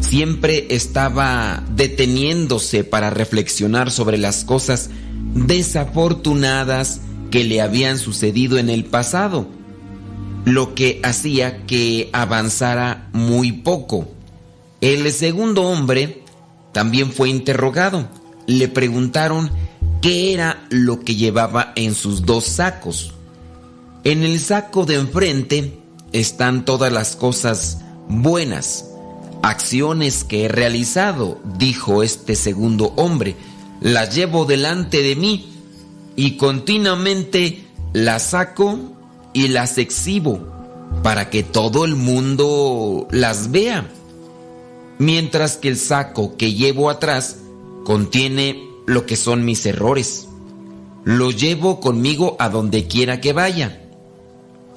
[0.00, 4.88] siempre estaba deteniéndose para reflexionar sobre las cosas
[5.34, 9.46] desafortunadas que le habían sucedido en el pasado,
[10.46, 14.08] lo que hacía que avanzara muy poco.
[14.80, 16.22] El segundo hombre
[16.72, 18.19] también fue interrogado.
[18.50, 19.48] Le preguntaron
[20.02, 23.12] qué era lo que llevaba en sus dos sacos.
[24.02, 25.78] En el saco de enfrente
[26.10, 27.78] están todas las cosas
[28.08, 28.86] buenas,
[29.40, 33.36] acciones que he realizado, dijo este segundo hombre.
[33.80, 35.52] Las llevo delante de mí
[36.16, 38.80] y continuamente las saco
[39.32, 40.40] y las exhibo
[41.04, 43.88] para que todo el mundo las vea.
[44.98, 47.36] Mientras que el saco que llevo atrás
[47.84, 50.28] contiene lo que son mis errores.
[51.04, 53.82] Lo llevo conmigo a donde quiera que vaya.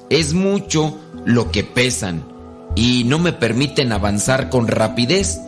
[0.10, 2.24] Es mucho lo que pesan
[2.76, 5.40] y no me permiten avanzar con rapidez.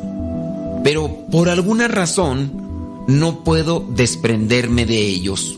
[0.83, 5.57] Pero por alguna razón no puedo desprenderme de ellos.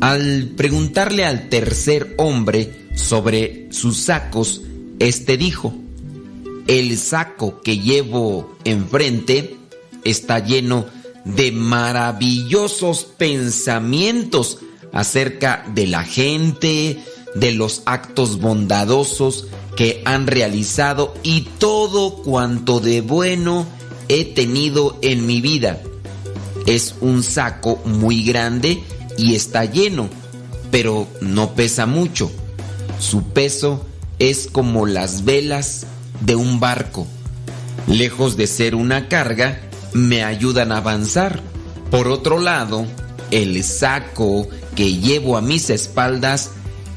[0.00, 4.62] Al preguntarle al tercer hombre sobre sus sacos,
[4.98, 5.74] este dijo,
[6.66, 9.56] el saco que llevo enfrente
[10.04, 10.86] está lleno
[11.26, 14.58] de maravillosos pensamientos
[14.92, 17.02] acerca de la gente,
[17.34, 23.66] de los actos bondadosos que han realizado y todo cuanto de bueno
[24.08, 25.82] he tenido en mi vida.
[26.64, 28.82] Es un saco muy grande
[29.18, 30.08] y está lleno,
[30.70, 32.30] pero no pesa mucho.
[33.00, 33.84] Su peso
[34.18, 35.86] es como las velas
[36.20, 37.06] de un barco.
[37.88, 39.60] Lejos de ser una carga,
[39.96, 41.40] me ayudan a avanzar.
[41.90, 42.86] Por otro lado,
[43.30, 46.50] el saco que llevo a mis espaldas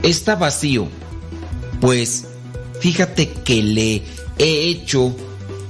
[0.03, 0.88] está vacío,
[1.81, 2.26] pues
[2.80, 4.03] fíjate que le
[4.38, 5.15] he hecho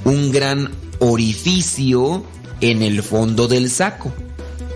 [0.05, 2.23] un gran orificio
[2.61, 4.11] en el fondo del saco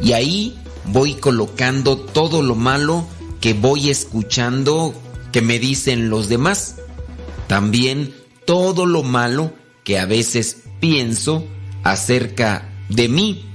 [0.01, 3.05] y ahí voy colocando todo lo malo
[3.41, 4.93] que voy escuchando
[5.31, 6.75] que me dicen los demás.
[7.47, 8.13] También
[8.45, 9.53] todo lo malo
[9.84, 11.45] que a veces pienso
[11.84, 13.45] acerca de mí.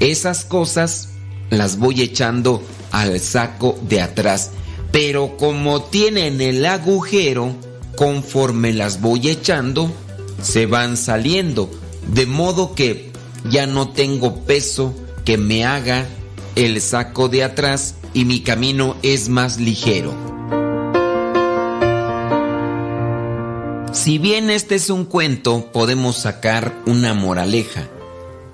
[0.00, 1.10] Esas cosas
[1.50, 4.52] las voy echando al saco de atrás.
[4.92, 7.54] Pero como tienen el agujero,
[7.96, 9.92] conforme las voy echando,
[10.40, 11.70] se van saliendo.
[12.06, 13.12] De modo que
[13.50, 14.94] ya no tengo peso
[15.24, 16.06] que me haga
[16.54, 20.37] el saco de atrás y mi camino es más ligero.
[23.98, 27.88] Si bien este es un cuento, podemos sacar una moraleja.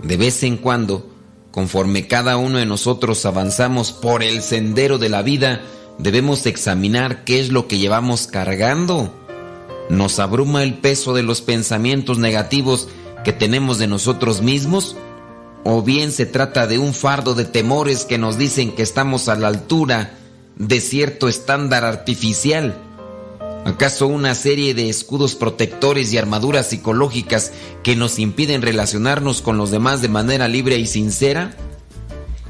[0.03, 1.07] De vez en cuando,
[1.51, 5.61] conforme cada uno de nosotros avanzamos por el sendero de la vida,
[5.99, 9.15] debemos examinar qué es lo que llevamos cargando.
[9.91, 12.89] ¿Nos abruma el peso de los pensamientos negativos
[13.23, 14.97] que tenemos de nosotros mismos?
[15.66, 19.35] o bien se trata de un fardo de temores que nos dicen que estamos a
[19.35, 20.19] la altura
[20.57, 22.84] de cierto estándar artificial.
[23.65, 29.70] ¿Acaso una serie de escudos protectores y armaduras psicológicas que nos impiden relacionarnos con los
[29.70, 31.57] demás de manera libre y sincera?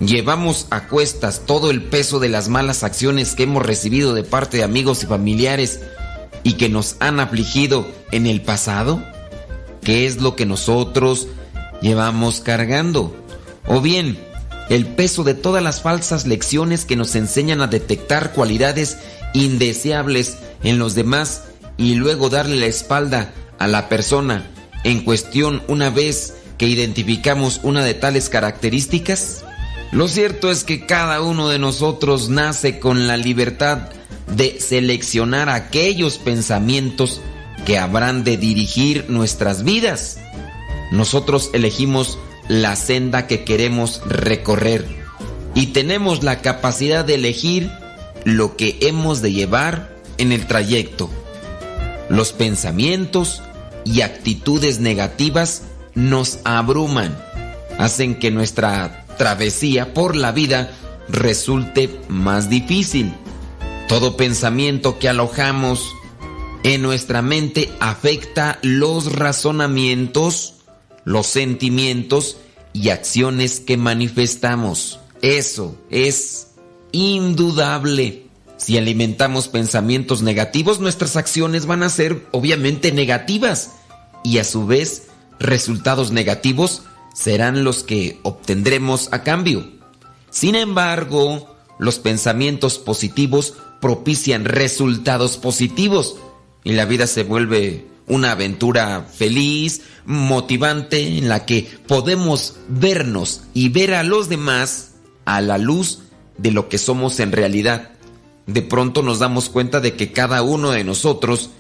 [0.01, 4.57] Llevamos a cuestas todo el peso de las malas acciones que hemos recibido de parte
[4.57, 5.81] de amigos y familiares
[6.43, 9.03] y que nos han afligido en el pasado?
[9.83, 11.29] ¿Qué es lo que nosotros
[11.81, 13.17] llevamos cargando?
[13.67, 14.19] O bien,
[14.69, 18.99] el peso de todas las falsas lecciones que nos enseñan a detectar cualidades
[19.35, 21.43] indeseables en los demás
[21.77, 24.51] y luego darle la espalda a la persona
[24.85, 29.45] en cuestión una vez que identificamos una de tales características?
[29.93, 33.91] Lo cierto es que cada uno de nosotros nace con la libertad
[34.35, 37.21] de seleccionar aquellos pensamientos
[37.65, 40.19] que habrán de dirigir nuestras vidas.
[40.91, 44.87] Nosotros elegimos la senda que queremos recorrer
[45.55, 47.71] y tenemos la capacidad de elegir
[48.25, 51.11] lo que hemos de llevar en el trayecto.
[52.09, 53.43] Los pensamientos
[53.85, 55.63] y actitudes negativas
[55.95, 57.17] nos abruman,
[57.79, 60.71] hacen que nuestra travesía por la vida
[61.09, 63.15] resulte más difícil.
[63.89, 65.93] Todo pensamiento que alojamos
[66.63, 70.55] en nuestra mente afecta los razonamientos,
[71.05, 72.39] los sentimientos
[72.73, 74.99] y acciones que manifestamos.
[75.21, 76.44] Eso es
[76.95, 78.27] indudable.
[78.57, 83.73] Si alimentamos pensamientos negativos, nuestras acciones van a ser obviamente negativas
[84.23, 85.09] y a su vez
[85.41, 89.69] resultados negativos serán los que obtendremos a cambio.
[90.31, 96.17] Sin embargo, los pensamientos positivos propician resultados positivos
[96.63, 103.69] y la vida se vuelve una aventura feliz, motivante, en la que podemos vernos y
[103.71, 104.93] ver a los demás
[105.25, 106.01] a la luz
[106.39, 107.91] de lo que somos en realidad.
[108.47, 111.51] De pronto nos damos cuenta de que cada uno de nosotros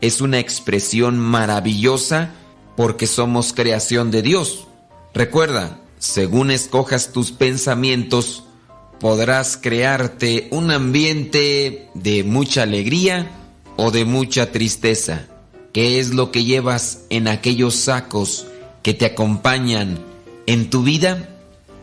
[0.00, 2.32] es una expresión maravillosa
[2.76, 4.68] porque somos creación de Dios.
[5.14, 8.44] Recuerda, según escojas tus pensamientos,
[9.00, 13.30] podrás crearte un ambiente de mucha alegría
[13.76, 15.26] o de mucha tristeza.
[15.72, 18.46] ¿Qué es lo que llevas en aquellos sacos
[18.82, 19.98] que te acompañan
[20.46, 21.28] en tu vida?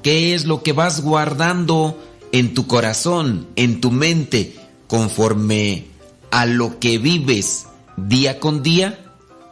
[0.02, 2.00] ¿Qué es lo que vas guardando
[2.36, 4.56] en tu corazón, en tu mente,
[4.88, 5.86] conforme
[6.32, 9.00] a lo que vives día con día?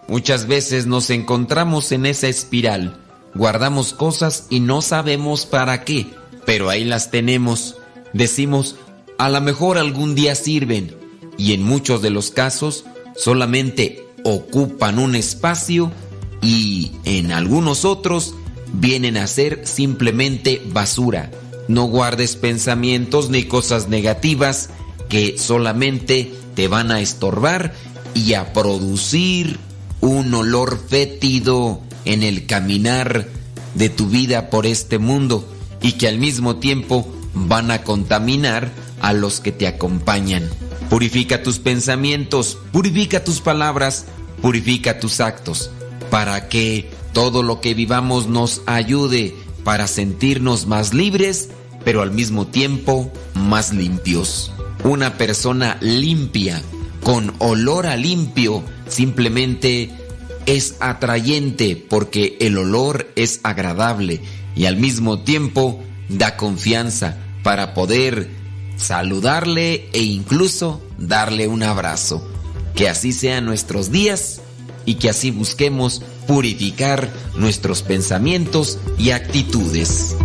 [0.09, 2.99] Muchas veces nos encontramos en esa espiral,
[3.35, 6.07] guardamos cosas y no sabemos para qué,
[6.45, 7.77] pero ahí las tenemos.
[8.11, 8.75] Decimos,
[9.17, 10.93] a lo mejor algún día sirven,
[11.37, 12.83] y en muchos de los casos
[13.15, 15.89] solamente ocupan un espacio
[16.41, 18.35] y en algunos otros
[18.73, 21.31] vienen a ser simplemente basura.
[21.67, 24.69] No guardes pensamientos ni cosas negativas
[25.09, 27.73] que solamente te van a estorbar
[28.13, 29.59] y a producir
[30.01, 33.27] un olor fétido en el caminar
[33.75, 35.47] de tu vida por este mundo
[35.81, 38.71] y que al mismo tiempo van a contaminar
[39.01, 40.49] a los que te acompañan.
[40.89, 44.05] Purifica tus pensamientos, purifica tus palabras,
[44.41, 45.71] purifica tus actos,
[46.09, 51.49] para que todo lo que vivamos nos ayude para sentirnos más libres,
[51.83, 54.51] pero al mismo tiempo más limpios.
[54.83, 56.61] Una persona limpia,
[57.03, 59.91] con olor a limpio, simplemente
[60.45, 64.21] es atrayente porque el olor es agradable
[64.55, 68.29] y al mismo tiempo da confianza para poder
[68.77, 72.27] saludarle e incluso darle un abrazo.
[72.75, 74.41] Que así sean nuestros días
[74.85, 80.15] y que así busquemos purificar nuestros pensamientos y actitudes.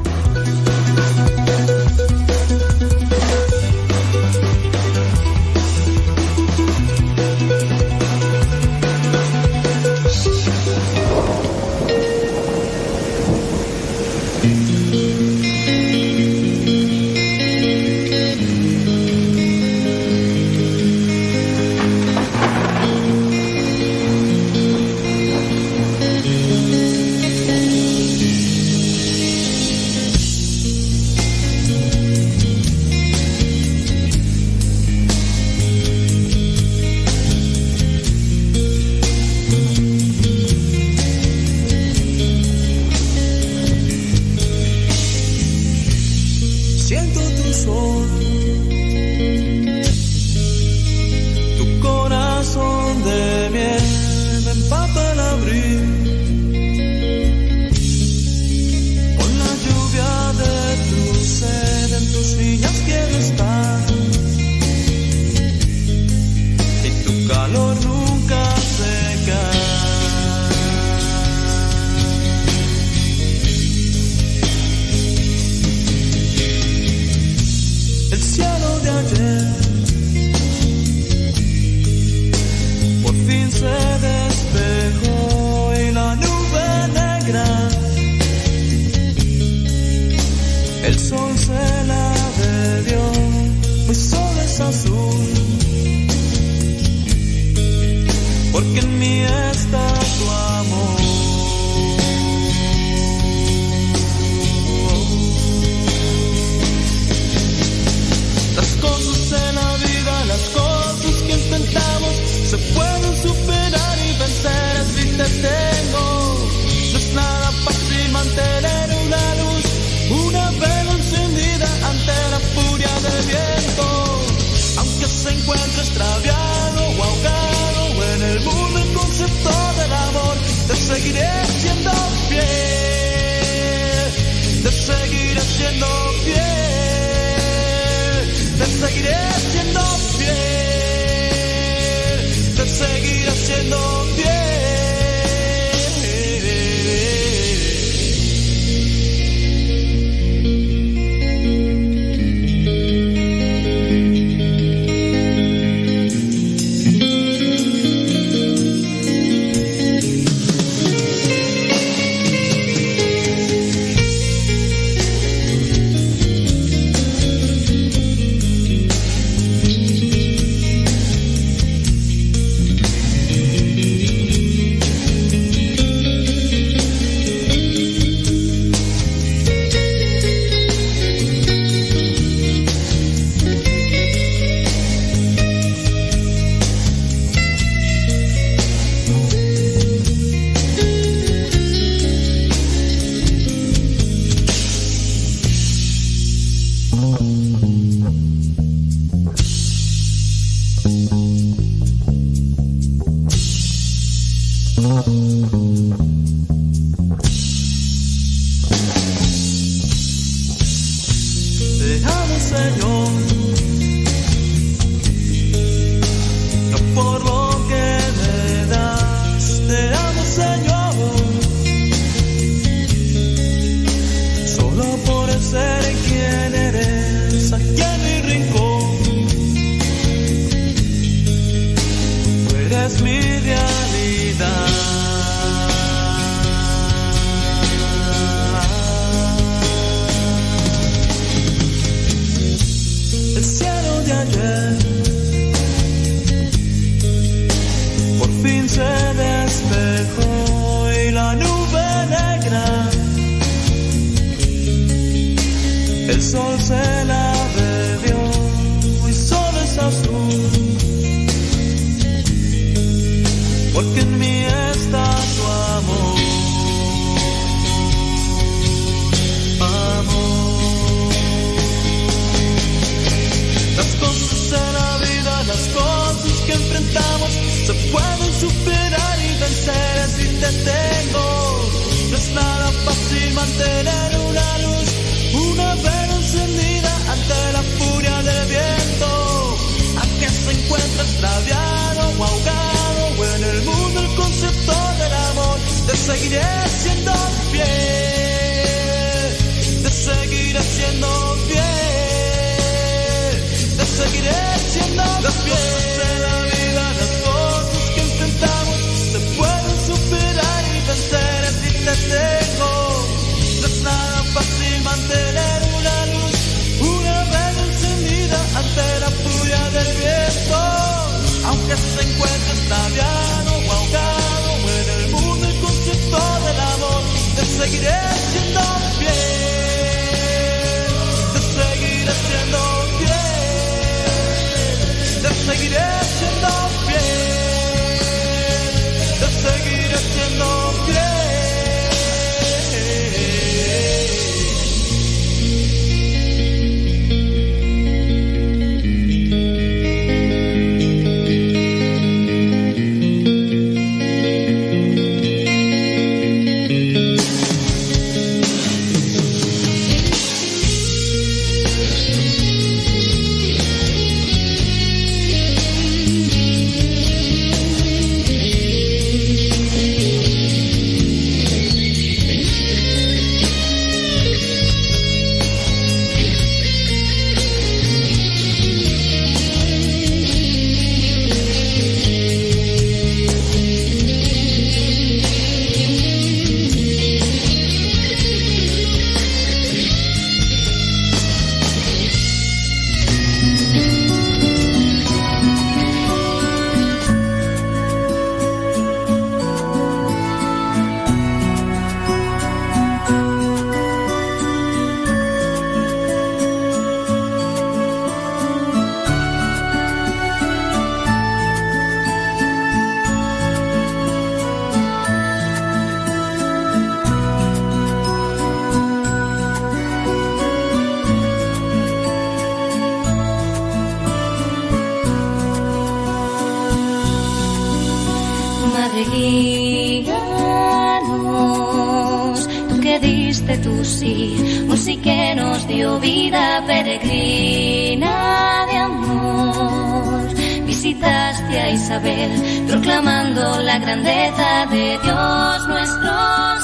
[435.69, 440.35] Dio vida peregrina de amor.
[440.65, 442.33] Visitaste a Isabel,
[442.67, 446.13] proclamando la grandeza de Dios nuestro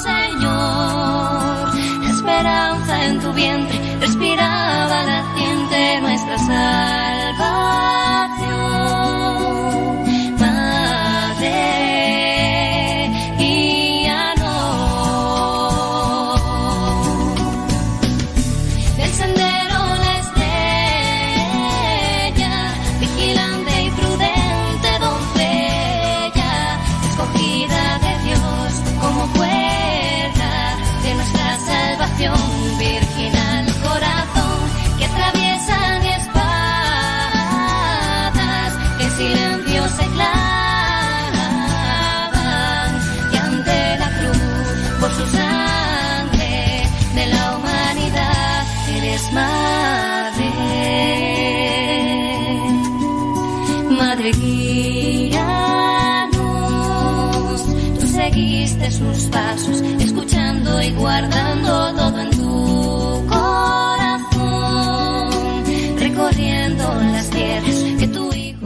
[0.09, 1.75] Señor.
[2.03, 7.04] La esperanza en tu vientre respiraba latiente nuestra salvación.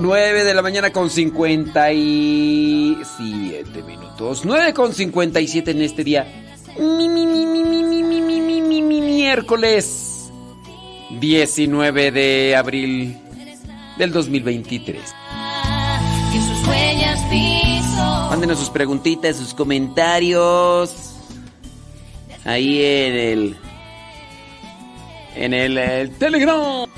[0.09, 4.43] 9 de la mañana con 57 minutos.
[4.43, 6.27] 9 con 57 en este día.
[6.79, 10.31] Mi, mi, mi, mi, mi, mi, mi, mi, mi, mi, mi, miércoles
[11.11, 13.19] 19 de abril
[13.99, 14.99] del 2023.
[16.33, 18.29] que sus huellas piso.
[18.31, 21.17] Mándenos sus preguntitas, sus comentarios.
[22.47, 23.59] Ahí en el.
[25.37, 26.89] En el, el Telegram.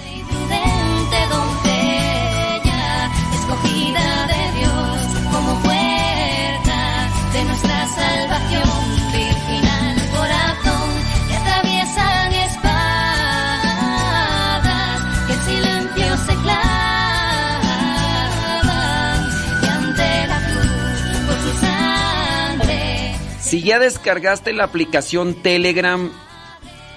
[23.62, 26.10] Ya descargaste la aplicación Telegram,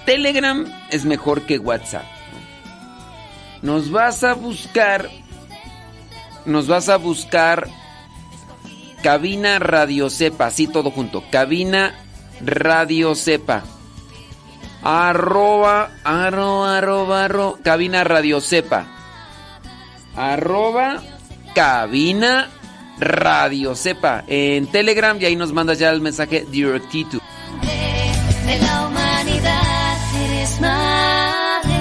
[0.05, 2.05] Telegram es mejor que WhatsApp.
[3.61, 3.73] ¿no?
[3.73, 5.09] Nos vas a buscar,
[6.45, 7.67] nos vas a buscar
[9.03, 11.23] Cabina Radio Cepa, así todo junto.
[11.29, 11.93] Cabina
[12.39, 13.63] Radio Cepa.
[14.81, 18.87] Arroba, arroba, arroba, arroba, cabina Radio Cepa.
[20.15, 21.01] Arroba,
[21.53, 22.49] cabina
[22.99, 24.23] Radio Cepa.
[24.27, 27.19] En Telegram y ahí nos mandas ya el mensaje directito.
[28.45, 31.73] de la humanidad eres madre.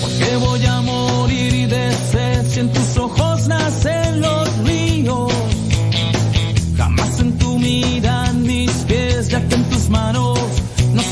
[0.00, 3.97] Porque voy a morir de sed si en tus ojos nacen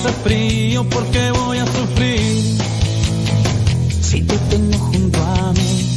[0.06, 2.58] sé frío porque voy a sufrir.
[4.02, 5.96] Si te tengo junto a mí.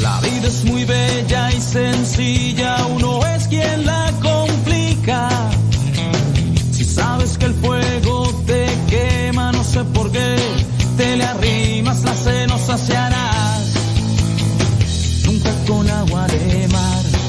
[0.00, 5.28] La vida es muy bella y sencilla, uno es quien la complica.
[6.72, 10.36] Si sabes que el fuego te quema, no sé por qué
[10.96, 13.62] te le arrimas, la sed no saciarás.
[15.24, 17.21] Nunca con agua de mar.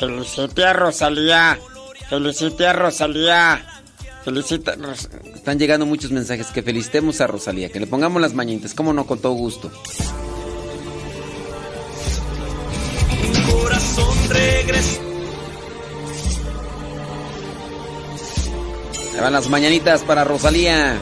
[0.00, 1.58] Felicite a Rosalía.
[2.08, 3.66] Felicite a Rosalía.
[4.24, 4.74] Felicita.
[5.34, 6.46] Están llegando muchos mensajes.
[6.46, 7.68] Que felicitemos a Rosalía.
[7.68, 8.72] Que le pongamos las mañanitas.
[8.72, 9.70] Cómo no, con todo gusto.
[13.22, 14.16] un corazón
[19.20, 20.98] van las mañanitas para Rosalía.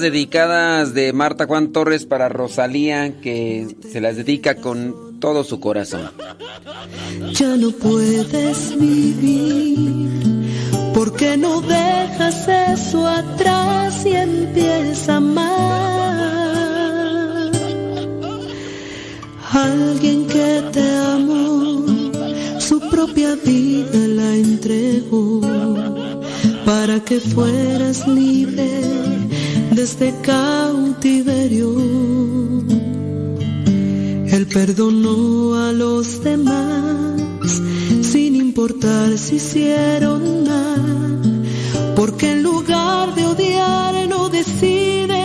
[0.00, 3.20] Dedicadas de Marta Juan Torres para Rosalía.
[3.20, 6.10] Que se las dedica con todo su corazón.
[7.32, 10.08] Ya no puedes vivir
[10.94, 15.58] porque no dejas eso atrás y empiezas a amar.
[19.52, 21.86] Alguien que te amó,
[22.58, 25.40] su propia vida la entregó
[26.64, 29.17] para que fueras libre
[29.78, 31.72] de este cautiverio.
[34.26, 37.62] Él perdonó a los demás
[38.02, 41.20] sin importar si hicieron mal,
[41.94, 45.17] porque en lugar de odiar no decides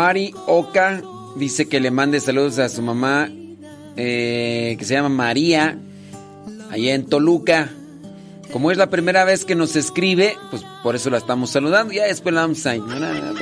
[0.00, 1.02] Mari Oca
[1.36, 3.28] dice que le mande saludos a su mamá,
[3.98, 5.76] eh, que se llama María,
[6.70, 7.68] allá en Toluca.
[8.50, 11.92] Como es la primera vez que nos escribe, pues por eso la estamos saludando.
[11.92, 13.34] Ya después la vamos a ignorar,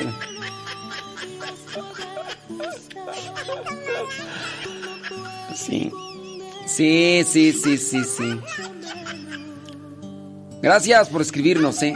[5.55, 5.89] Sí.
[6.67, 8.39] Sí, sí, sí, sí, sí.
[10.61, 11.93] Gracias por escribirnos, ¿eh?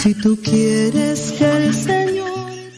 [0.00, 2.30] Si tú quieres que el Señor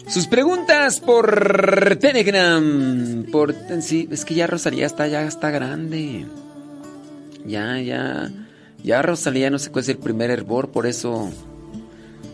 [0.08, 3.26] Sus preguntas por Telegram.
[3.30, 6.24] Por sí, es que ya Rosalía está ya está grande.
[7.44, 8.30] Ya, ya.
[8.82, 11.30] Ya Rosalía no sé cuál es el primer hervor, por eso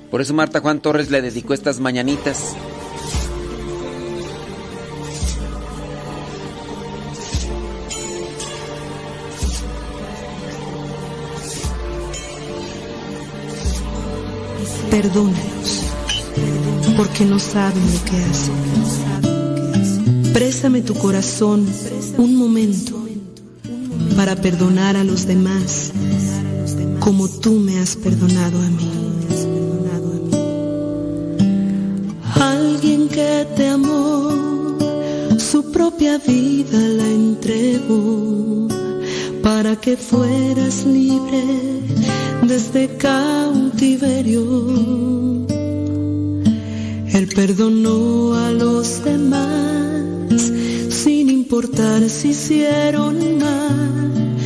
[0.09, 2.55] por eso Marta Juan Torres le dedicó estas mañanitas.
[14.91, 15.83] Perdónalos,
[16.97, 18.55] porque no saben lo que hacen.
[20.33, 21.67] Préstame tu corazón
[22.19, 23.07] un momento
[24.17, 25.93] para perdonar a los demás
[27.01, 28.91] como tú me has perdonado a mí.
[32.35, 34.31] Alguien que te amó,
[35.39, 38.69] su propia vida la entregó
[39.43, 41.45] para que fueras libre
[42.47, 44.43] desde cautiverio.
[47.13, 50.53] Él perdonó a los demás
[50.91, 54.37] sin importar si hicieron mal,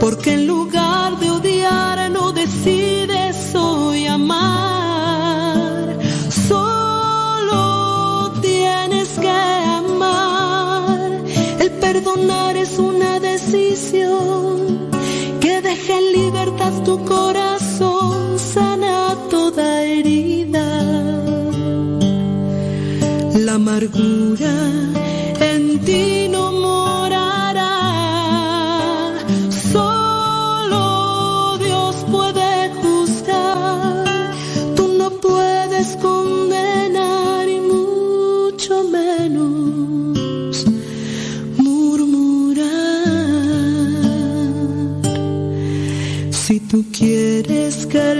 [0.00, 5.98] porque en lugar de odiar no decides hoy amar.
[6.48, 11.10] Solo tienes que amar.
[11.58, 14.88] El perdonar es una decisión
[15.40, 20.66] que deja en libertad tu corazón, sana toda herida.
[23.44, 24.54] La amargura
[25.40, 26.17] en ti
[46.68, 48.14] tú quieres que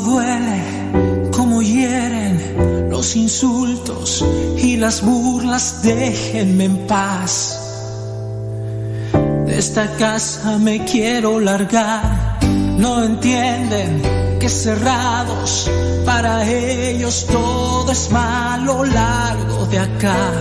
[0.00, 4.24] Duele, cómo hieren los insultos
[4.56, 7.58] y las burlas, déjenme en paz.
[9.46, 12.38] De esta casa me quiero largar,
[12.78, 14.02] no entienden
[14.38, 15.70] que cerrados
[16.04, 20.32] para ellos todo es malo largo de acá.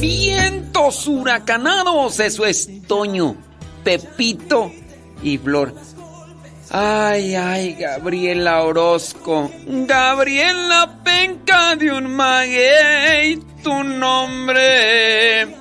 [0.00, 3.36] Vientos huracanados, eso es Toño,
[3.84, 4.70] Pepito
[5.22, 5.74] y Flor.
[6.74, 9.50] Ay, ay, Gabriela Orozco.
[9.66, 15.54] Gabriela Penca de un maguey, tu nombre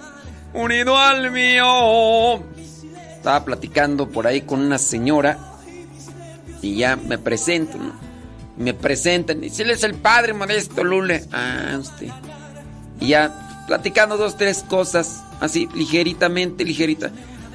[0.53, 2.41] unido al mío.
[3.17, 5.38] Estaba platicando por ahí con una señora
[6.61, 7.77] y ya me presento.
[8.55, 11.25] Me presentan y si él es el padre modesto Lule.
[11.33, 12.07] Ah, usted.
[13.01, 17.11] Y ya platicando dos, tres cosas, así, ligeritamente, ligerita.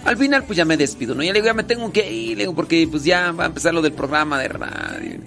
[0.06, 1.24] Al final, pues ya me despido, ¿no?
[1.24, 3.46] Ya le digo, ya me tengo que ir, le digo, porque pues ya va a
[3.48, 5.18] empezar lo del programa de radio.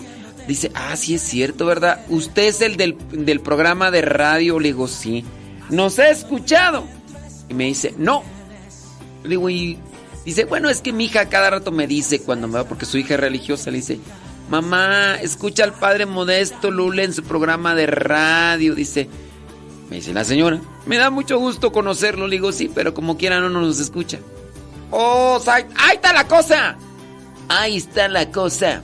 [0.47, 2.05] Dice, ah, sí es cierto, ¿verdad?
[2.07, 4.57] ¿Usted es el del, del programa de radio?
[4.57, 5.25] Le digo, sí.
[5.69, 6.85] ¿Nos ha escuchado?
[7.49, 8.23] Y me dice, no.
[9.23, 9.77] Le digo, y
[10.23, 12.97] dice, bueno, es que mi hija cada rato me dice cuando me va, porque su
[12.97, 13.99] hija es religiosa, le dice,
[14.49, 18.75] mamá, escucha al padre Modesto Lule en su programa de radio.
[18.75, 19.09] Dice,
[19.89, 22.27] me dice la señora, me da mucho gusto conocerlo.
[22.27, 24.19] Le digo, sí, pero como quiera no nos escucha.
[24.91, 26.77] Oh, ahí, está la cosa.
[27.47, 28.81] Ahí está la cosa.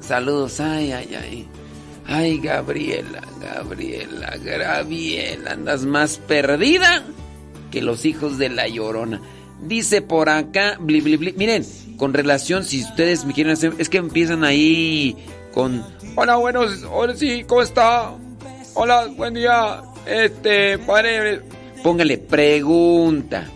[0.00, 1.48] Saludos, ay, ay, ay.
[2.06, 7.02] Ay, Gabriela, Gabriela, Gabriela, andas más perdida
[7.70, 9.20] que los hijos de la llorona.
[9.62, 11.32] Dice por acá, bli, bli, bli.
[11.32, 11.64] Miren,
[11.96, 15.16] con relación, si ustedes me quieren hacer, es que empiezan ahí
[15.52, 15.84] con.
[16.16, 18.12] Hola, buenos, hola, sí, ¿cómo está?
[18.74, 19.82] Hola, buen día.
[20.06, 21.40] Este, padre.
[21.82, 23.48] Póngale pregunta.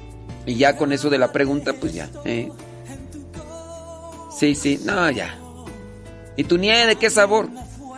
[0.49, 2.09] Y ya con eso de la pregunta, pues ya.
[2.25, 2.51] ¿eh?
[4.35, 5.39] Sí, sí, no, ya.
[6.39, 7.51] ¿Y tu nieve de qué sabor?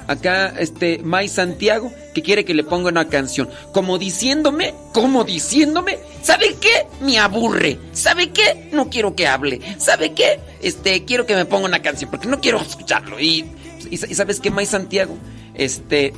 [0.08, 3.48] Acá, este, May Santiago, que quiere que le ponga una canción.
[3.72, 6.88] Como diciéndome, como diciéndome, ¿sabe qué?
[7.00, 7.78] Me aburre.
[7.92, 8.68] ¿Sabe qué?
[8.72, 9.60] No quiero que hable.
[9.78, 10.40] ¿Sabe qué?
[10.60, 13.20] Este, quiero que me ponga una canción, porque no quiero escucharlo.
[13.20, 13.44] Y,
[13.88, 15.16] y, y ¿sabes qué, May Santiago?
[15.54, 16.14] Este,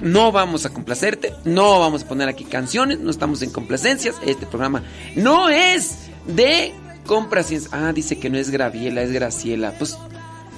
[0.00, 4.16] no vamos a complacerte, no vamos a poner aquí canciones, no estamos en complacencias.
[4.26, 4.82] Este programa
[5.16, 5.96] no es
[6.26, 6.72] de
[7.06, 7.50] compras.
[7.72, 9.72] Ah, dice que no es Graviela, es Graciela.
[9.78, 9.96] Pues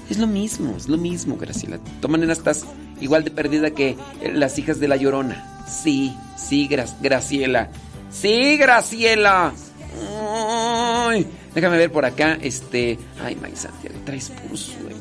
[0.09, 1.77] es lo mismo, es lo mismo, Graciela.
[1.77, 2.65] De todas maneras estás
[3.01, 5.63] igual de perdida que eh, las hijas de la Llorona.
[5.67, 7.69] Sí, sí, Gra- Graciela.
[8.11, 9.53] Sí, Graciela.
[10.27, 12.99] Ay, déjame ver por acá, este...
[13.23, 13.53] Ay, May
[14.05, 14.94] traes puro sueño, ya.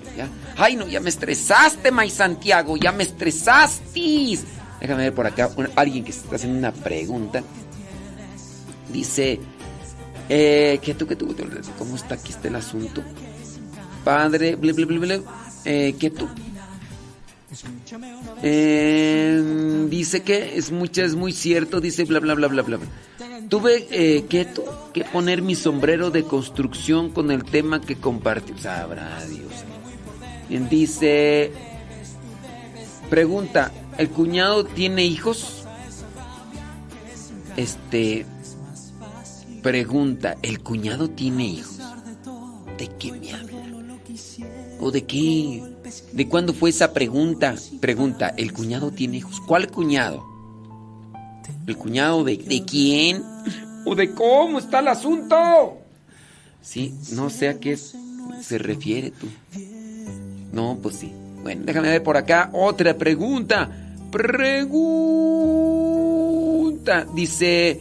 [0.57, 4.39] Ay, no, ya me estresaste, May Santiago, ya me estresaste.
[4.81, 7.43] Déjame ver por acá, alguien que se está haciendo una pregunta.
[8.93, 9.41] Dice,
[10.29, 11.35] eh, ¿qué tú, qué tú?
[11.79, 13.03] ¿Cómo está aquí está el asunto?
[14.05, 15.23] Padre, ble, ble, ble,
[15.65, 16.29] eh, ¿qué tú?
[18.43, 22.77] Eh, dice que es mucha, es muy cierto, dice bla bla bla bla bla.
[22.77, 22.87] bla.
[23.49, 24.49] Tuve eh, que,
[24.93, 28.57] que poner mi sombrero de construcción con el tema que compartió.
[28.59, 29.65] Sabrá Dios.
[30.49, 31.53] Bien, Dice,
[33.09, 35.65] pregunta, ¿el cuñado tiene hijos?
[37.57, 38.27] Este,
[39.63, 41.79] pregunta, ¿el cuñado tiene hijos?
[42.79, 43.55] ¿De qué me habla?
[44.81, 45.63] ¿O de qué?
[46.13, 47.55] ¿De cuándo fue esa pregunta?
[47.81, 49.41] Pregunta, ¿el cuñado tiene hijos?
[49.41, 50.25] ¿Cuál cuñado?
[51.67, 53.23] ¿El cuñado de, de quién?
[53.87, 55.79] ¿O de cómo está el asunto?
[56.61, 59.29] Sí, no sé a qué se refiere tú.
[60.55, 61.13] No, pues sí.
[61.43, 63.71] Bueno, déjame ver por acá otra pregunta.
[64.11, 64.65] Pregunta.
[67.15, 67.81] Dice,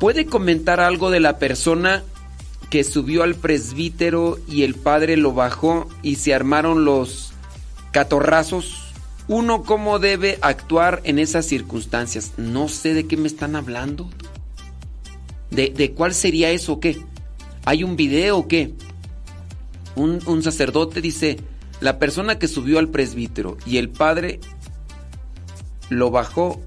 [0.00, 2.02] ¿puede comentar algo de la persona
[2.70, 7.32] que subió al presbítero y el padre lo bajó y se armaron los
[7.92, 8.82] catorrazos?
[9.28, 12.32] Uno, ¿cómo debe actuar en esas circunstancias?
[12.36, 14.10] No sé de qué me están hablando.
[15.50, 16.98] ¿De, de cuál sería eso o qué?
[17.64, 18.74] ¿Hay un video o qué?
[19.96, 21.38] Un, sacerdote dice,
[21.80, 24.40] la persona que subió al presbítero y el padre
[25.88, 26.60] lo bajó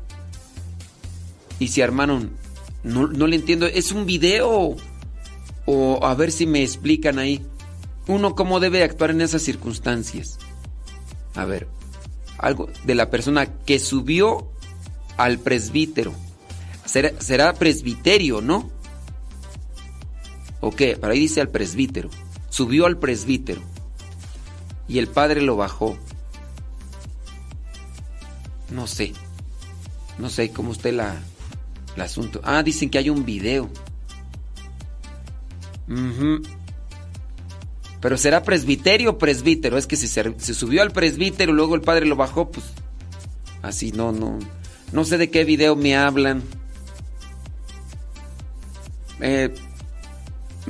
[1.60, 2.32] y se armaron.
[2.84, 4.76] No, no le entiendo, ¿es un video?
[5.66, 7.46] O a ver si me explican ahí.
[8.08, 10.40] Uno cómo debe actuar en esas circunstancias.
[11.36, 11.68] A ver,
[12.40, 14.52] algo de la persona que subió
[15.18, 16.14] al presbítero.
[16.86, 18.72] Será, será presbiterio, ¿no?
[20.62, 20.98] ¿O qué?
[20.98, 22.10] Para ahí dice al presbítero.
[22.50, 23.62] Subió al presbítero.
[24.88, 25.98] Y el padre lo bajó.
[28.72, 29.14] No sé.
[30.18, 31.16] No sé cómo esté la,
[31.96, 32.42] el asunto.
[32.44, 33.70] Ah, dicen que hay un video.
[35.88, 36.42] Ujú.
[38.02, 39.78] Pero será presbiterio o presbítero.
[39.78, 42.66] Es que si se, se subió al presbítero, luego el padre lo bajó, pues.
[43.62, 44.40] Así, no, no.
[44.92, 46.44] No sé de qué video me hablan.
[49.22, 49.54] Eh,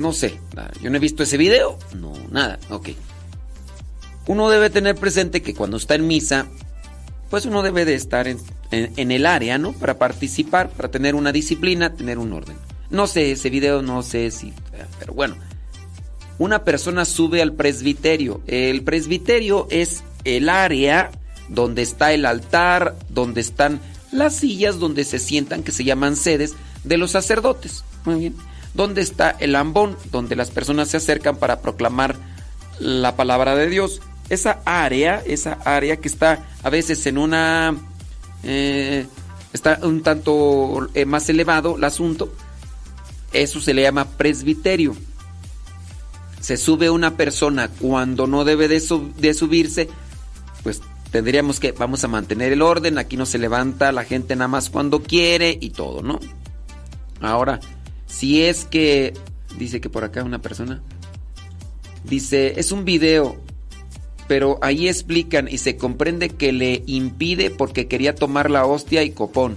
[0.00, 0.38] no sé.
[0.82, 1.78] Yo no he visto ese video.
[1.94, 2.58] No, nada.
[2.70, 2.90] Ok.
[4.26, 6.46] Uno debe tener presente que cuando está en misa,
[7.30, 8.38] pues uno debe de estar en,
[8.70, 9.72] en- el área, ¿no?
[9.72, 12.56] Para participar, para tener una disciplina, tener un orden.
[12.90, 14.52] No sé, ese video no sé si...
[14.98, 15.36] Pero bueno,
[16.38, 18.40] una persona sube al presbiterio.
[18.46, 21.10] El presbiterio es el área
[21.48, 23.80] donde está el altar, donde están
[24.12, 26.54] las sillas donde se sientan, que se llaman sedes
[26.84, 27.84] de los sacerdotes.
[28.04, 28.34] Muy bien.
[28.74, 32.16] Donde está el ambón, donde las personas se acercan para proclamar
[32.78, 34.00] la palabra de Dios.
[34.28, 37.74] Esa área, esa área que está a veces en una...
[38.44, 39.06] eh,
[39.52, 42.32] está un tanto eh, más elevado el asunto.
[43.32, 44.96] Eso se le llama presbiterio.
[46.40, 49.88] Se sube una persona cuando no debe de, sub- de subirse,
[50.62, 50.80] pues
[51.10, 54.70] tendríamos que, vamos a mantener el orden, aquí no se levanta la gente nada más
[54.70, 56.18] cuando quiere y todo, ¿no?
[57.20, 57.60] Ahora,
[58.10, 59.14] si es que,
[59.58, 60.82] dice que por acá una persona,
[62.04, 63.36] dice, es un video,
[64.28, 69.10] pero ahí explican y se comprende que le impide porque quería tomar la hostia y
[69.10, 69.56] copón.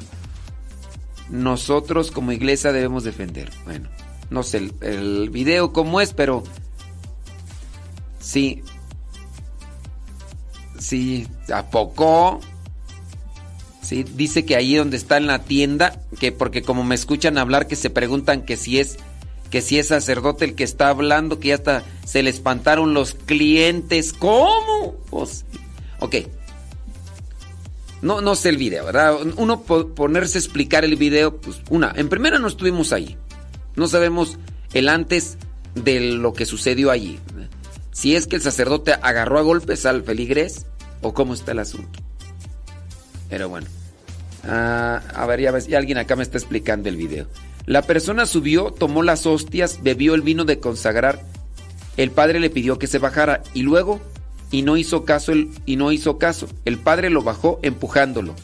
[1.30, 3.51] Nosotros como iglesia debemos defender.
[3.65, 3.89] Bueno,
[4.30, 6.43] no sé el, video cómo es, pero
[8.19, 8.63] sí.
[10.77, 12.39] Sí, ¿a poco?
[13.84, 17.68] Sí, dice que ahí donde está en la tienda, que porque como me escuchan hablar
[17.68, 18.97] que se preguntan que si es
[19.51, 23.14] que si es sacerdote el que está hablando, que ya hasta se le espantaron los
[23.14, 24.11] clientes.
[24.11, 24.95] ¿Cómo?
[25.11, 25.45] Pues,
[25.99, 26.15] ok.
[28.01, 29.15] No, no sé el video, ¿verdad?
[29.38, 33.15] Uno po- ponerse a explicar el video, pues una, en primera no estuvimos ahí.
[33.76, 34.38] No sabemos
[34.73, 35.38] el antes
[35.76, 37.19] de lo que sucedió allí.
[37.91, 40.65] Si es que el sacerdote agarró a golpes al feligrés
[41.01, 41.99] o cómo está el asunto.
[43.34, 43.65] Pero bueno.
[44.43, 47.26] Ah, a ver, ya ves, ya alguien acá me está explicando el video.
[47.65, 51.19] La persona subió, tomó las hostias, bebió el vino de consagrar.
[51.97, 53.99] El padre le pidió que se bajara y luego
[54.51, 56.47] y no hizo caso el, y no hizo caso.
[56.64, 58.35] El padre lo bajó empujándolo.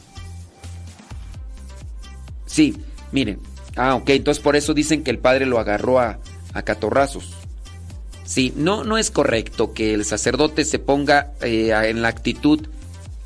[2.47, 2.75] Sí,
[3.11, 3.41] miren.
[3.75, 6.17] Ah, ok, entonces por eso dicen que el padre lo agarró a,
[6.53, 7.35] a catorrazos.
[8.25, 12.67] Sí, no, no es correcto que el sacerdote se ponga eh, en la actitud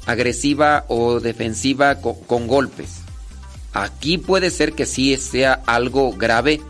[0.05, 3.01] agresiva o defensiva co- con, golpes.
[3.73, 6.61] Aquí puede ser que sí sea algo grave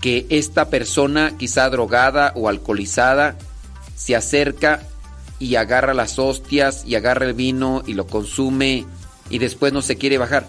[0.00, 3.36] que esta persona, quizá drogada o alcoholizada,
[3.94, 4.82] se acerca
[5.38, 8.86] y agarra las hostias y agarra el vino y lo consume
[9.30, 10.48] y después no se quiere bajar.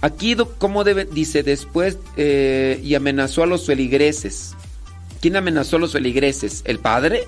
[0.00, 1.06] Aquí, ¿cómo debe?
[1.06, 4.54] Dice después eh, y amenazó a los feligreses.
[5.20, 6.60] ¿Quién amenazó a los feligreses?
[6.66, 7.26] ¿El padre?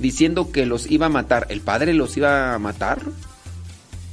[0.00, 1.46] Diciendo que los iba a matar.
[1.50, 3.00] ¿El padre los iba a matar?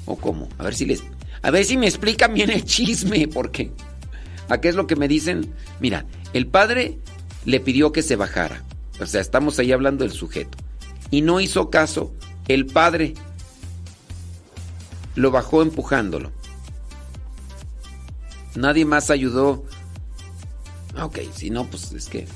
[0.06, 0.50] ¿O cómo?
[0.58, 1.04] A ver si les...
[1.42, 3.72] A ver si me explican bien el chisme, porque...
[4.50, 5.54] ¿A qué es lo que me dicen?
[5.80, 7.00] Mira, el padre
[7.46, 8.64] le pidió que se bajara.
[9.00, 10.58] O sea, estamos ahí hablando del sujeto.
[11.12, 12.14] Y no hizo caso.
[12.48, 13.14] El padre
[15.16, 16.32] lo bajó empujándolo.
[18.56, 19.66] Nadie más ayudó.
[21.00, 22.28] Ok, si no, pues es que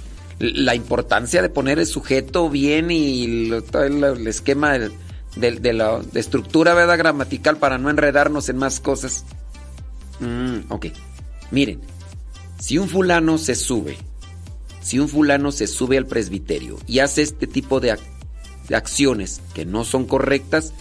[0.41, 6.97] la importancia de poner el sujeto bien y el, el esquema de, la estructura ¿verdad?
[6.97, 9.23] gramatical para no enredarnos en más cosas.
[10.19, 10.87] Mm, ok,
[11.51, 11.81] miren,
[12.59, 13.97] si un fulano se sube,
[14.81, 17.95] si un fulano se sube al presbiterio y hace este tipo de,
[18.67, 20.73] de acciones que no son correctas,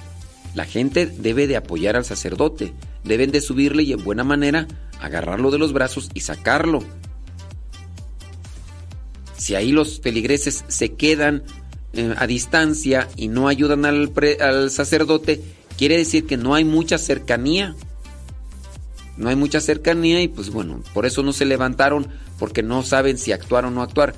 [0.54, 2.72] la gente debe de apoyar al sacerdote,
[3.04, 4.66] deben de subirle y en buena manera
[5.00, 6.82] agarrarlo de los brazos y sacarlo.
[9.40, 11.44] Si ahí los feligreses se quedan
[11.94, 15.40] eh, a distancia y no ayudan al, pre- al sacerdote,
[15.78, 17.74] quiere decir que no hay mucha cercanía.
[19.16, 22.06] No hay mucha cercanía y pues bueno, por eso no se levantaron
[22.38, 24.14] porque no saben si actuar o no actuar.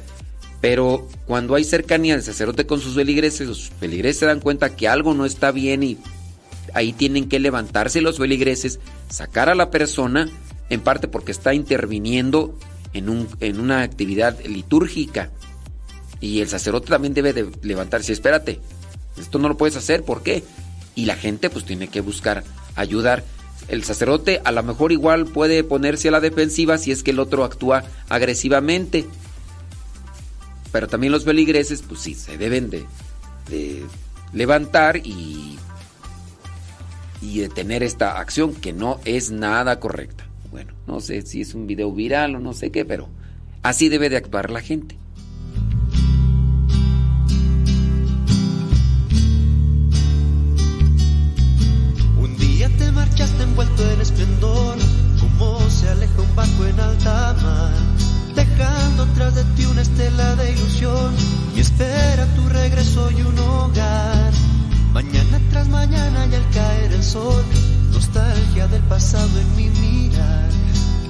[0.61, 4.89] Pero cuando hay cercanía del sacerdote con sus feligreses, los feligreses se dan cuenta que
[4.89, 5.99] algo no está bien y
[6.75, 10.29] ahí tienen que levantarse los feligreses, sacar a la persona,
[10.69, 12.59] en parte porque está interviniendo
[12.93, 15.31] en, un- en una actividad litúrgica.
[16.21, 18.13] Y el sacerdote también debe de levantarse.
[18.13, 18.61] Espérate,
[19.19, 20.45] esto no lo puedes hacer, ¿por qué?
[20.95, 22.45] Y la gente pues tiene que buscar
[22.77, 23.25] ayudar.
[23.69, 27.19] El sacerdote a lo mejor igual puede ponerse a la defensiva si es que el
[27.21, 29.07] otro actúa agresivamente.
[30.71, 32.87] Pero también los feligreses pues sí, se deben de,
[33.51, 33.85] de
[34.33, 35.59] levantar y,
[37.21, 40.27] y detener esta acción que no es nada correcta.
[40.53, 43.09] Bueno, no sé si es un video viral o no sé qué, pero
[43.63, 44.99] así debe de actuar la gente.
[52.19, 54.77] Un día te marchaste envuelto en esplendor,
[55.19, 57.73] como se aleja un barco en alta mar,
[58.35, 61.15] dejando tras de ti una estela de ilusión
[61.57, 64.33] y espera tu regreso y un hogar.
[64.93, 67.43] Mañana tras mañana y al caer el sol,
[68.03, 70.51] nostalgia del pasado en mi mirar.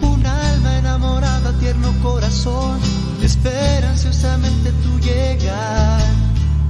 [0.03, 2.79] Un alma enamorada, tierno corazón,
[3.23, 6.03] espera ansiosamente tu llegar.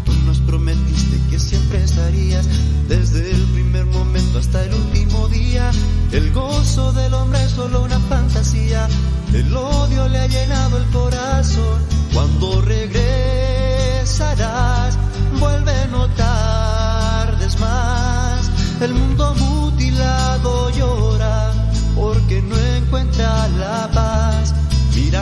[0.05, 2.47] Tú nos prometiste que siempre estarías
[2.89, 5.73] desde el primer momento hasta el último día.
[6.13, 8.87] El gozo del hombre es solo una fantasía.
[9.33, 11.83] El odio le ha llenado el corazón.
[12.15, 14.97] Cuando regresarás,
[15.41, 18.49] vuelve no tardes más.
[18.81, 19.62] El mundo mutilado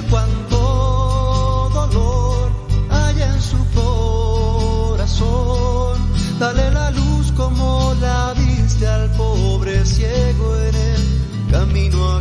[0.09, 2.51] Cuánto dolor
[2.90, 3.59] hay en su
[4.94, 5.98] corazón.
[6.39, 12.20] Dale la luz como la diste al pobre ciego en el camino a.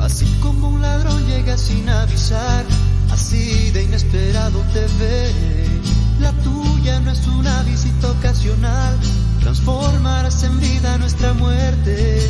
[0.00, 2.64] Así como un ladrón llega sin avisar,
[3.10, 5.30] así de inesperado te ve.
[6.20, 8.98] La tuya no es una visita ocasional,
[9.40, 12.20] transformarás en vida nuestra muerte.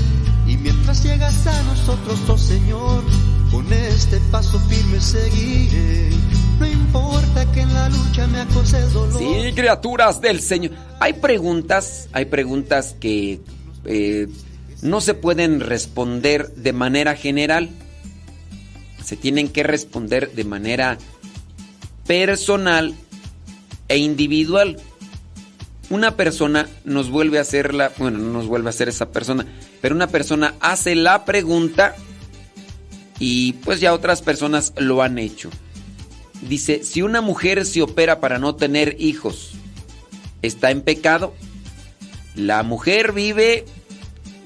[0.46, 3.04] Y mientras llegas a nosotros, oh Señor,
[3.50, 6.10] con este paso firme seguiré.
[6.58, 9.18] No importa que en la lucha me acose el dolor.
[9.18, 10.72] Sí, criaturas del Señor.
[11.00, 13.40] Hay preguntas, hay preguntas que
[13.84, 14.28] eh,
[14.82, 17.70] no se pueden responder de manera general.
[19.04, 20.98] Se tienen que responder de manera
[22.06, 22.94] personal
[23.88, 24.78] e individual.
[25.90, 29.46] Una persona nos vuelve a hacer la, bueno, no nos vuelve a hacer esa persona,
[29.80, 31.94] pero una persona hace la pregunta
[33.18, 35.50] y pues ya otras personas lo han hecho.
[36.42, 39.52] Dice, si una mujer se opera para no tener hijos,
[40.42, 41.34] ¿está en pecado?
[42.34, 43.64] La mujer vive,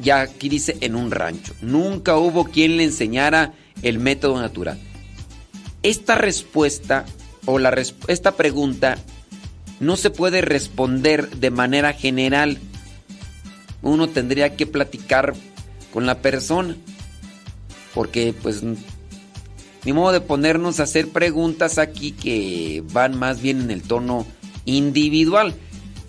[0.01, 1.55] ya aquí dice, en un rancho.
[1.61, 4.79] Nunca hubo quien le enseñara el método natural.
[5.83, 7.05] Esta respuesta
[7.45, 7.75] o la
[8.07, 8.97] esta pregunta
[9.83, 12.59] no se puede responder de manera general.
[13.83, 15.35] Uno tendría que platicar
[15.93, 16.77] con la persona.
[17.93, 23.71] Porque pues ni modo de ponernos a hacer preguntas aquí que van más bien en
[23.73, 24.25] el tono
[24.67, 25.53] individual.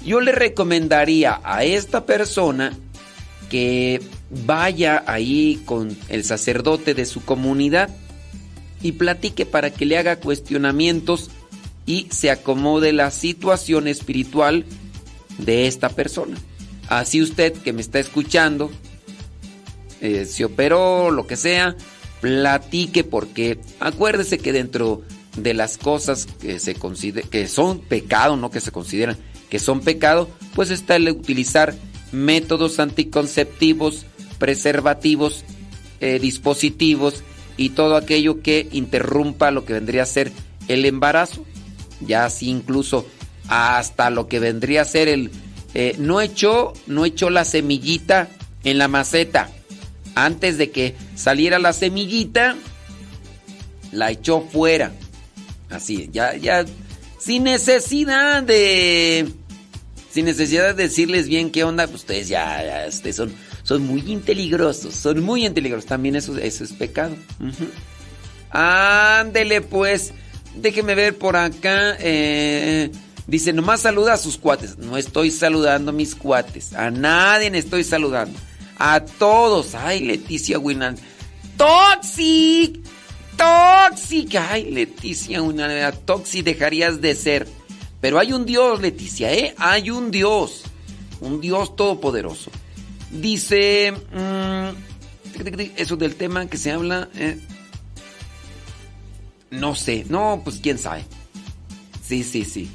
[0.05, 2.77] Yo le recomendaría a esta persona
[3.49, 4.03] que
[4.45, 7.89] vaya ahí con el sacerdote de su comunidad
[8.83, 11.31] y platique para que le haga cuestionamientos
[11.85, 14.65] y se acomode la situación espiritual
[15.37, 16.37] de esta persona.
[16.87, 18.71] Así usted que me está escuchando,
[20.01, 21.75] eh, se operó, lo que sea,
[22.21, 25.01] platique porque acuérdese que dentro
[25.37, 26.75] de las cosas que se
[27.29, 29.17] que son pecado, no que se consideran
[29.49, 31.75] que son pecado, pues está el utilizar
[32.11, 34.07] métodos anticonceptivos,
[34.39, 35.45] preservativos,
[36.01, 37.23] eh, dispositivos
[37.55, 40.31] y todo aquello que interrumpa lo que vendría a ser
[40.67, 41.45] el embarazo.
[42.05, 43.05] Ya así incluso
[43.47, 45.31] hasta lo que vendría a ser el
[45.73, 48.29] eh, no echó no echó la semillita
[48.63, 49.49] en la maceta.
[50.15, 52.55] Antes de que saliera la semillita
[53.91, 54.93] la echó fuera.
[55.69, 56.65] Así ya ya
[57.19, 59.27] sin necesidad de
[60.11, 63.33] sin necesidad de decirles bien qué onda pues ustedes ya, ya ustedes son
[63.63, 65.87] son muy inteligrosos son muy inteligrosos.
[65.87, 67.15] También eso eso es pecado.
[68.51, 70.13] Ándele pues
[70.55, 72.91] déjeme ver por acá eh,
[73.25, 74.77] Dice, nomás saluda a sus cuates.
[74.77, 76.73] No estoy saludando a mis cuates.
[76.73, 78.37] A nadie estoy saludando.
[78.77, 79.75] A todos.
[79.75, 80.97] Ay, Leticia Winan.
[81.55, 82.81] Toxic.
[83.37, 84.35] Toxic.
[84.35, 85.93] Ay, Leticia Winan.
[86.05, 87.47] Toxic dejarías de ser.
[88.01, 89.55] Pero hay un Dios, Leticia, ¿eh?
[89.57, 90.63] Hay un Dios.
[91.21, 92.51] Un Dios todopoderoso.
[93.09, 93.93] Dice...
[93.93, 94.93] mm,
[95.77, 97.07] eso del tema que se habla...
[97.15, 97.39] eh,
[99.53, 100.05] no sé.
[100.09, 101.05] No, pues quién sabe.
[102.05, 102.69] Sí, sí, sí.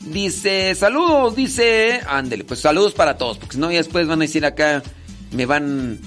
[0.00, 2.00] Dice, saludos, dice.
[2.06, 4.82] Ándele, pues saludos para todos, porque si no, ya después van a decir acá,
[5.32, 6.00] me van.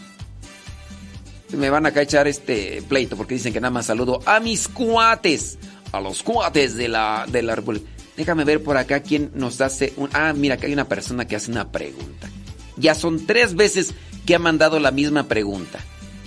[1.55, 4.67] Me van acá a echar este pleito, porque dicen que nada más saludo a mis
[4.67, 5.59] cuates,
[5.91, 7.87] a los cuates de la, de la República.
[8.17, 10.09] Déjame ver por acá quién nos hace un.
[10.13, 12.27] Ah, mira, acá hay una persona que hace una pregunta.
[12.77, 13.93] Ya son tres veces
[14.25, 15.79] que ha mandado la misma pregunta.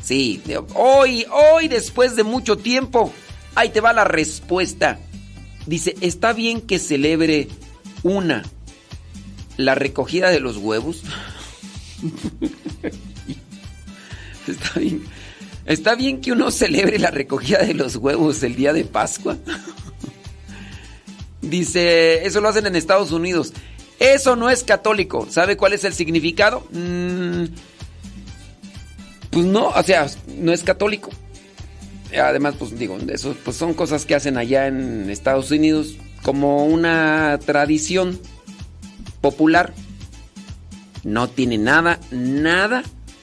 [0.05, 0.41] Sí,
[0.75, 3.13] hoy, hoy, después de mucho tiempo,
[3.57, 5.01] ahí te va la respuesta.
[5.67, 7.49] Dice, ¿está bien que celebre
[8.05, 8.45] una
[9.57, 11.03] la recogida de los huevos?
[14.47, 15.03] ¿Está bien?
[15.65, 19.37] ¿Está bien que uno celebre la recogida de los huevos el día de Pascua?
[21.41, 23.53] Dice, eso lo hacen en Estados Unidos.
[23.99, 25.27] Eso no es católico.
[25.29, 26.65] ¿Sabe cuál es el significado?
[26.71, 27.47] Mm,
[29.31, 30.07] pues no, o sea,
[30.39, 31.11] no es católico.
[32.15, 37.39] Además, pues digo, eso pues son cosas que hacen allá en Estados Unidos como una
[37.45, 38.19] tradición
[39.21, 39.75] popular.
[41.05, 42.83] No tiene nada, nada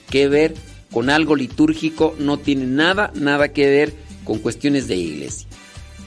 [0.10, 0.54] que ver
[0.92, 5.48] con algo litúrgico, no tiene nada, nada que ver con cuestiones de iglesia.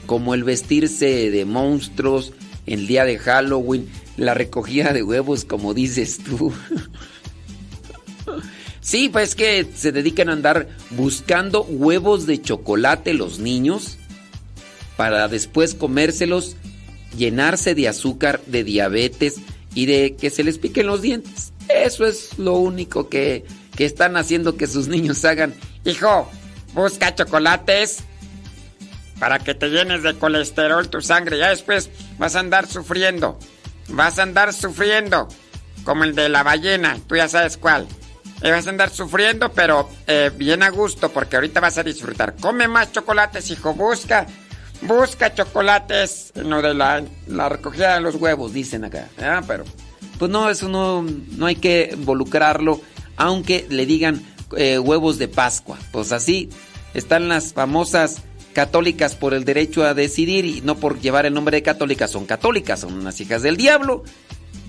[0.05, 2.33] Como el vestirse de monstruos
[2.65, 6.53] el día de Halloween, la recogida de huevos, como dices tú.
[8.87, 13.97] Sí, pues que se dedican a andar buscando huevos de chocolate los niños
[14.95, 16.55] para después comérselos,
[17.13, 19.41] llenarse de azúcar, de diabetes
[19.75, 21.51] y de que se les piquen los dientes.
[21.67, 23.43] Eso es lo único que,
[23.75, 25.53] que están haciendo que sus niños hagan.
[25.83, 26.31] Hijo,
[26.73, 28.05] busca chocolates
[29.19, 31.39] para que te llenes de colesterol tu sangre.
[31.39, 33.37] Ya después vas a andar sufriendo.
[33.89, 35.27] Vas a andar sufriendo.
[35.83, 37.85] Como el de la ballena, tú ya sabes cuál.
[38.43, 42.35] Y vas a andar sufriendo, pero eh, bien a gusto, porque ahorita vas a disfrutar.
[42.39, 43.73] Come más chocolates, hijo.
[43.73, 44.27] Busca,
[44.81, 46.31] busca chocolates.
[46.35, 49.09] en Lo de la, la recogida de los huevos, dicen acá.
[49.47, 49.63] Pero
[50.19, 52.79] Pues no, eso no, no hay que involucrarlo,
[53.15, 54.21] aunque le digan
[54.55, 55.77] eh, huevos de Pascua.
[55.91, 56.49] Pues así
[56.93, 58.21] están las famosas
[58.53, 62.25] católicas por el derecho a decidir y no por llevar el nombre de católicas, son
[62.25, 64.03] católicas, son unas hijas del diablo.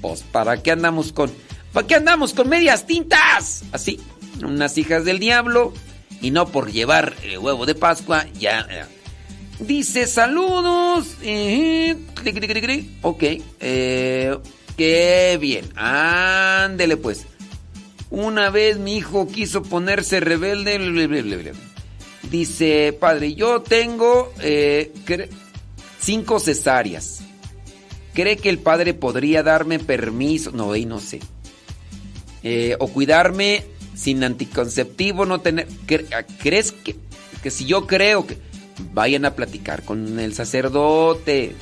[0.00, 1.30] Pues ¿para qué andamos con...
[1.78, 3.62] ¿Para qué andamos con medias tintas?
[3.70, 4.00] Así,
[4.42, 5.72] unas hijas del diablo
[6.20, 8.66] y no por llevar el huevo de Pascua, ya...
[8.68, 8.84] eh.
[9.60, 11.14] Dice saludos.
[11.22, 11.96] eh.
[13.02, 13.22] Ok.
[13.60, 14.36] eh,
[14.76, 15.66] qué bien.
[15.76, 17.26] Ándele pues.
[18.10, 21.52] Una vez mi hijo quiso ponerse rebelde.
[22.28, 24.92] Dice, padre, yo tengo eh,
[26.00, 27.20] cinco cesáreas.
[28.14, 30.50] ¿Cree que el padre podría darme permiso?
[30.50, 31.20] No, ahí no sé.
[32.42, 35.68] Eh, o cuidarme sin anticonceptivo, no tener...
[35.86, 36.96] cre- ¿Crees que,
[37.42, 38.38] que si yo creo que...
[38.94, 41.56] Vayan a platicar con el sacerdote.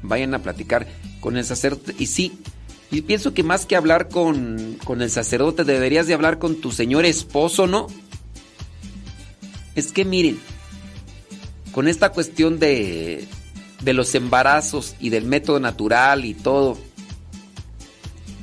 [0.00, 0.86] Vayan a platicar
[1.20, 1.94] con el sacerdote.
[1.98, 2.38] Y sí,
[2.90, 6.72] y pienso que más que hablar con, con el sacerdote, deberías de hablar con tu
[6.72, 7.88] señor esposo, ¿no?
[9.74, 10.40] Es que miren,
[11.72, 13.26] con esta cuestión de,
[13.82, 16.78] de los embarazos y del método natural y todo,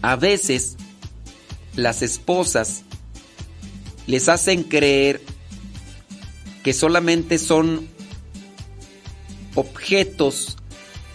[0.04, 0.77] a veces
[1.78, 2.82] las esposas
[4.08, 5.22] les hacen creer
[6.64, 7.88] que solamente son
[9.56, 10.58] objetos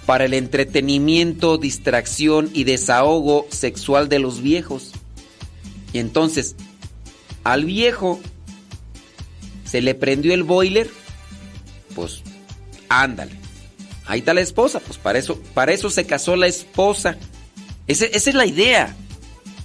[0.07, 4.92] para el entretenimiento, distracción y desahogo sexual de los viejos.
[5.92, 6.57] Y entonces,
[7.44, 8.20] al viejo
[9.65, 10.91] se le prendió el boiler,
[11.94, 12.23] pues
[12.89, 13.32] ándale.
[14.07, 17.16] Ahí está la esposa, pues para eso, para eso se casó la esposa.
[17.86, 18.97] Ese- esa es la idea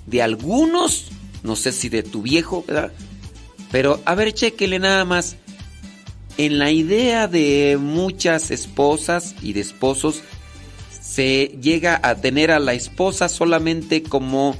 [0.07, 1.09] de algunos,
[1.43, 2.91] no sé si de tu viejo, ¿verdad?
[3.71, 5.35] Pero a ver, chequele nada más.
[6.37, 10.21] En la idea de muchas esposas y de esposos,
[11.01, 14.55] se llega a tener a la esposa solamente como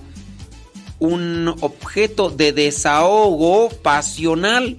[1.00, 4.78] un objeto de desahogo pasional.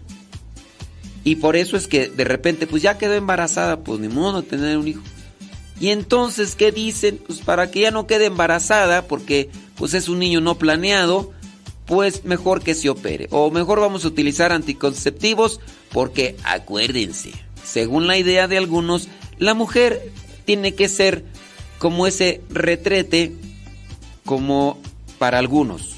[1.25, 4.49] Y por eso es que de repente, pues ya quedó embarazada, pues ni modo de
[4.49, 5.03] tener un hijo.
[5.81, 7.21] Y entonces, ¿qué dicen?
[7.25, 11.33] Pues para que ya no quede embarazada, porque pues es un niño no planeado,
[11.87, 13.29] pues mejor que se opere.
[13.31, 17.33] O mejor vamos a utilizar anticonceptivos, porque acuérdense,
[17.65, 19.09] según la idea de algunos,
[19.39, 20.13] la mujer
[20.45, 21.25] tiene que ser
[21.79, 23.33] como ese retrete,
[24.25, 24.79] como
[25.19, 25.97] para algunos.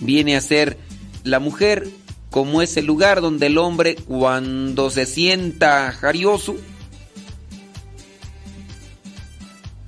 [0.00, 0.76] Viene a ser
[1.24, 1.88] la mujer
[2.30, 6.56] como ese lugar donde el hombre cuando se sienta jarioso,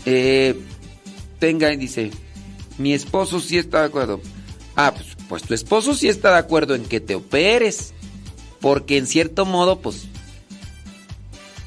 [0.05, 0.57] eh,
[1.41, 2.13] tenga y dice,
[2.79, 4.21] mi esposo sí está de acuerdo.
[4.75, 7.93] Ah, pues, pues tu esposo sí está de acuerdo en que te operes.
[8.61, 10.05] Porque en cierto modo, pues,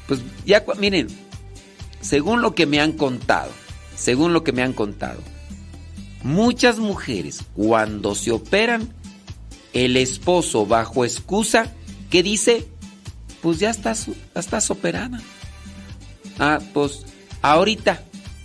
[0.06, 1.08] pues ya, miren,
[2.00, 3.50] según lo que me han contado,
[3.96, 5.20] según lo que me han contado,
[6.22, 8.92] muchas mujeres cuando se operan,
[9.72, 11.72] el esposo bajo excusa
[12.10, 12.66] que dice,
[13.40, 15.20] pues ya estás, ya estás operada.
[16.38, 17.04] Ah, pues
[17.42, 18.02] ahorita,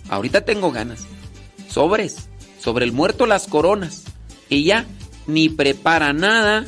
[0.08, 1.06] ahorita tengo ganas.
[1.68, 2.28] Sobres,
[2.66, 4.02] sobre el muerto las coronas.
[4.48, 4.86] Y ya
[5.28, 6.66] ni prepara nada,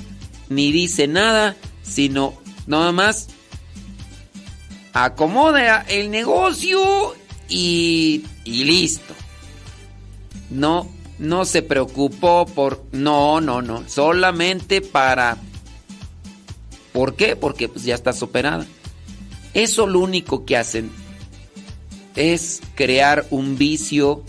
[0.49, 2.35] ni dice nada, sino
[2.69, 3.27] nada más
[4.93, 7.17] acomoda el negocio
[7.49, 9.13] y, y listo.
[10.51, 12.85] No, no se preocupó por...
[12.93, 13.83] No, no, no.
[13.89, 15.37] Solamente para...
[16.93, 17.35] ¿Por qué?
[17.35, 18.67] Porque pues ya estás operada.
[19.53, 20.93] Eso lo único que hacen
[22.15, 24.23] es crear un vicio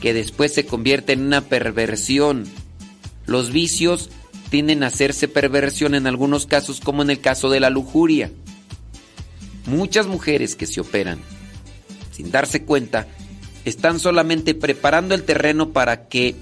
[0.00, 2.44] que después se convierte en una perversión.
[3.26, 4.10] Los vicios
[4.50, 8.32] tienden a hacerse perversión en algunos casos, como en el caso de la lujuria.
[9.66, 11.20] Muchas mujeres que se operan
[12.12, 13.06] sin darse cuenta
[13.64, 16.34] están solamente preparando el terreno para que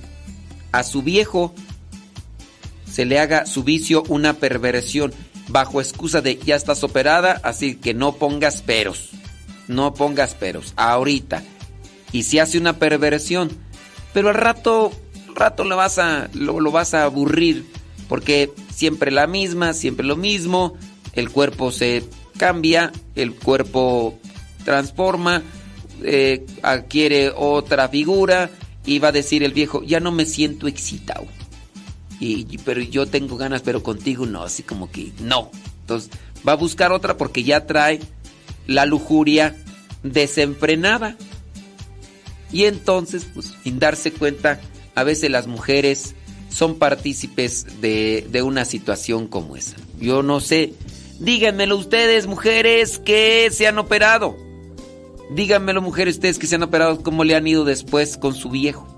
[0.73, 1.55] a su viejo
[2.91, 5.13] se le haga su vicio una perversión
[5.49, 9.11] bajo excusa de ya estás operada, así que no pongas peros.
[9.67, 11.43] No pongas peros ahorita.
[12.13, 13.51] Y si hace una perversión,
[14.13, 14.93] pero al rato
[15.29, 17.67] al rato lo vas a lo, lo vas a aburrir
[18.09, 20.75] porque siempre la misma, siempre lo mismo,
[21.13, 22.05] el cuerpo se
[22.37, 24.19] cambia, el cuerpo
[24.65, 25.43] transforma,
[26.03, 28.51] eh, adquiere otra figura
[28.87, 31.27] y va a decir el viejo, ya no me siento excitado.
[32.21, 35.51] Y, pero yo tengo ganas, pero contigo no, así como que no.
[35.83, 36.11] Entonces
[36.47, 38.01] va a buscar otra porque ya trae
[38.67, 39.57] la lujuria
[40.03, 41.17] desenfrenada.
[42.53, 44.61] Y entonces, pues, sin darse cuenta,
[44.95, 46.15] a veces las mujeres
[46.51, 49.77] son partícipes de, de una situación como esa.
[50.01, 50.75] Yo no sé.
[51.21, 54.37] Díganmelo ustedes, mujeres que se han operado.
[55.31, 58.98] Díganmelo, mujeres, ustedes que se han operado, cómo le han ido después con su viejo.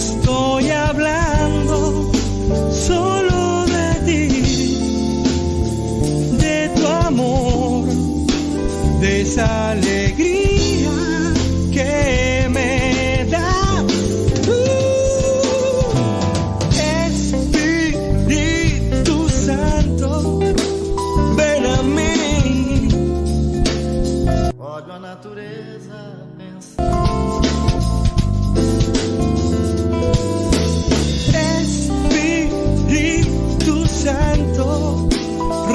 [0.00, 2.10] Estoy hablando
[2.72, 4.28] solo de ti.
[6.38, 7.84] De tu amor.
[9.00, 10.29] De esa alegría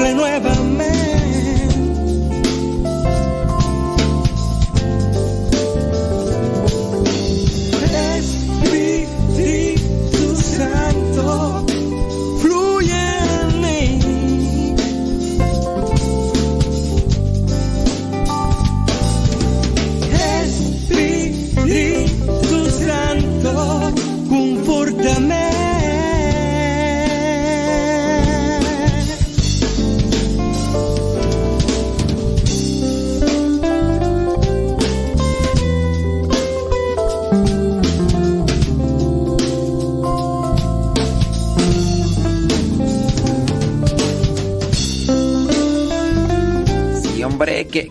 [0.06, 0.45] renueva.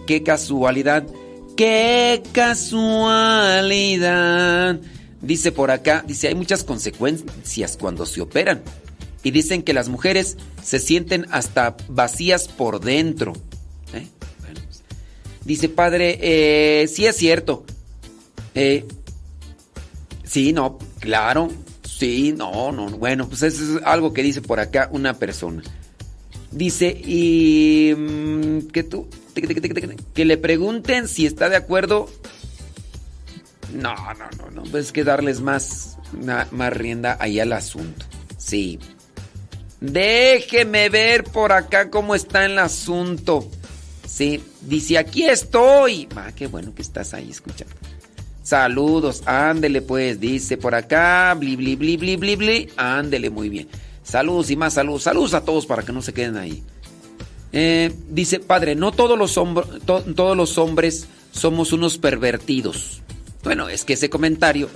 [0.06, 1.06] Qué, casualidad.
[1.56, 3.70] Qué casualidad.
[5.22, 8.62] Dice por acá, dice, hay muchas consecuencias cuando se operan.
[9.24, 13.34] Y dicen que las mujeres se sienten hasta vacías por dentro.
[13.94, 14.08] ¿Eh?
[14.40, 14.84] Pues,
[15.44, 17.66] dice, padre, eh, sí es cierto.
[18.54, 18.86] Eh,
[20.24, 21.50] sí, no, claro.
[21.84, 22.90] Sí, no, no.
[22.90, 25.64] Bueno, pues eso es algo que dice por acá una persona.
[26.52, 29.08] Dice, y mm, que tú,
[30.14, 32.10] que le pregunten si está de acuerdo.
[33.74, 34.64] No, no, no, no.
[34.64, 35.98] Pues es que darles más,
[36.52, 38.06] más rienda ahí al asunto.
[38.38, 38.80] Sí.
[39.82, 43.50] Déjeme ver por acá cómo está el asunto.
[44.08, 46.08] Sí, dice, aquí estoy.
[46.16, 47.76] Ah, qué bueno que estás ahí escuchando.
[48.44, 52.70] Saludos, ándele pues, dice por acá, bli, bli, bli, bli, bli, bli.
[52.78, 53.68] Ándele muy bien.
[54.04, 55.04] Saludos y más saludos.
[55.04, 56.64] Saludos a todos para que no se queden ahí.
[57.52, 59.34] Eh, dice, padre, no todos los,
[59.86, 63.02] todos los hombres somos unos pervertidos.
[63.44, 64.70] Bueno, es que ese comentario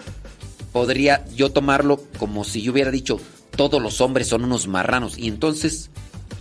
[0.71, 3.19] podría yo tomarlo como si yo hubiera dicho,
[3.55, 5.17] todos los hombres son unos marranos.
[5.17, 5.89] Y entonces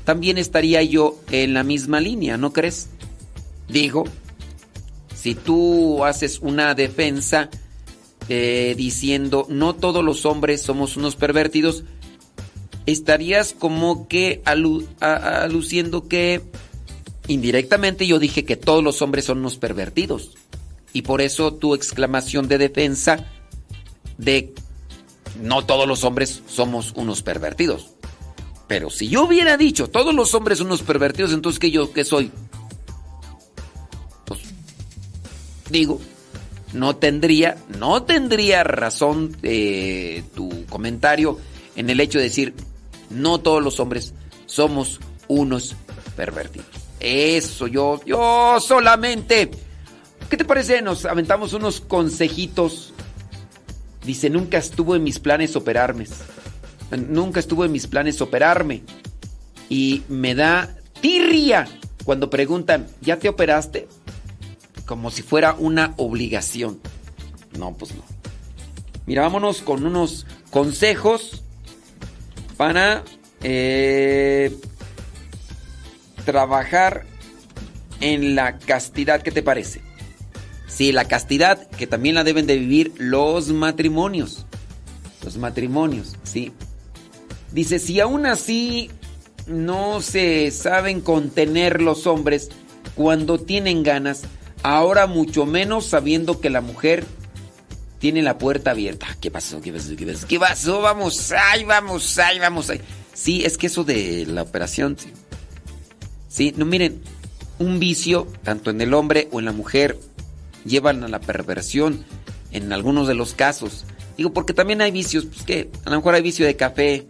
[0.05, 2.89] también estaría yo en la misma línea, ¿no crees?
[3.69, 4.05] Digo,
[5.15, 7.51] si tú haces una defensa
[8.29, 11.85] eh, diciendo, no todos los hombres somos unos pervertidos,
[12.93, 16.41] estarías como que alu- aluciendo que
[17.27, 20.37] indirectamente yo dije que todos los hombres son unos pervertidos.
[20.93, 23.27] Y por eso tu exclamación de defensa
[24.17, 24.55] de
[25.43, 27.91] no todos los hombres somos unos pervertidos.
[28.67, 32.05] Pero si yo hubiera dicho todos los hombres son unos pervertidos, entonces ¿qué yo qué
[32.05, 32.31] soy?
[34.25, 34.41] Pues
[35.71, 36.01] digo,
[36.73, 41.39] no tendría, no tendría razón eh, tu comentario
[41.77, 42.55] en el hecho de decir
[43.11, 44.15] no todos los hombres
[44.47, 45.77] somos unos
[46.17, 46.69] pervertidos.
[47.01, 49.51] Eso yo, yo solamente.
[50.29, 50.83] ¿Qué te parece?
[50.83, 52.93] Nos aventamos unos consejitos.
[54.05, 56.07] Dice, nunca estuvo en mis planes operarme.
[57.09, 58.83] Nunca estuvo en mis planes operarme.
[59.69, 61.69] Y me da tirria
[62.05, 63.87] cuando preguntan, ¿ya te operaste?
[64.87, 66.81] Como si fuera una obligación.
[67.59, 68.03] No, pues no.
[69.07, 71.43] Mira, vámonos con unos consejos
[72.59, 73.05] para
[73.43, 74.55] eh,
[76.27, 77.07] trabajar
[78.03, 79.23] en la castidad.
[79.23, 79.81] ¿Qué te parece?
[80.67, 84.45] Sí, la castidad que también la deben de vivir los matrimonios.
[85.25, 86.53] Los matrimonios, sí.
[87.53, 88.91] Dice, si aún así
[89.47, 92.51] no se saben contener los hombres
[92.95, 94.23] cuando tienen ganas,
[94.63, 97.07] ahora mucho menos sabiendo que la mujer
[97.99, 99.07] tiene la puerta abierta.
[99.21, 99.61] ¿Qué pasó?
[99.61, 99.97] ¿Qué pasó?
[99.97, 100.27] ¿Qué pasó?
[100.27, 100.81] ¿Qué pasó?
[100.81, 102.71] Vamos, ay, vamos, ay, vamos.
[102.71, 102.81] Ay.
[103.13, 105.13] Sí, es que eso de la operación, sí.
[106.29, 107.01] Sí, no miren,
[107.59, 109.99] un vicio, tanto en el hombre o en la mujer,
[110.65, 112.05] llevan a la perversión
[112.53, 113.85] en algunos de los casos.
[114.17, 117.07] Digo, porque también hay vicios, pues que a lo mejor hay vicio de café,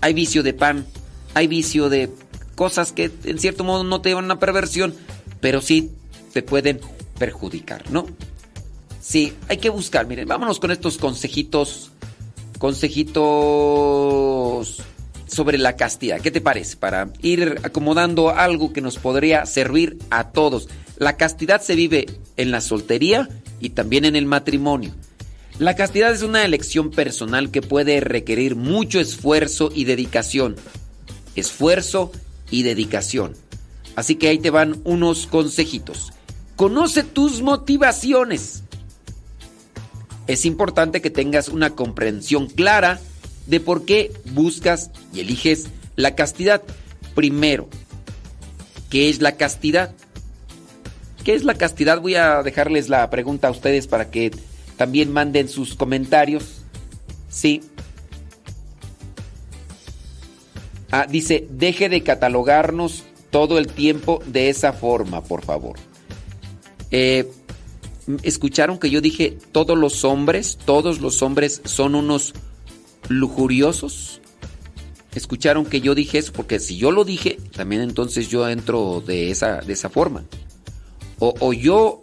[0.00, 0.86] hay vicio de pan,
[1.34, 2.10] hay vicio de
[2.54, 4.94] cosas que en cierto modo no te llevan a una perversión,
[5.40, 5.90] pero sí
[6.32, 6.80] te pueden
[7.18, 8.06] perjudicar, ¿no?
[9.02, 11.90] Sí, hay que buscar, miren, vámonos con estos consejitos,
[12.58, 13.20] consejitos
[15.26, 16.20] sobre la castidad.
[16.20, 16.76] ¿Qué te parece?
[16.76, 20.68] Para ir acomodando algo que nos podría servir a todos.
[20.98, 22.06] La castidad se vive
[22.36, 24.94] en la soltería y también en el matrimonio.
[25.58, 30.54] La castidad es una elección personal que puede requerir mucho esfuerzo y dedicación.
[31.34, 32.12] Esfuerzo
[32.52, 33.34] y dedicación.
[33.96, 36.12] Así que ahí te van unos consejitos.
[36.54, 38.62] Conoce tus motivaciones.
[40.26, 43.00] Es importante que tengas una comprensión clara
[43.46, 46.62] de por qué buscas y eliges la castidad.
[47.14, 47.68] Primero,
[48.88, 49.94] ¿qué es la castidad?
[51.24, 52.00] ¿Qué es la castidad?
[52.00, 54.30] Voy a dejarles la pregunta a ustedes para que
[54.76, 56.62] también manden sus comentarios.
[57.28, 57.62] Sí.
[60.90, 65.78] Ah, dice, deje de catalogarnos todo el tiempo de esa forma, por favor.
[66.90, 67.30] Eh,
[68.22, 72.34] ¿Escucharon que yo dije todos los hombres, todos los hombres son unos
[73.08, 74.20] lujuriosos?
[75.14, 76.32] ¿Escucharon que yo dije eso?
[76.32, 80.24] Porque si yo lo dije, también entonces yo entro de esa, de esa forma.
[81.18, 82.02] O, o yo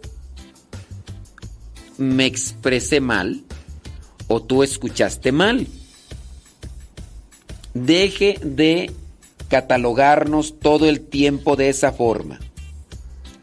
[1.98, 3.42] me expresé mal,
[4.28, 5.66] o tú escuchaste mal.
[7.74, 8.90] Deje de
[9.48, 12.38] catalogarnos todo el tiempo de esa forma.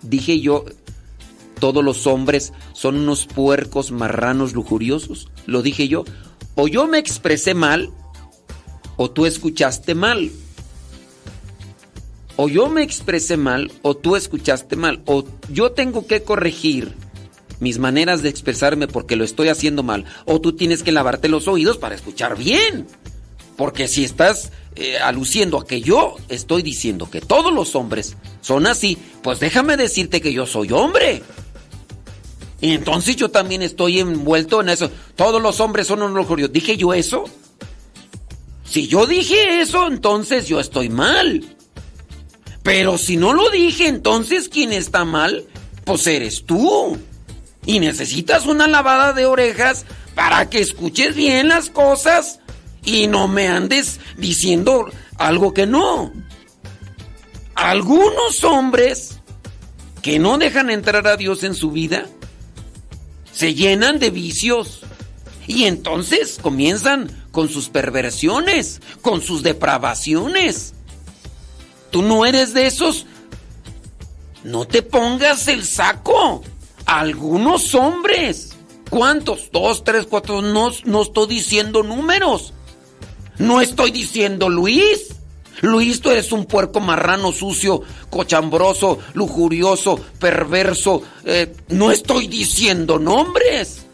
[0.02, 0.66] Dije yo,
[1.60, 5.30] todos los hombres son unos puercos marranos lujuriosos.
[5.45, 6.06] Lo dije yo.
[6.56, 7.92] O yo me expresé mal,
[8.95, 10.32] o tú escuchaste mal.
[12.40, 16.94] o yo me expresé mal o tú escuchaste mal o yo tengo que corregir
[17.60, 21.48] mis maneras de expresarme porque lo estoy haciendo mal o tú tienes que lavarte los
[21.48, 22.88] oídos para escuchar bien.
[23.56, 28.68] Porque si estás eh, aluciendo a que yo estoy diciendo que todos los hombres son
[28.68, 31.24] así, pues déjame decirte que yo soy hombre.
[32.60, 34.90] Y entonces yo también estoy envuelto en eso.
[35.16, 36.27] Todos los hombres son unos.
[36.52, 37.26] ¿Dije yo eso?
[38.66, 41.56] Si yo dije eso, entonces yo estoy mal.
[42.64, 45.45] Pero si no lo dije, entonces ¿quién está mal?
[45.86, 46.98] Pues eres tú.
[47.66, 52.40] Y necesitas una lavada de orejas para que escuches bien las cosas
[52.84, 56.11] y no me andes diciendo algo que no.
[57.56, 59.19] Algunos hombres
[60.02, 62.06] que no dejan entrar a Dios en su vida
[63.38, 64.80] se llenan de vicios
[65.45, 70.74] y entonces comienzan con sus perversiones, con sus depravaciones.
[71.91, 73.06] Tú no eres de esos.
[74.43, 76.43] No te pongas el saco.
[76.88, 78.56] Algunos hombres.
[78.90, 79.51] ¿Cuántos?
[79.51, 80.41] Dos, tres, cuatro.
[80.41, 82.53] No, no estoy diciendo números.
[83.38, 85.09] No estoy diciendo Luis.
[85.61, 91.02] Luis, tú eres un puerco marrano, sucio, cochambroso, lujurioso, perverso.
[91.26, 93.86] Eh, no estoy diciendo nombres.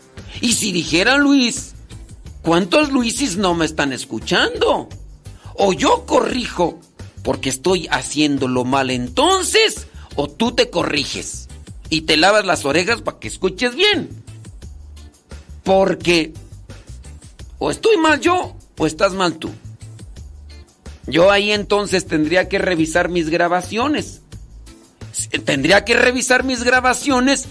[0.42, 1.74] Y si dijera Luis,
[2.42, 4.90] ¿cuántos Luisis no me están escuchando?
[5.56, 6.80] O yo corrijo
[7.24, 11.48] porque estoy haciéndolo mal entonces, o tú te corriges
[11.90, 14.10] y te lavas las orejas para que escuches bien.
[15.64, 16.34] Porque
[17.60, 19.50] o estoy mal yo o estás mal tú.
[21.06, 24.22] Yo ahí entonces tendría que revisar mis grabaciones.
[25.46, 27.46] Tendría que revisar mis grabaciones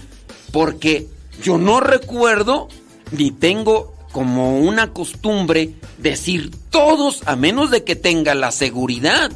[0.51, 1.07] porque
[1.41, 2.67] yo no recuerdo
[3.11, 9.31] ni tengo como una costumbre decir todos a menos de que tenga la seguridad.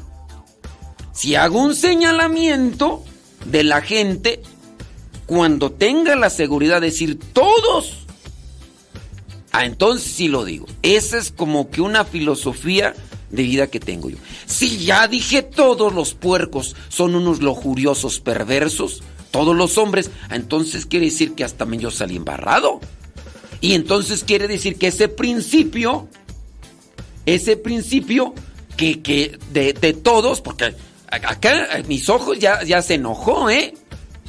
[1.13, 3.03] Si hago un señalamiento
[3.45, 4.41] de la gente,
[5.25, 8.05] cuando tenga la seguridad de decir todos,
[9.51, 10.67] ah, entonces sí lo digo.
[10.83, 12.93] Esa es como que una filosofía
[13.30, 14.17] de vida que tengo yo.
[14.45, 21.07] Si ya dije todos los puercos son unos lujuriosos perversos, todos los hombres, entonces quiere
[21.07, 22.80] decir que hasta yo salí embarrado.
[23.59, 26.07] Y entonces quiere decir que ese principio,
[27.25, 28.33] ese principio
[28.75, 30.75] que, que de, todos, porque
[31.07, 33.73] acá mis ojos ya, ya se enojó, ¿eh?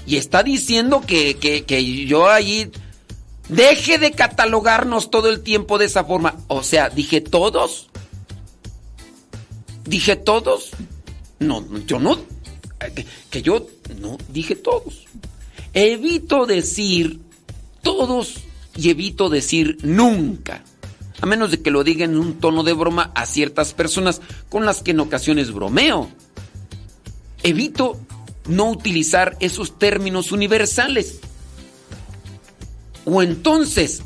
[0.06, 2.70] Y está diciendo que, que, que yo allí
[3.48, 6.36] deje de catalogarnos todo el tiempo de esa forma.
[6.48, 7.87] O sea, dije todos.
[9.88, 10.70] Dije todos.
[11.38, 12.18] No, yo no.
[13.30, 13.66] Que, yo
[14.00, 15.06] no dije todos.
[15.72, 17.20] Evito decir
[17.82, 18.34] todos
[18.76, 20.62] y evito decir nunca.
[21.20, 24.66] A menos de que lo diga en un tono de broma a ciertas personas con
[24.66, 26.10] las que en ocasiones bromeo.
[27.42, 27.98] Evito
[28.46, 31.20] no utilizar esos términos universales.
[33.06, 34.02] O entonces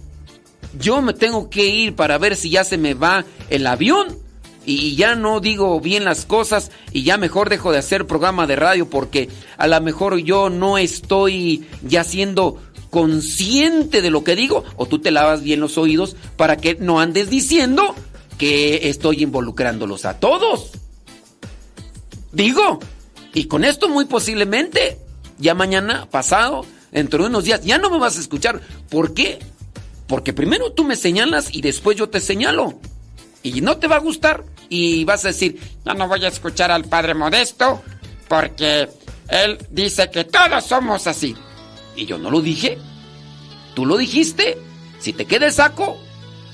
[0.78, 4.22] yo me tengo que ir para ver si ya se me va el avión
[4.64, 8.56] y ya no digo bien las cosas y ya mejor dejo de hacer programa de
[8.56, 12.60] radio porque a lo mejor yo no estoy ya siendo
[12.90, 17.00] consciente de lo que digo o tú te lavas bien los oídos para que no
[17.00, 17.94] andes diciendo
[18.38, 20.72] que estoy involucrándolos a todos.
[22.32, 22.80] Digo,
[23.34, 24.98] y con esto muy posiblemente,
[25.38, 28.60] ya mañana, pasado, dentro de unos días, ya no me vas a escuchar.
[28.90, 29.38] ¿Por qué?
[30.06, 32.78] Porque primero tú me señalas y después yo te señalo.
[33.42, 36.70] Y no te va a gustar y vas a decir, no, no voy a escuchar
[36.70, 37.82] al Padre Modesto
[38.26, 38.88] porque
[39.28, 41.36] él dice que todos somos así.
[41.94, 42.78] Y yo no lo dije.
[43.74, 44.56] Tú lo dijiste.
[44.98, 45.98] Si te queda el saco,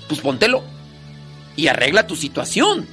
[0.09, 0.65] pues póntelo.
[1.55, 2.89] Y arregla tu situación.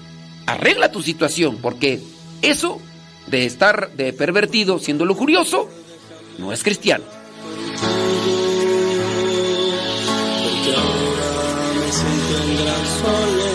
[0.45, 1.99] Arregla tu situación porque
[2.43, 2.79] eso
[3.25, 5.67] de estar de pervertido siendo lujurioso
[6.37, 7.03] no es cristiano.
[10.43, 11.73] Porque ahora
[13.49, 13.54] me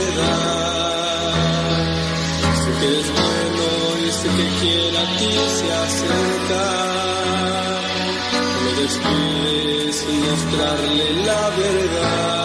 [5.32, 6.62] se acerca.
[8.78, 12.39] Despides sin mostrarle la verdad.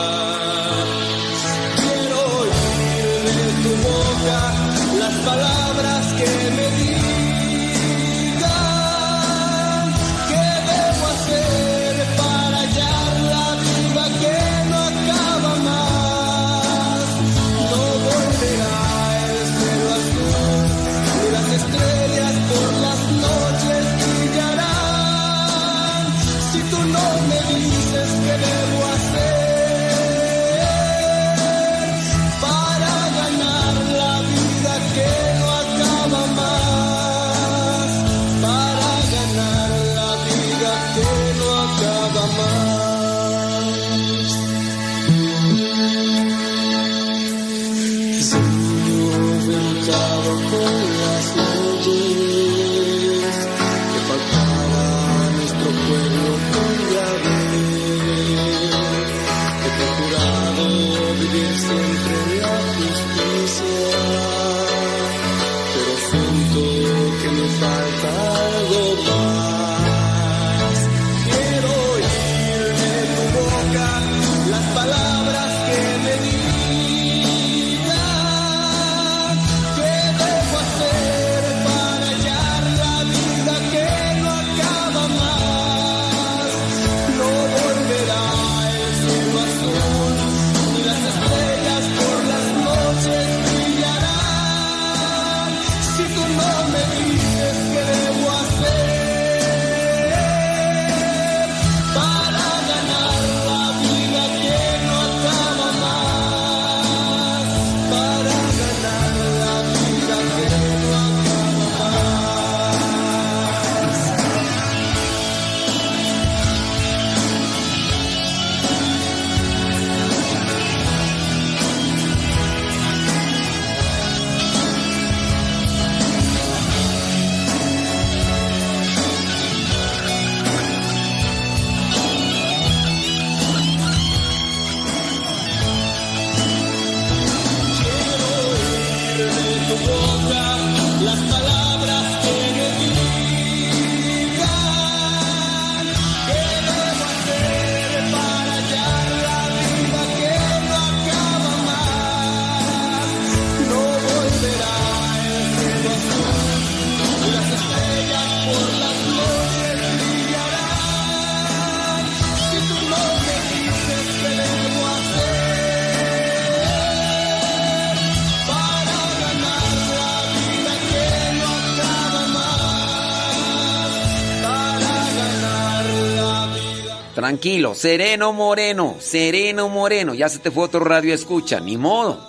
[177.35, 180.13] Tranquilo, sereno moreno, sereno moreno.
[180.13, 181.59] Ya se te fue otro radio escucha.
[181.59, 182.25] Ni modo,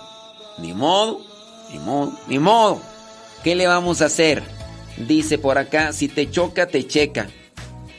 [0.57, 1.21] ni modo,
[1.71, 2.81] ni modo, ni modo.
[3.41, 4.43] ¿Qué le vamos a hacer?
[4.97, 7.29] Dice por acá, si te choca, te checa.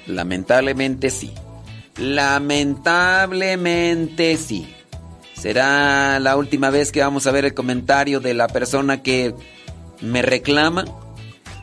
[0.07, 1.33] Lamentablemente sí.
[1.97, 4.69] Lamentablemente sí.
[5.33, 9.35] Será la última vez que vamos a ver el comentario de la persona que
[10.03, 10.85] me reclama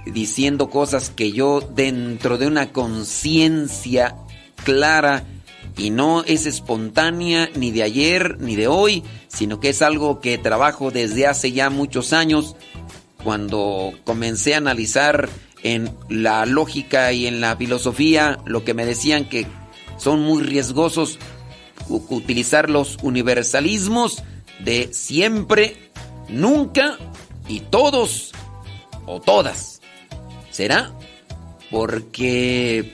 [0.07, 4.15] diciendo cosas que yo dentro de una conciencia
[4.63, 5.23] clara
[5.77, 10.37] y no es espontánea ni de ayer ni de hoy, sino que es algo que
[10.37, 12.55] trabajo desde hace ya muchos años
[13.23, 15.29] cuando comencé a analizar
[15.63, 19.47] en la lógica y en la filosofía lo que me decían que
[19.97, 21.17] son muy riesgosos
[21.89, 24.23] utilizar los universalismos
[24.63, 25.91] de siempre,
[26.29, 26.97] nunca
[27.47, 28.31] y todos
[29.05, 29.81] o todas.
[30.51, 30.91] ¿Será?
[31.71, 32.93] Porque,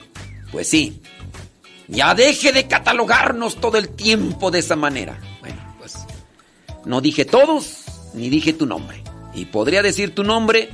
[0.50, 1.01] pues sí,
[1.92, 5.20] ya deje de catalogarnos todo el tiempo de esa manera.
[5.40, 5.98] Bueno, pues
[6.84, 9.02] no dije todos, ni dije tu nombre.
[9.34, 10.70] Y podría decir tu nombre,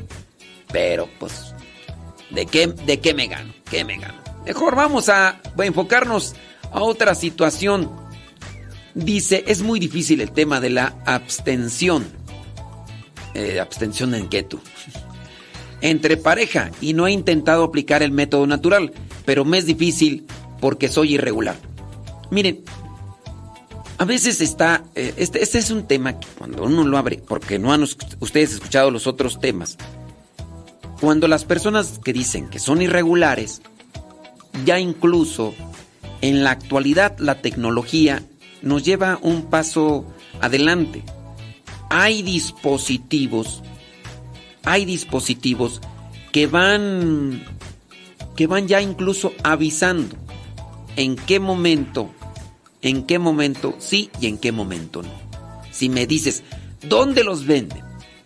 [0.73, 1.55] pero pues,
[2.31, 3.53] ¿de qué, de qué me gano?
[3.69, 4.19] ¿Qué me gano?
[4.47, 6.35] Mejor vamos a enfocarnos
[6.73, 7.91] a otra situación.
[8.95, 12.07] Dice, es muy difícil el tema de la abstención.
[13.35, 14.61] Eh, abstención en tú.
[15.81, 18.93] Entre pareja y no he intentado aplicar el método natural,
[19.25, 20.27] pero me es difícil
[20.61, 21.57] porque soy irregular.
[22.31, 22.63] Miren,
[23.99, 27.59] a veces está, eh, este, este es un tema que cuando uno lo abre, porque
[27.59, 29.77] no han us- ustedes escuchado los otros temas,
[31.01, 33.63] cuando las personas que dicen que son irregulares,
[34.65, 35.55] ya incluso
[36.21, 38.23] en la actualidad la tecnología
[38.63, 40.05] nos lleva un paso
[40.41, 41.03] adelante.
[41.91, 43.63] Hay dispositivos,
[44.65, 45.81] hay dispositivos
[46.33, 47.45] que van
[48.37, 50.15] que van ya incluso avisando
[50.99, 52.11] en qué momento,
[52.83, 55.13] en qué momento sí y en qué momento no.
[55.71, 56.43] Si me dices,
[56.83, 57.85] ¿dónde los venden?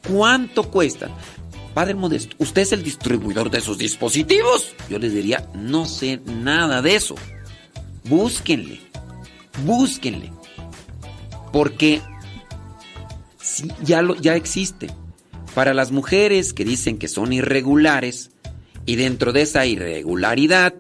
[0.08, 1.10] ¿Cuánto cuestan?
[1.74, 4.74] Padre Modesto, ¿usted es el distribuidor de esos dispositivos?
[4.88, 7.14] Yo les diría, no sé nada de eso.
[8.04, 8.80] Búsquenle,
[9.66, 10.32] búsquenle.
[11.52, 12.00] Porque
[13.82, 14.88] ya, ya existe.
[15.54, 18.30] Para las mujeres que dicen que son irregulares
[18.86, 20.74] y dentro de esa irregularidad,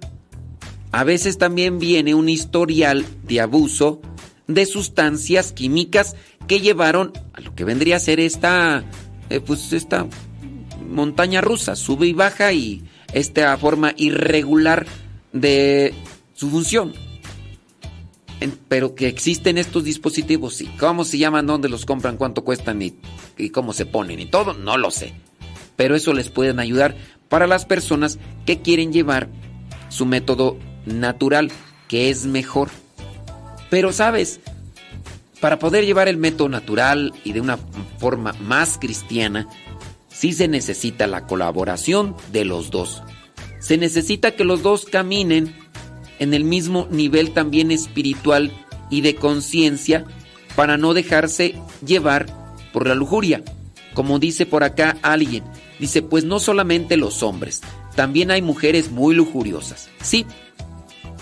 [0.92, 4.02] a veces también viene un historial de abuso
[4.46, 8.84] de sustancias químicas que llevaron a lo que vendría a ser esta,
[9.30, 10.06] eh, pues esta
[10.86, 14.86] montaña rusa, sube y baja y esta forma irregular
[15.32, 15.94] de
[16.34, 16.92] su función.
[18.68, 20.68] Pero que existen estos dispositivos, sí.
[20.78, 21.46] ¿Cómo se llaman?
[21.46, 22.16] ¿Dónde los compran?
[22.16, 22.82] ¿Cuánto cuestan?
[22.82, 22.94] Y,
[23.38, 24.18] y cómo se ponen?
[24.18, 25.14] Y todo, no lo sé.
[25.76, 26.96] Pero eso les pueden ayudar
[27.28, 29.28] para las personas que quieren llevar
[29.88, 31.50] su método natural,
[31.88, 32.70] que es mejor.
[33.70, 34.40] Pero sabes,
[35.40, 37.58] para poder llevar el método natural y de una
[37.98, 39.48] forma más cristiana,
[40.08, 43.02] sí se necesita la colaboración de los dos.
[43.60, 45.54] Se necesita que los dos caminen
[46.18, 48.52] en el mismo nivel también espiritual
[48.90, 50.04] y de conciencia
[50.54, 51.54] para no dejarse
[51.84, 52.26] llevar
[52.72, 53.42] por la lujuria.
[53.94, 55.44] Como dice por acá alguien,
[55.78, 57.62] dice, pues no solamente los hombres,
[57.96, 59.88] también hay mujeres muy lujuriosas.
[60.00, 60.26] Sí,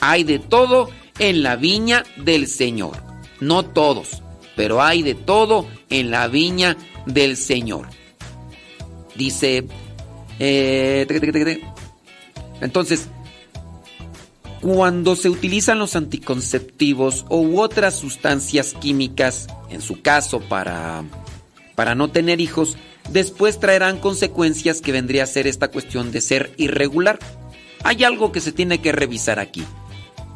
[0.00, 3.02] hay de todo en la viña del Señor.
[3.40, 4.22] No todos,
[4.56, 7.88] pero hay de todo en la viña del Señor.
[9.14, 9.66] Dice,
[10.38, 11.06] eh,
[12.60, 13.08] entonces,
[14.60, 21.04] cuando se utilizan los anticonceptivos u otras sustancias químicas, en su caso para,
[21.74, 22.76] para no tener hijos,
[23.10, 27.18] después traerán consecuencias que vendría a ser esta cuestión de ser irregular.
[27.82, 29.64] Hay algo que se tiene que revisar aquí.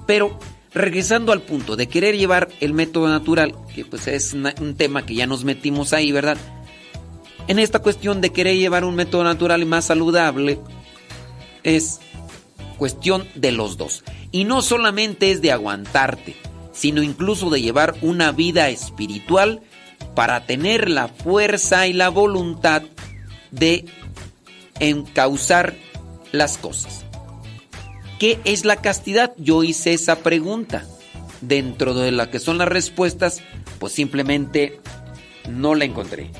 [0.06, 0.38] Pero
[0.72, 5.14] regresando al punto de querer llevar el método natural, que pues es un tema que
[5.14, 6.36] ya nos metimos ahí, ¿verdad?
[7.46, 10.58] En esta cuestión de querer llevar un método natural y más saludable,
[11.62, 12.00] es
[12.78, 14.02] cuestión de los dos.
[14.32, 16.34] Y no solamente es de aguantarte,
[16.72, 19.62] sino incluso de llevar una vida espiritual
[20.14, 22.82] para tener la fuerza y la voluntad
[23.50, 23.84] de
[24.80, 25.74] encauzar
[26.32, 27.03] las cosas.
[28.18, 29.32] ¿Qué es la castidad?
[29.38, 30.84] Yo hice esa pregunta.
[31.40, 33.42] Dentro de la que son las respuestas,
[33.78, 34.80] pues simplemente
[35.50, 36.30] no la encontré.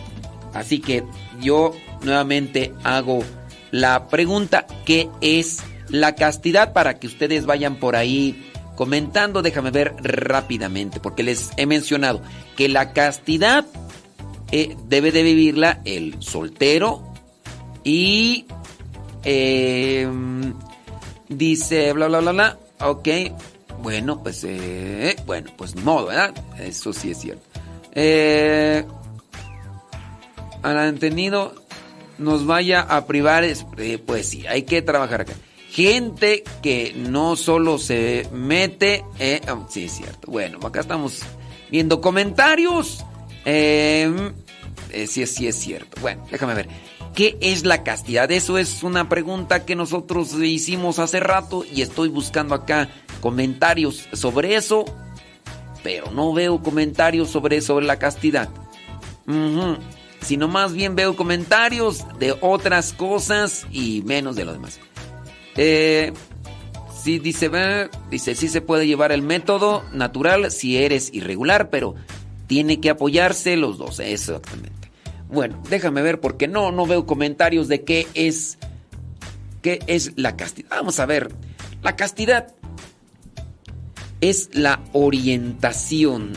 [0.55, 1.05] Así que
[1.41, 1.73] yo
[2.03, 3.23] nuevamente hago
[3.71, 6.73] la pregunta, ¿qué es la castidad?
[6.73, 12.23] Para que ustedes vayan por ahí comentando, déjame ver rápidamente, porque les he mencionado
[12.57, 13.67] que la castidad
[14.53, 17.03] eh, debe de vivirla el soltero
[17.83, 18.47] y
[19.25, 20.09] eh,
[21.37, 23.09] dice bla bla bla bla, ok,
[23.83, 26.35] bueno pues eh, bueno pues modo, ¿verdad?
[26.59, 27.43] Eso sí es cierto.
[27.93, 28.85] Eh,
[30.63, 31.55] al entendido
[32.19, 35.35] nos vaya a privar, eh, pues sí, hay que trabajar acá.
[35.71, 40.31] Gente que no solo se mete, eh, oh, sí es cierto.
[40.31, 41.23] Bueno, acá estamos
[41.69, 43.05] viendo comentarios.
[43.45, 44.33] Eh,
[44.91, 46.01] eh, sí, sí es cierto.
[46.01, 46.69] Bueno, déjame ver.
[47.15, 48.33] ¿Qué es la castidad?
[48.33, 52.89] Eso es una pregunta que nosotros hicimos hace rato y estoy buscando acá
[53.21, 54.85] comentarios sobre eso,
[55.85, 58.49] pero no veo comentarios sobre, sobre la castidad.
[60.21, 64.81] Sino más bien veo comentarios de otras cosas y menos de lo demás.
[65.57, 66.13] Eh,
[67.01, 67.49] sí, dice,
[68.11, 71.95] dice, sí se puede llevar el método natural si eres irregular, pero
[72.49, 74.01] tiene que apoyarse los dos.
[74.01, 74.84] Exactamente.
[75.35, 78.57] Bueno, déjame ver porque no, no veo comentarios de qué es,
[79.63, 80.71] qué es la castidad.
[80.71, 81.33] Vamos a ver.
[81.83, 82.55] La castidad
[84.21, 86.35] es la orientación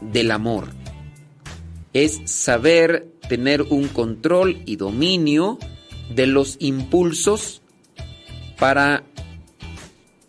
[0.00, 0.68] del amor.
[1.92, 5.58] Es saber tener un control y dominio
[6.14, 7.60] de los impulsos
[8.58, 9.04] para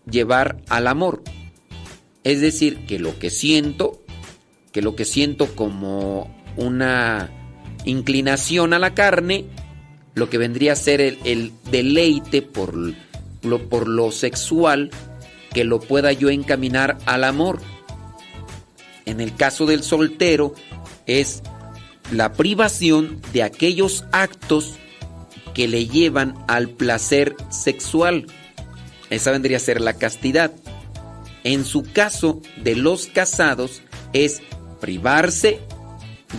[0.06, 1.24] llevar al amor.
[2.26, 4.04] Es decir, que lo que siento,
[4.74, 7.39] que lo que siento como una
[7.86, 9.46] inclinación a la carne,
[10.16, 12.74] lo que vendría a ser el, el deleite por
[13.42, 14.92] lo, por lo sexual,
[15.54, 17.60] que lo pueda yo encaminar al amor.
[19.06, 20.54] En el caso del soltero
[21.08, 21.42] es
[22.12, 24.76] la privación de aquellos actos
[25.54, 28.28] que le llevan al placer sexual.
[29.10, 30.52] Esa vendría a ser la castidad.
[31.44, 33.82] En su caso de los casados
[34.14, 34.42] es
[34.80, 35.60] privarse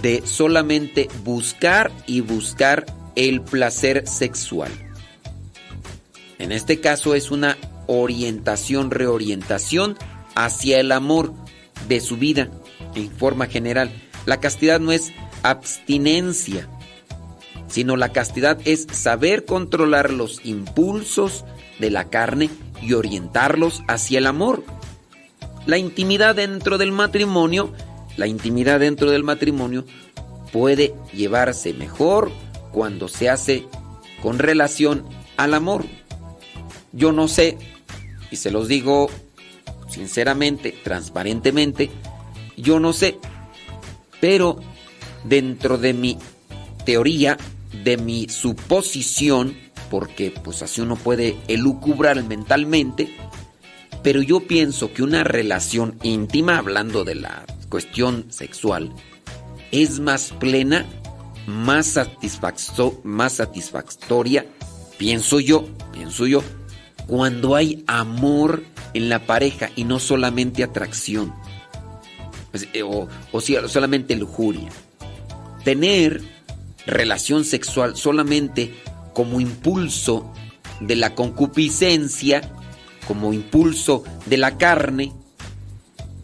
[0.02, 2.86] de solamente buscar y buscar
[3.16, 4.70] el placer sexual.
[6.38, 9.96] En este caso es una orientación, reorientación
[10.34, 11.34] hacia el amor
[11.88, 12.48] de su vida
[12.94, 13.90] en forma general.
[14.26, 15.12] La castidad no es
[15.42, 16.68] abstinencia,
[17.68, 21.44] sino la castidad es saber controlar los impulsos
[21.78, 22.50] de la carne
[22.82, 24.64] y orientarlos hacia el amor.
[25.66, 27.72] La intimidad dentro del matrimonio,
[28.16, 29.84] la intimidad dentro del matrimonio
[30.52, 32.30] puede llevarse mejor
[32.72, 33.66] cuando se hace
[34.22, 35.04] con relación
[35.36, 35.84] al amor.
[36.92, 37.56] Yo no sé,
[38.30, 39.08] y se los digo
[39.88, 41.90] sinceramente, transparentemente,
[42.56, 43.18] yo no sé,
[44.20, 44.60] pero
[45.24, 46.18] dentro de mi
[46.84, 47.36] teoría,
[47.84, 49.56] de mi suposición,
[49.90, 53.14] porque pues así uno puede elucubrar mentalmente,
[54.02, 58.92] Pero yo pienso que una relación íntima, hablando de la cuestión sexual,
[59.72, 60.84] es más plena,
[61.46, 61.98] más,
[63.04, 64.44] más satisfactoria,
[64.98, 66.42] pienso yo, pienso yo,
[67.06, 71.32] cuando hay amor en la pareja y no solamente atracción.
[72.50, 74.68] Pues, eh, o, o solamente lujuria.
[75.64, 76.20] Tener
[76.86, 78.74] relación sexual solamente
[79.14, 80.32] como impulso
[80.80, 82.42] de la concupiscencia,
[83.06, 85.12] como impulso de la carne,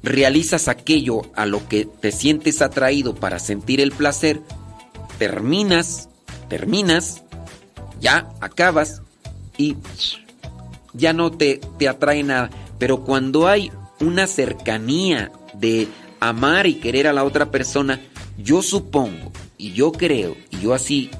[0.06, 4.40] realizas aquello a lo que te sientes atraído para sentir el placer,
[5.18, 6.08] terminas,
[6.48, 7.22] terminas,
[8.00, 9.02] ya acabas
[9.58, 9.76] y
[10.94, 12.50] ya no te, te atrae nada.
[12.78, 15.88] Pero cuando hay una cercanía de
[16.20, 18.00] amar y querer a la otra persona,
[18.38, 21.10] yo supongo y yo creo y yo así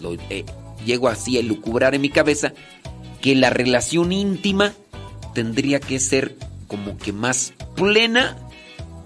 [0.00, 0.44] lo eh,
[0.84, 2.52] llego así a elucubrar en mi cabeza
[3.20, 4.74] que la relación íntima
[5.34, 6.36] tendría que ser
[6.72, 8.38] como que más plena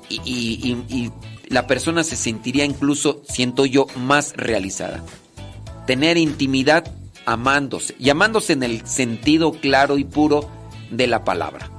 [0.08, 1.10] y,
[1.48, 5.04] la persona se sentiría incluso, siento yo, más realizada.
[5.86, 6.92] Tener intimidad
[7.24, 10.48] amándose, y amándose en el sentido claro y puro
[10.90, 11.70] de la palabra.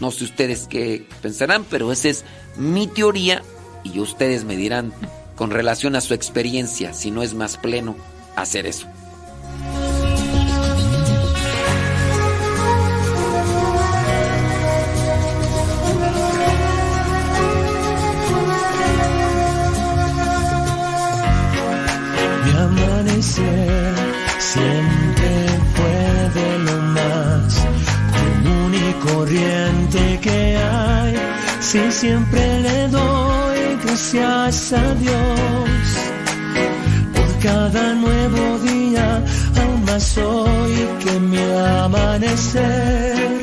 [0.00, 2.24] No sé ustedes qué pensarán, pero esa es
[2.56, 3.42] mi teoría
[3.82, 4.92] y ustedes me dirán
[5.34, 7.96] con relación a su experiencia si no es más pleno
[8.36, 8.86] hacer eso.
[23.22, 23.98] Siempre
[25.74, 27.66] fue de lo más
[28.16, 31.14] común y corriente que hay.
[31.60, 35.80] Si siempre le doy gracias a Dios
[37.14, 39.22] por cada nuevo día,
[39.60, 41.38] aún más hoy que mi
[41.84, 43.40] amanecer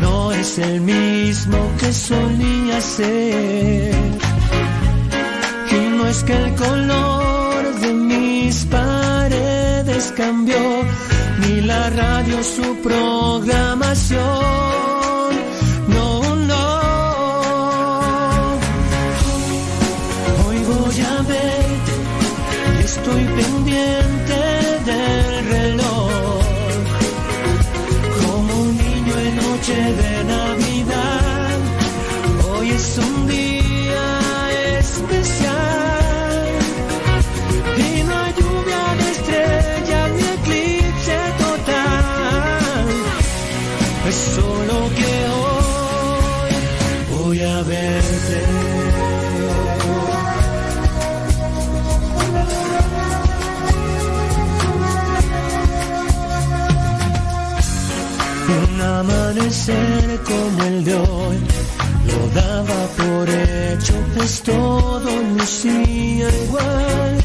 [0.00, 3.94] no es el mismo que solía ser.
[5.70, 7.33] Y no es que el color
[8.54, 10.56] mis paredes cambió,
[11.40, 15.03] ni la radio su programación.
[59.44, 61.38] Amanecer como el de hoy
[62.08, 67.24] lo daba por hecho, pues todo lucía igual.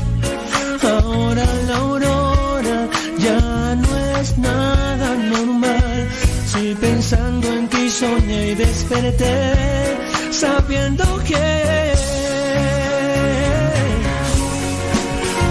[0.82, 2.90] Ahora la aurora
[3.20, 6.10] ya no es nada normal.
[6.46, 9.98] Si pensando en ti soñé y desperté,
[10.32, 11.94] sabiendo que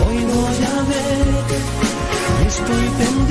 [0.04, 1.26] hoy voy a ver,
[2.46, 3.27] estoy pendiente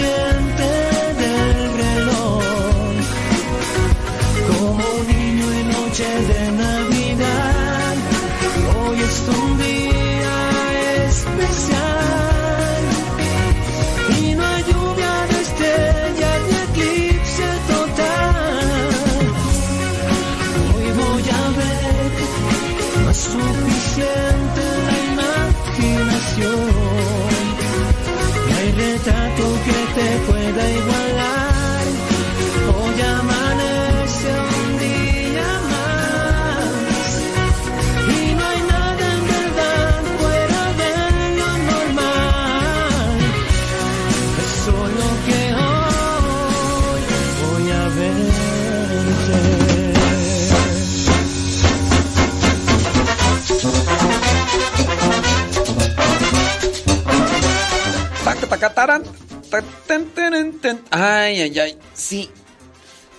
[60.92, 61.78] Ay, ay, ay.
[61.94, 62.30] Sí.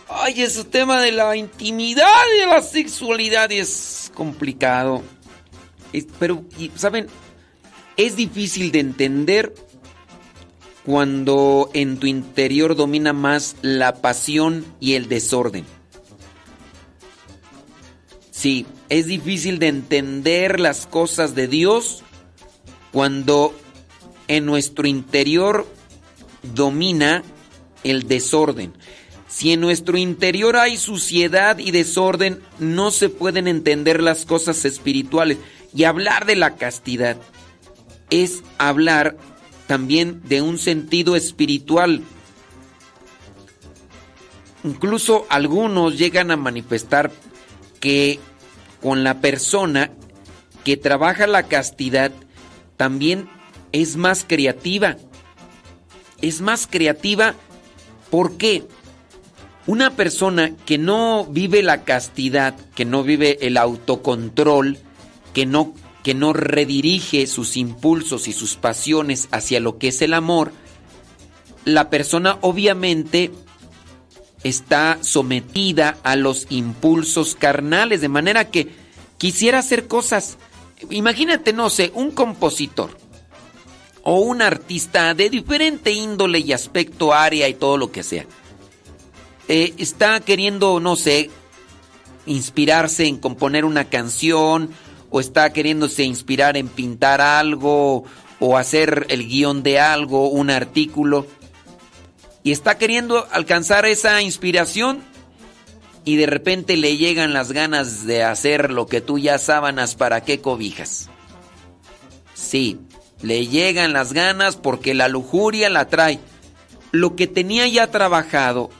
[0.09, 5.03] Ay, ese tema de la intimidad y de la sexualidad es complicado.
[6.19, 6.45] Pero,
[6.77, 7.09] ¿saben?
[7.97, 9.55] Es difícil de entender
[10.85, 15.67] cuando en tu interior domina más la pasión y el desorden.
[18.31, 22.05] Sí, es difícil de entender las cosas de Dios
[22.93, 23.53] cuando
[24.29, 25.67] en nuestro interior
[26.43, 27.23] domina
[27.85, 28.73] el desorden.
[29.27, 35.39] Si en nuestro interior hay suciedad y desorden, no se pueden entender las cosas espirituales.
[35.75, 37.19] Y hablar de la castidad
[38.11, 39.17] es hablar
[39.67, 42.03] también de un sentido espiritual.
[44.65, 47.11] Incluso algunos llegan a manifestar
[47.81, 48.19] que
[48.81, 49.91] con la persona
[50.65, 52.13] que trabaja la castidad
[52.77, 53.29] también
[53.73, 54.97] es más creativa.
[56.21, 57.35] Es más creativa
[58.11, 58.65] ¿por qué?
[59.67, 64.79] Una persona que no vive la castidad, que no vive el autocontrol,
[65.35, 70.15] que no, que no redirige sus impulsos y sus pasiones hacia lo que es el
[70.15, 70.53] amor,
[71.65, 73.31] la persona obviamente
[74.43, 78.69] está sometida a los impulsos carnales, de manera que
[79.19, 80.39] quisiera hacer cosas.
[80.89, 82.97] Imagínate, no sé, un compositor
[84.11, 88.25] o un artista de diferente índole y aspecto, área y todo lo que sea.
[89.49, 91.29] Eh, está queriendo, no sé,
[92.25, 94.71] inspirarse en componer una canción
[95.11, 98.05] o está queriéndose inspirar en pintar algo
[98.41, 101.27] o hacer el guion de algo, un artículo
[102.43, 105.03] y está queriendo alcanzar esa inspiración
[106.07, 110.23] y de repente le llegan las ganas de hacer lo que tú ya sábanas para
[110.23, 111.11] qué cobijas.
[112.33, 112.79] Sí,
[113.23, 116.21] le llegan las ganas porque la lujuria la trae.
[116.93, 118.71] Lo que tenía ya trabajado,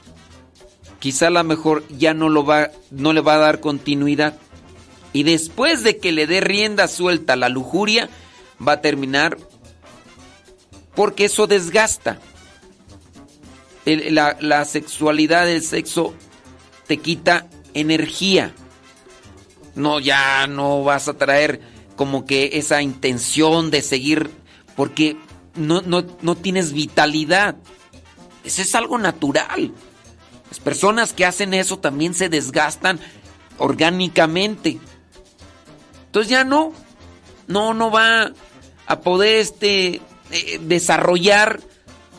[0.99, 4.37] quizá a lo mejor ya no, lo va, no le va a dar continuidad.
[5.13, 8.09] Y después de que le dé rienda suelta la lujuria,
[8.65, 9.37] va a terminar
[10.95, 12.19] porque eso desgasta
[13.85, 16.13] la, la sexualidad, el sexo,
[16.87, 18.53] te quita energía.
[19.75, 21.61] No, ya no vas a traer
[21.99, 24.31] como que esa intención de seguir,
[24.77, 25.17] porque
[25.55, 27.57] no, no, no tienes vitalidad.
[28.45, 29.73] Eso es algo natural.
[30.47, 33.01] Las personas que hacen eso también se desgastan
[33.57, 34.79] orgánicamente.
[36.05, 36.71] Entonces ya no,
[37.47, 38.31] no, no va
[38.87, 39.99] a poder este,
[40.31, 41.59] eh, desarrollar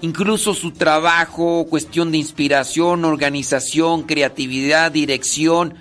[0.02, 5.76] incluso su trabajo, cuestión de inspiración, organización, creatividad, dirección,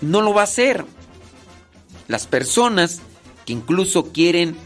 [0.00, 0.84] no lo va a hacer.
[2.08, 3.00] Las personas
[3.46, 4.56] que incluso quieren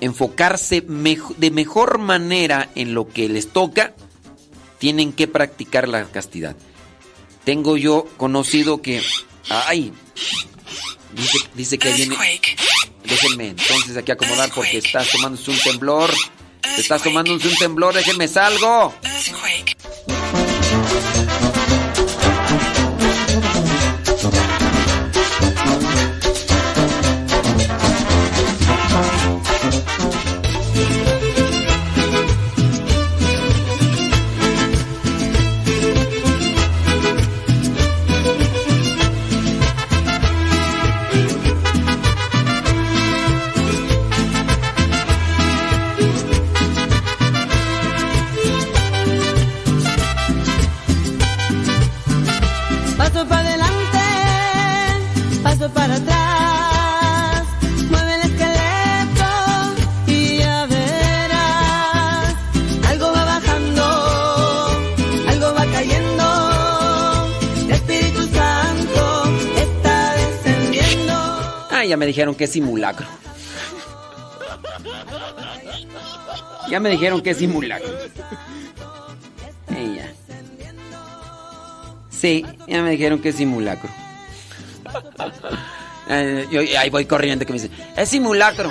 [0.00, 3.94] enfocarse de mejor manera en lo que les toca,
[4.78, 6.56] tienen que practicar la castidad.
[7.44, 9.02] Tengo yo conocido que...
[9.48, 9.92] ¡Ay!
[11.14, 12.16] Dice, dice que viene...
[13.04, 16.10] Déjenme entonces aquí acomodar porque está tomándose un temblor.
[16.76, 18.94] Está tomando un temblor, déjenme salgo.
[71.88, 73.06] Ya me dijeron que es simulacro.
[76.70, 77.88] Ya me dijeron que es simulacro.
[79.70, 80.12] Ya.
[82.10, 83.90] Sí, ya me dijeron que es simulacro.
[86.10, 88.70] Eh, yo ahí voy corriendo que me dice, es simulacro.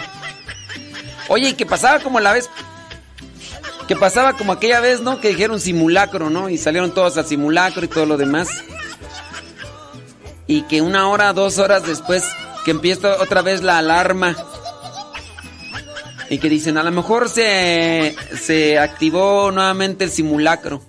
[1.28, 2.50] Oye, y que pasaba como la vez.
[3.88, 5.22] Que pasaba como aquella vez, ¿no?
[5.22, 6.50] Que dijeron simulacro, ¿no?
[6.50, 8.50] Y salieron todos al simulacro y todo lo demás.
[10.46, 12.24] Y que una hora, dos horas después,
[12.68, 14.36] que empieza otra vez la alarma.
[16.30, 20.82] Y que dicen, a lo mejor se, se activó nuevamente el simulacro.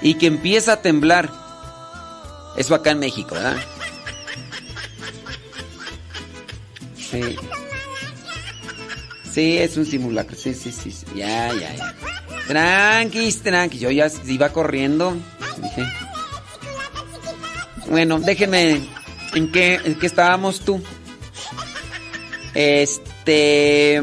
[0.00, 1.28] Y que empieza a temblar.
[2.56, 3.56] Eso acá en México, ¿verdad?
[6.94, 7.36] Sí.
[9.28, 10.36] Sí, es un simulacro.
[10.36, 10.92] Sí, sí, sí.
[10.92, 11.04] sí.
[11.16, 11.94] Ya, ya, ya.
[12.46, 13.80] Tranquis, tranquis.
[13.80, 15.16] Yo ya iba corriendo.
[15.60, 15.84] Dije.
[17.88, 18.88] Bueno, déjenme.
[19.34, 20.80] ¿En qué, en qué estábamos tú?
[22.60, 24.02] Este.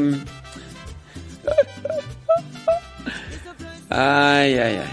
[3.90, 4.90] Ay, ay, ay.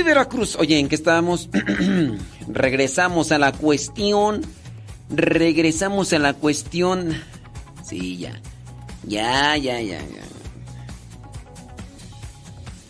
[0.00, 0.56] De Veracruz.
[0.56, 1.50] Oye, ¿en qué estábamos?
[2.48, 4.40] Regresamos a la cuestión.
[5.10, 7.14] Regresamos a la cuestión.
[7.84, 8.40] Sí, ya.
[9.06, 10.22] Ya, ya, ya, ya.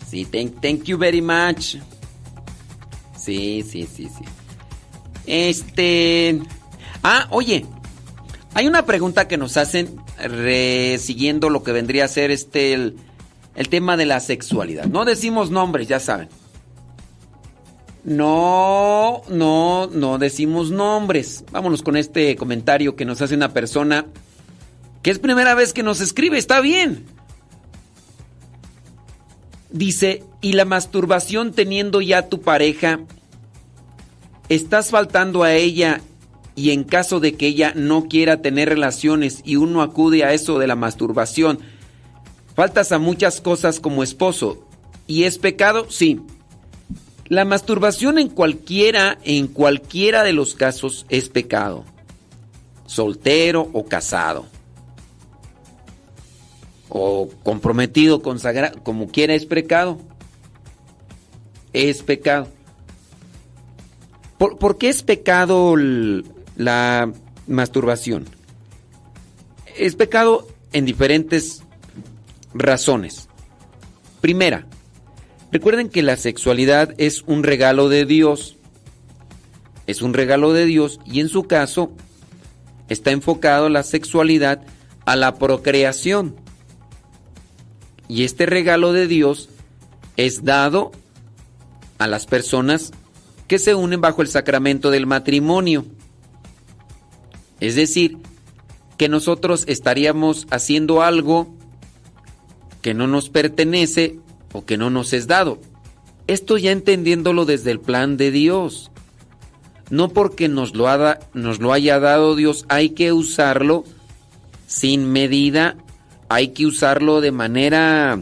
[0.09, 1.77] Sí, thank, thank you very much.
[3.17, 4.25] Sí, sí, sí, sí.
[5.25, 6.41] Este.
[7.03, 7.65] Ah, oye.
[8.53, 9.97] Hay una pregunta que nos hacen
[10.99, 12.97] siguiendo lo que vendría a ser este el,
[13.55, 14.85] el tema de la sexualidad.
[14.85, 16.27] No decimos nombres, ya saben.
[18.03, 21.43] No, no, no decimos nombres.
[21.51, 24.05] Vámonos con este comentario que nos hace una persona
[25.03, 26.37] que es primera vez que nos escribe.
[26.37, 27.05] Está bien.
[29.71, 32.99] Dice, ¿y la masturbación teniendo ya tu pareja?
[34.49, 36.01] ¿Estás faltando a ella
[36.55, 40.59] y en caso de que ella no quiera tener relaciones y uno acude a eso
[40.59, 41.59] de la masturbación,
[42.53, 44.67] faltas a muchas cosas como esposo?
[45.07, 45.89] ¿Y es pecado?
[45.89, 46.19] Sí.
[47.31, 51.85] La masturbación en cualquiera, en cualquiera de los casos es pecado.
[52.87, 54.47] Soltero o casado.
[56.89, 59.97] O comprometido, consagrado, como quiera es pecado.
[61.71, 62.49] Es pecado.
[64.37, 65.75] ¿Por, qué es pecado
[66.57, 67.13] la
[67.47, 68.25] masturbación?
[69.77, 71.63] Es pecado en diferentes
[72.53, 73.29] razones.
[74.19, 74.67] Primera,
[75.51, 78.57] recuerden que la sexualidad es un regalo de Dios.
[79.87, 81.91] Es un regalo de Dios y en su caso
[82.89, 84.61] está enfocado la sexualidad
[85.05, 86.35] a la procreación.
[88.07, 89.49] Y este regalo de Dios
[90.17, 90.91] es dado
[91.97, 92.91] a las personas
[93.47, 95.85] que se unen bajo el sacramento del matrimonio.
[97.59, 98.17] Es decir,
[98.97, 101.53] que nosotros estaríamos haciendo algo
[102.81, 104.19] que no nos pertenece
[104.53, 105.59] o que no nos es dado.
[106.27, 108.91] Esto ya entendiéndolo desde el plan de Dios.
[109.89, 113.83] No porque nos lo, hada- nos lo haya dado Dios, hay que usarlo
[114.67, 115.75] sin medida,
[116.29, 118.19] hay que usarlo de manera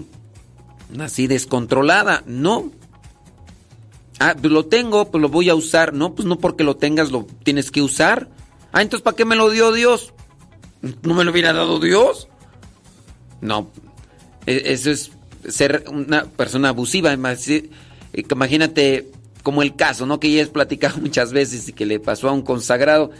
[0.99, 2.24] así descontrolada.
[2.25, 2.72] No.
[4.19, 5.93] Ah, pues lo tengo, pues lo voy a usar.
[5.93, 8.27] No, pues no porque lo tengas lo tienes que usar.
[8.72, 10.14] Ah, entonces ¿para qué me lo dio Dios?
[11.03, 12.27] ¿No me lo hubiera dado Dios?
[13.41, 13.69] No.
[14.48, 15.11] E- Eso es
[15.48, 17.14] ser una persona abusiva.
[17.14, 17.69] Eh,
[18.32, 19.11] Imagínate
[19.43, 20.19] como el caso, ¿no?
[20.19, 23.11] Que ya has platicado muchas veces y que le pasó a un consagrado.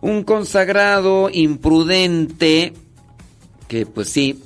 [0.00, 2.72] Un consagrado imprudente,
[3.68, 4.42] que pues sí,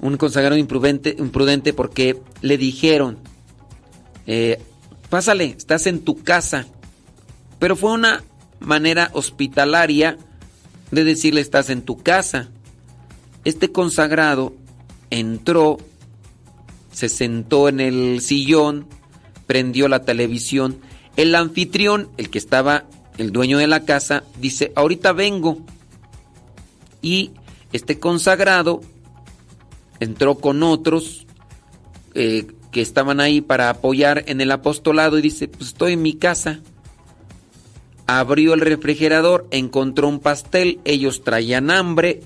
[0.00, 3.18] un consagrado imprudente, imprudente porque le dijeron,
[4.26, 4.60] eh,
[5.08, 6.66] pásale, estás en tu casa.
[7.58, 8.22] Pero fue una
[8.60, 10.18] manera hospitalaria
[10.90, 12.50] de decirle estás en tu casa.
[13.44, 14.54] Este consagrado
[15.10, 15.78] entró,
[16.92, 18.86] se sentó en el sillón,
[19.46, 20.78] prendió la televisión.
[21.16, 22.84] El anfitrión, el que estaba,
[23.18, 25.58] el dueño de la casa, dice, ahorita vengo.
[27.00, 27.32] Y
[27.72, 28.80] este consagrado
[29.98, 31.26] entró con otros
[32.14, 36.14] eh, que estaban ahí para apoyar en el apostolado y dice, pues estoy en mi
[36.14, 36.60] casa.
[38.06, 42.22] Abrió el refrigerador, encontró un pastel, ellos traían hambre,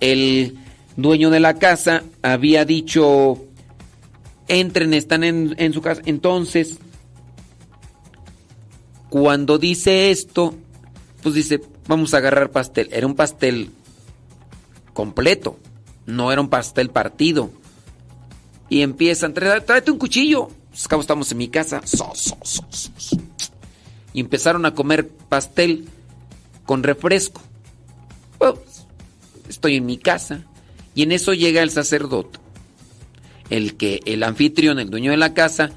[0.00, 0.58] el
[0.96, 3.44] dueño de la casa había dicho,
[4.48, 6.02] entren, están en, en su casa.
[6.06, 6.78] Entonces,
[9.10, 10.54] cuando dice esto,
[11.22, 12.88] pues dice, vamos a agarrar pastel.
[12.92, 13.70] Era un pastel
[14.92, 15.58] completo,
[16.06, 17.50] no era un pastel partido.
[18.68, 20.48] Y empiezan, "Trae- tráete un cuchillo.
[20.70, 21.80] Pues, cabo estamos en mi casa.
[24.12, 25.88] Y empezaron a comer pastel
[26.64, 27.40] con refresco.
[28.38, 28.54] Pues,
[29.48, 30.44] estoy en mi casa.
[30.96, 32.38] Y en eso llega el sacerdote,
[33.50, 35.70] el que el anfitrión, el dueño de la casa,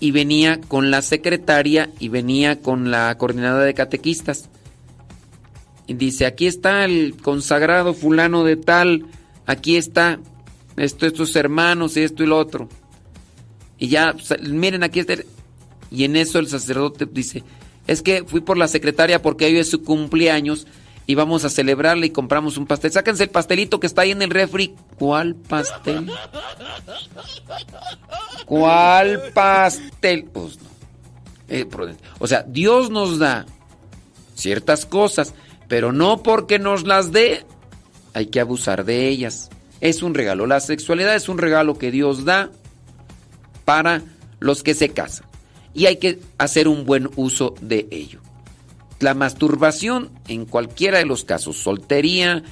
[0.00, 4.48] y venía con la secretaria y venía con la coordinadora de catequistas.
[5.86, 9.06] Y dice, aquí está el consagrado fulano de tal,
[9.46, 10.18] aquí está
[10.76, 12.68] esto, estos hermanos, esto y lo otro.
[13.78, 15.14] Y ya, miren, aquí está.
[15.90, 17.44] Y en eso el sacerdote dice,
[17.86, 20.66] es que fui por la secretaria porque hoy es su cumpleaños
[21.06, 22.92] y vamos a celebrarle y compramos un pastel.
[22.92, 24.74] Sáquense el pastelito que está ahí en el refri.
[24.98, 26.10] ¿Cuál pastel?
[28.46, 30.24] ¿Cuál pastel?
[30.24, 30.72] Pues no.
[31.48, 31.68] Eh,
[32.18, 33.44] o sea, Dios nos da
[34.34, 35.34] ciertas cosas,
[35.68, 37.44] pero no porque nos las dé,
[38.14, 39.50] hay que abusar de ellas.
[39.80, 40.46] Es un regalo.
[40.46, 42.50] La sexualidad es un regalo que Dios da
[43.64, 44.02] para
[44.40, 45.26] los que se casan.
[45.74, 48.21] Y hay que hacer un buen uso de ello.
[49.02, 52.44] La masturbación, en cualquiera de los casos, soltería,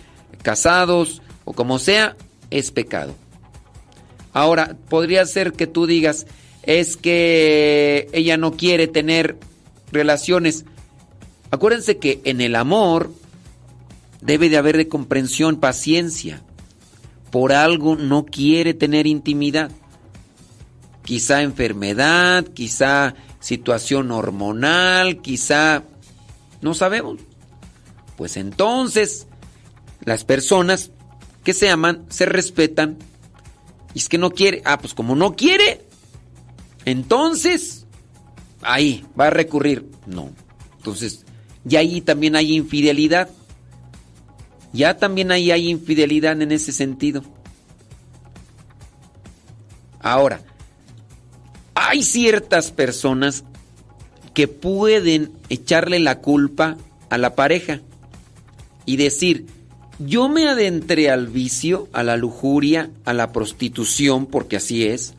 [0.42, 2.16] casados o como sea,
[2.50, 3.14] es pecado.
[4.32, 6.26] Ahora, podría ser que tú digas,
[6.62, 9.36] es que ella no quiere tener
[9.92, 10.64] relaciones.
[11.50, 13.12] Acuérdense que en el amor
[14.20, 16.42] debe de haber de comprensión, paciencia.
[17.30, 19.70] Por algo no quiere tener intimidad.
[21.04, 25.84] Quizá enfermedad, quizá situación hormonal, quizá...
[26.60, 27.20] No sabemos.
[28.16, 29.26] Pues entonces,
[30.04, 30.90] las personas
[31.44, 32.98] que se aman se respetan.
[33.94, 34.62] Y es que no quiere.
[34.64, 35.86] Ah, pues como no quiere,
[36.84, 37.86] entonces,
[38.62, 39.90] ahí va a recurrir.
[40.06, 40.30] No.
[40.76, 41.24] Entonces,
[41.64, 43.30] ya ahí también hay infidelidad.
[44.72, 47.22] Ya también ahí hay infidelidad en ese sentido.
[50.00, 50.40] Ahora,
[51.74, 53.44] hay ciertas personas
[54.34, 56.76] que pueden echarle la culpa
[57.08, 57.80] a la pareja
[58.86, 59.46] y decir,
[59.98, 65.14] yo me adentré al vicio, a la lujuria, a la prostitución, porque así es.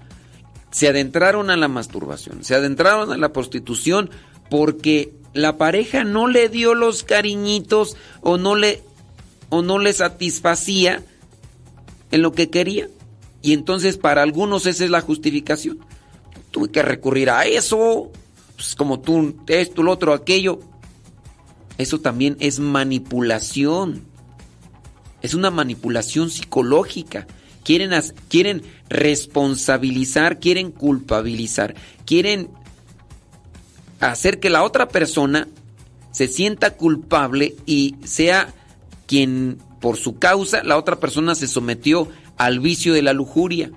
[0.72, 4.10] Se adentraron a la masturbación, se adentraron a la prostitución
[4.50, 8.82] porque la pareja no le dio los cariñitos o no le
[9.50, 11.04] o no le satisfacía
[12.12, 12.90] en lo que quería.
[13.42, 15.80] Y entonces para algunos esa es la justificación.
[16.52, 18.12] Tuve que recurrir a eso,
[18.62, 20.60] pues como tú, esto, lo otro, aquello.
[21.80, 24.04] Eso también es manipulación.
[25.24, 27.26] Es una manipulación psicológica.
[27.64, 27.92] Quieren,
[28.30, 31.74] quieren responsabilizar, quieren culpabilizar,
[32.06, 32.50] quieren
[34.00, 35.48] hacer que la otra persona
[36.12, 38.54] se sienta culpable y sea
[39.08, 43.72] quien por su causa la otra persona se sometió al vicio de la lujuria.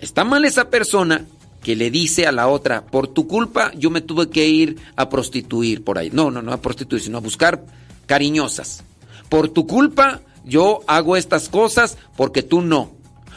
[0.00, 1.24] Está mal esa persona
[1.66, 5.08] que le dice a la otra, por tu culpa yo me tuve que ir a
[5.08, 6.10] prostituir por ahí.
[6.12, 7.64] No, no, no a prostituir, sino a buscar
[8.06, 8.84] cariñosas.
[9.28, 12.92] Por tu culpa yo hago estas cosas porque tú no.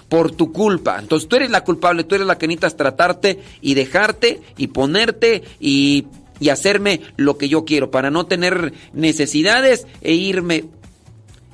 [0.09, 0.99] Por tu culpa.
[0.99, 5.41] Entonces tú eres la culpable, tú eres la que necesitas tratarte y dejarte y ponerte
[5.59, 6.06] y,
[6.40, 10.66] y hacerme lo que yo quiero para no tener necesidades e irme.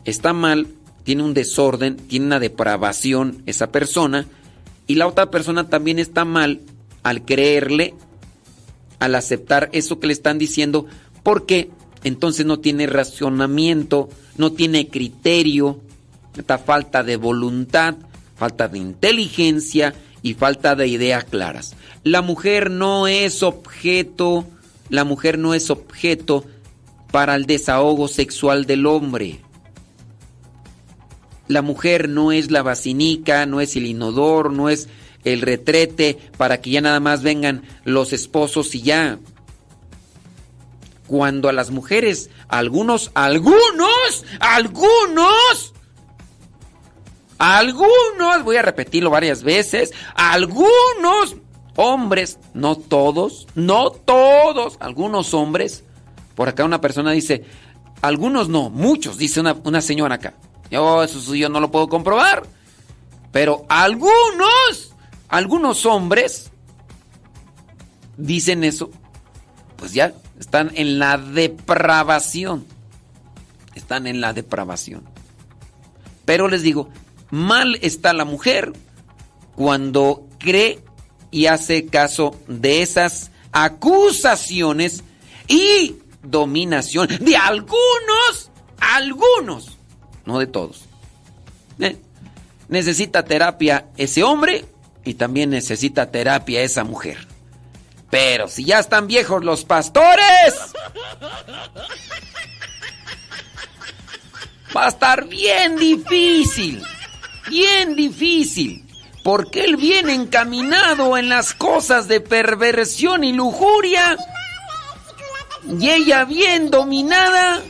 [0.04, 0.68] Está mal,
[1.06, 4.28] tiene un desorden, tiene una depravación esa persona
[4.88, 6.62] y la otra persona también está mal
[7.04, 7.94] al creerle,
[9.00, 10.86] al aceptar eso que le están diciendo,
[11.24, 11.70] porque
[12.04, 15.82] entonces no tiene racionamiento, no tiene criterio,
[16.38, 17.96] esta falta de voluntad,
[18.36, 21.76] falta de inteligencia y falta de ideas claras.
[22.04, 24.46] La mujer no es objeto,
[24.90, 26.46] la mujer no es objeto
[27.12, 29.40] para el desahogo sexual del hombre.
[31.48, 34.90] La mujer no es la vacinica, no es el inodor, no es
[35.24, 39.20] el retrete para que ya nada más vengan los esposos y ya.
[41.08, 45.74] Cuando a las mujeres, algunos, algunos, algunos,
[47.38, 51.36] algunos, voy a repetirlo varias veces, algunos
[51.76, 55.84] hombres, no todos, no todos, algunos hombres,
[56.34, 57.44] por acá una persona dice,
[58.02, 60.34] algunos no, muchos, dice una, una señora acá.
[60.72, 62.44] Yo, eso yo no lo puedo comprobar.
[63.32, 64.94] Pero algunos,
[65.28, 66.52] algunos hombres
[68.18, 68.90] dicen eso,
[69.76, 72.66] pues ya están en la depravación.
[73.76, 75.04] Están en la depravación.
[76.24, 76.90] Pero les digo,
[77.30, 78.74] mal está la mujer
[79.56, 80.84] cuando cree
[81.32, 85.04] y hace caso de esas acusaciones
[85.48, 89.75] y dominación de algunos, algunos,
[90.26, 90.86] no de todos.
[91.80, 91.98] ¿Eh?
[92.68, 94.66] Necesita terapia ese hombre
[95.04, 97.28] y también necesita terapia esa mujer.
[98.10, 100.56] Pero si ya están viejos los pastores,
[104.76, 106.84] va a estar bien difícil,
[107.50, 108.86] bien difícil,
[109.24, 114.18] porque él viene encaminado en las cosas de perversión y lujuria,
[115.80, 117.62] y ella bien dominada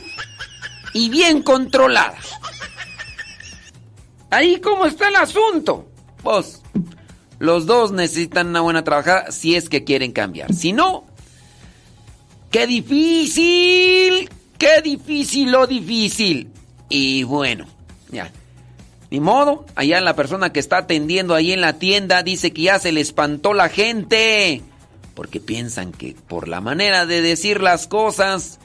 [0.92, 2.16] y bien controlada.
[4.30, 5.88] Ahí cómo está el asunto.
[6.22, 6.62] Pues
[7.38, 10.52] los dos necesitan una buena trabajada si es que quieren cambiar.
[10.54, 11.04] Si no,
[12.50, 16.50] qué difícil, qué difícil lo difícil.
[16.88, 17.66] Y bueno,
[18.10, 18.32] ya.
[19.10, 22.78] Ni modo, allá la persona que está atendiendo ahí en la tienda dice que ya
[22.78, 24.62] se le espantó la gente.
[25.14, 28.58] Porque piensan que por la manera de decir las cosas,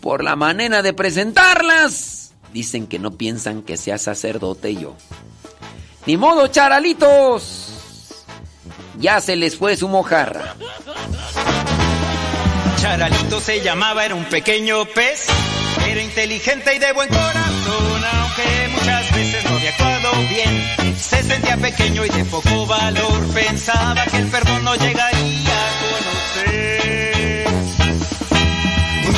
[0.00, 2.25] por la manera de presentarlas,
[2.56, 4.96] dicen que no piensan que sea sacerdote yo.
[6.06, 8.14] Ni modo, charalitos.
[8.98, 10.56] Ya se les fue su mojarra.
[12.80, 15.26] Charalito se llamaba, era un pequeño pez.
[15.86, 20.96] Era inteligente y de buen corazón, aunque muchas veces no había actuado bien.
[20.96, 27.15] Se sentía pequeño y de poco valor pensaba que el perdón no llegaría a conocer.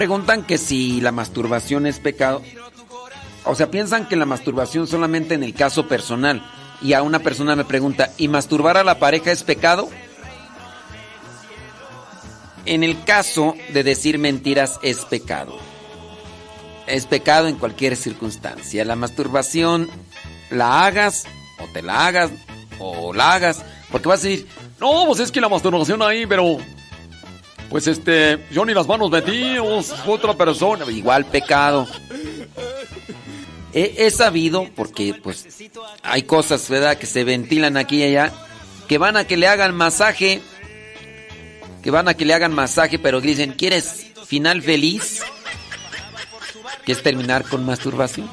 [0.00, 2.40] Preguntan que si la masturbación es pecado.
[3.44, 6.42] O sea, piensan que la masturbación solamente en el caso personal.
[6.80, 9.90] Y a una persona me pregunta, ¿y masturbar a la pareja es pecado?
[12.64, 15.58] En el caso de decir mentiras es pecado.
[16.86, 18.86] Es pecado en cualquier circunstancia.
[18.86, 19.86] La masturbación
[20.48, 21.26] la hagas
[21.58, 22.30] o te la hagas
[22.78, 23.62] o la hagas.
[23.92, 24.48] Porque vas a decir,
[24.80, 26.56] No, pues es que la masturbación ahí, pero.
[27.70, 28.44] Pues este.
[28.50, 29.56] Yo ni las manos metí,
[30.06, 30.84] otra persona.
[30.90, 31.88] igual pecado.
[33.72, 35.46] He, sabido, porque pues
[36.02, 38.32] hay cosas, ¿verdad?, que se ventilan aquí y allá,
[38.88, 40.42] que van a que le hagan masaje,
[41.80, 45.22] que van a que le hagan masaje, pero dicen, ¿quieres final feliz?
[46.84, 48.28] Que es terminar con masturbación.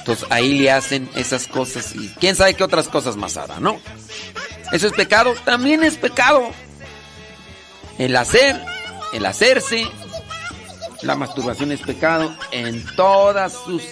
[0.00, 3.80] Entonces ahí le hacen esas cosas y quién sabe qué otras cosas más hará, ¿no?
[4.72, 5.34] ¿Eso es pecado?
[5.44, 6.50] También es pecado.
[7.98, 8.60] El hacer,
[9.12, 9.86] el hacerse,
[11.02, 13.82] la masturbación es pecado en todas sus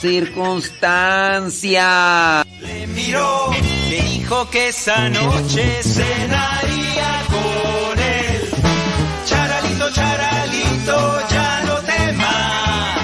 [0.00, 2.44] circunstancias.
[2.60, 3.50] Le miró,
[3.90, 8.50] le dijo que esa noche cenaría con él.
[9.26, 13.00] Charalito, charalito, ya no temas.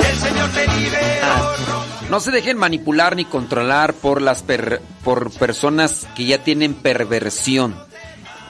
[0.00, 1.54] El Señor te liberó.
[2.10, 7.74] No se dejen manipular ni controlar por las per- por personas que ya tienen perversión.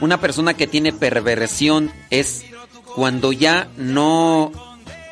[0.01, 2.45] Una persona que tiene perversión es
[2.95, 4.53] cuando ya no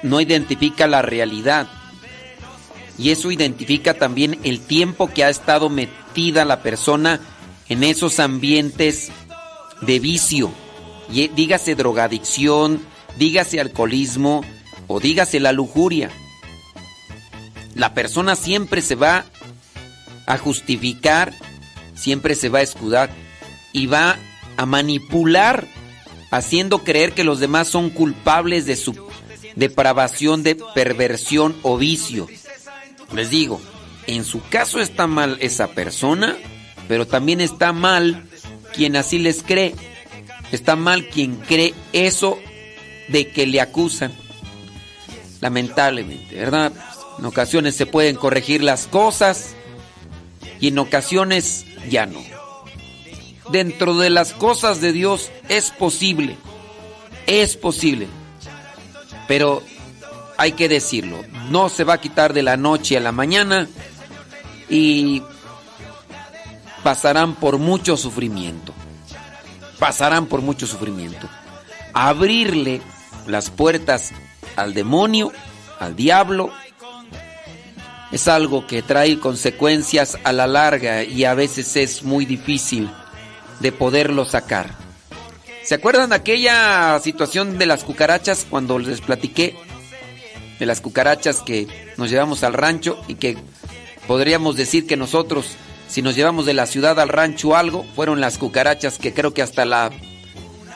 [0.03, 1.69] no identifica la realidad.
[2.99, 7.21] Y eso identifica también el tiempo que ha estado metida la persona
[7.69, 9.11] en esos ambientes
[9.81, 10.53] de vicio.
[11.11, 12.85] Y dígase drogadicción,
[13.19, 14.45] dígase alcoholismo
[14.89, 16.11] o dígase la lujuria.
[17.75, 19.25] La persona siempre se va
[20.27, 21.33] a justificar,
[21.95, 23.11] siempre se va a escudar
[23.73, 24.19] y va
[24.57, 25.67] a manipular,
[26.31, 28.95] haciendo creer que los demás son culpables de su
[29.57, 32.27] depravación, de perversión o vicio.
[33.13, 33.61] Les digo,
[34.07, 36.37] en su caso está mal esa persona,
[36.89, 38.25] pero también está mal
[38.75, 39.75] quien así les cree.
[40.51, 42.39] Está mal quien cree eso
[43.09, 44.13] de que le acusan.
[45.41, 46.73] Lamentablemente, ¿verdad?
[47.19, 49.55] En ocasiones se pueden corregir las cosas
[50.61, 52.21] y en ocasiones ya no.
[53.53, 56.39] Dentro de las cosas de Dios es posible,
[57.27, 58.09] es posible,
[59.29, 59.63] pero
[60.39, 61.19] hay que decirlo,
[61.51, 63.69] no se va a quitar de la noche a la mañana
[64.71, 65.23] y
[66.83, 68.73] pasarán por mucho sufrimiento,
[69.79, 71.29] pasarán por mucho sufrimiento.
[71.93, 72.81] Abrirle
[73.27, 74.13] las puertas
[74.57, 75.31] al demonio,
[75.79, 76.51] al diablo,
[78.13, 82.91] es algo que trae consecuencias a la larga y a veces es muy difícil
[83.61, 84.71] de poderlo sacar.
[85.63, 89.57] ¿Se acuerdan aquella situación de las cucarachas cuando les platiqué
[90.59, 91.67] de las cucarachas que
[91.97, 93.37] nos llevamos al rancho y que
[94.07, 95.57] podríamos decir que nosotros,
[95.89, 99.43] si nos llevamos de la ciudad al rancho algo, fueron las cucarachas que creo que
[99.43, 99.91] hasta la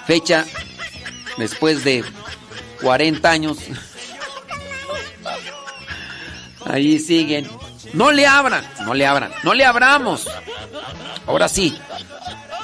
[0.07, 0.45] fecha,
[1.37, 2.05] después de
[2.81, 3.59] 40 años,
[6.67, 7.49] Ahí siguen.
[7.93, 10.29] No le abran, no le abran, no le abramos.
[11.27, 11.79] Ahora sí,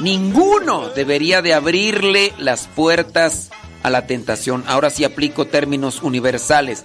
[0.01, 3.51] ninguno debería de abrirle las puertas
[3.83, 4.65] a la tentación.
[4.67, 6.85] Ahora sí aplico términos universales.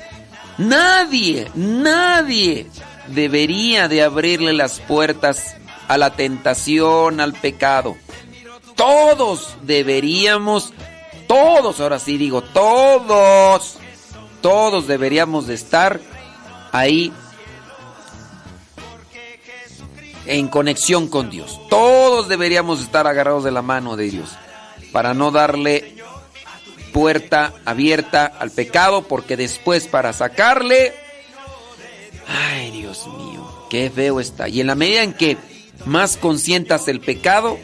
[0.58, 2.68] Nadie, nadie
[3.08, 5.56] debería de abrirle las puertas
[5.88, 7.95] a la tentación, al pecado.
[8.76, 10.74] Todos deberíamos,
[11.27, 13.77] todos, ahora sí digo, todos,
[14.42, 16.00] todos deberíamos de estar
[16.72, 17.11] ahí
[20.28, 21.60] en conexión con Dios.
[21.70, 24.30] Todos deberíamos estar agarrados de la mano de Dios
[24.92, 25.96] para no darle
[26.94, 30.94] puerta abierta al pecado porque después para sacarle
[32.28, 34.50] ay Dios mío, qué feo está.
[34.50, 35.38] Y en la medida en que
[35.86, 37.58] más consientas el pecado,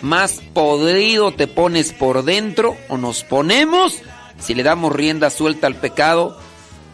[0.00, 4.00] más podrido te pones por dentro o nos ponemos
[4.38, 6.38] si le damos rienda suelta al pecado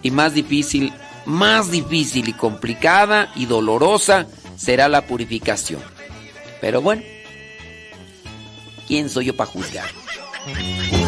[0.02, 0.92] y más difícil,
[1.24, 4.26] más difícil y complicada y dolorosa
[4.60, 5.82] será la purificación.
[6.60, 7.02] Pero bueno,
[8.86, 9.88] ¿quién soy yo para juzgar?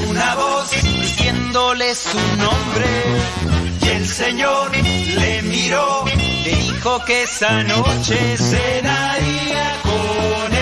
[0.09, 2.87] Una voz diciéndole su nombre
[3.83, 6.05] y el Señor le miró,
[6.45, 10.62] le dijo que esa noche cenaría con él.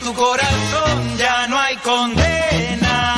[0.00, 3.14] Tu corazón, ya no hay condena.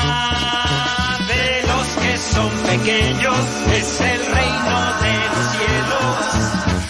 [1.27, 3.37] De los que son pequeños
[3.71, 6.17] es el reino de los cielos,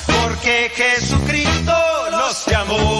[0.08, 1.74] porque Jesucristo
[2.11, 3.00] los llamó.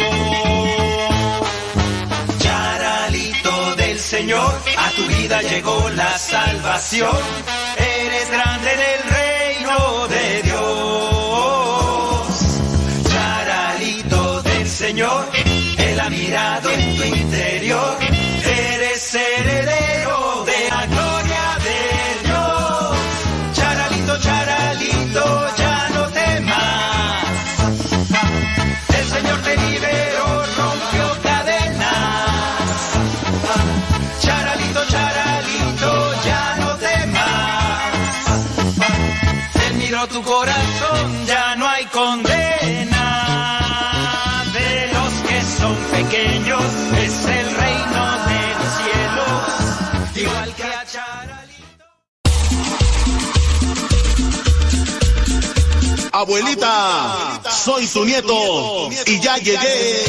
[2.40, 7.18] Charalito del Señor, a tu vida llegó la salvación.
[7.78, 9.21] Eres grande en el reino
[16.62, 17.98] mirado en tu interior.
[18.44, 22.98] Eres heredero de la gloria de Dios.
[23.54, 27.26] Charalito, charalito, ya no temas.
[29.00, 32.30] El Señor te liberó, rompió cadenas.
[34.22, 37.92] Charalito, charalito, ya no temas.
[39.68, 40.61] Él miró tu corazón,
[56.22, 60.06] Abuelita, soy su nieto y ya llegué.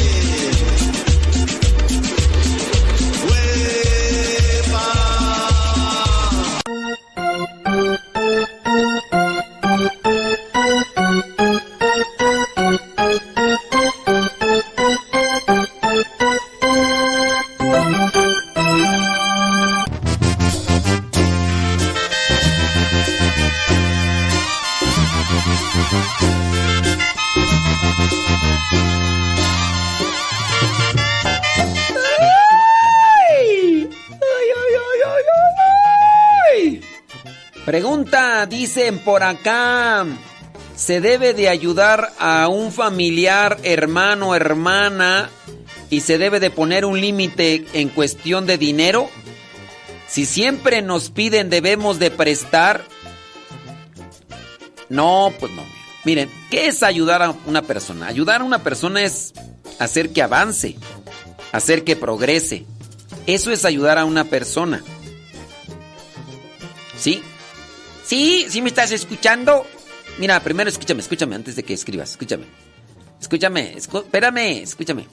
[39.05, 40.07] Por acá.
[40.77, 45.31] ¿Se debe de ayudar a un familiar, hermano, hermana
[45.91, 49.09] y se debe de poner un límite en cuestión de dinero?
[50.09, 52.85] Si siempre nos piden debemos de prestar.
[54.89, 55.63] No, pues no.
[56.05, 58.09] Miren, ¿qué es ayudar a una persona?
[58.09, 59.33] Ayudar a una persona es
[59.79, 60.77] hacer que avance,
[61.53, 62.67] hacer que progrese.
[63.27, 64.83] Eso es ayudar a una persona.
[66.99, 67.23] ¿Sí?
[68.05, 68.47] ¿Sí?
[68.49, 69.67] ¿Sí me estás escuchando?
[70.19, 72.45] Mira, primero escúchame, escúchame antes de que escribas, escúchame.
[73.21, 75.07] Escúchame, escú- espérame, escúchame.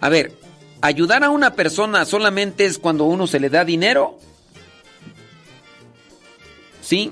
[0.00, 0.38] A ver,
[0.80, 4.18] ayudar a una persona solamente es cuando uno se le da dinero.
[6.80, 7.10] ¿Sí?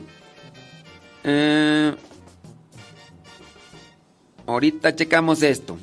[1.24, 1.94] Eh,
[4.46, 5.78] ahorita checamos esto.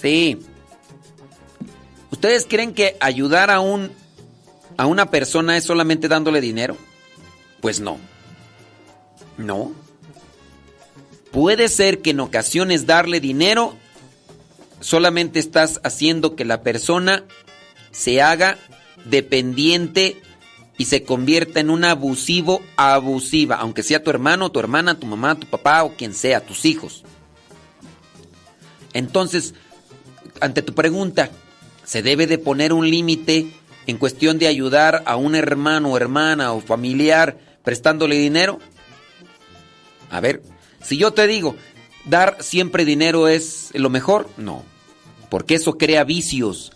[0.00, 0.38] Sí.
[2.10, 3.90] ¿Ustedes creen que ayudar a un
[4.82, 6.76] a una persona es solamente dándole dinero?
[7.60, 8.00] Pues no.
[9.38, 9.70] No.
[11.30, 13.76] Puede ser que en ocasiones darle dinero
[14.80, 17.22] solamente estás haciendo que la persona
[17.92, 18.58] se haga
[19.04, 20.20] dependiente
[20.78, 25.36] y se convierta en un abusivo abusiva, aunque sea tu hermano, tu hermana, tu mamá,
[25.36, 27.04] tu papá o quien sea, tus hijos.
[28.94, 29.54] Entonces,
[30.40, 31.30] ante tu pregunta,
[31.84, 36.60] ¿se debe de poner un límite en cuestión de ayudar a un hermano hermana o
[36.60, 38.58] familiar prestándole dinero?
[40.10, 40.42] A ver,
[40.82, 41.56] si yo te digo,
[42.04, 44.64] dar siempre dinero es lo mejor, no,
[45.30, 46.72] porque eso crea vicios,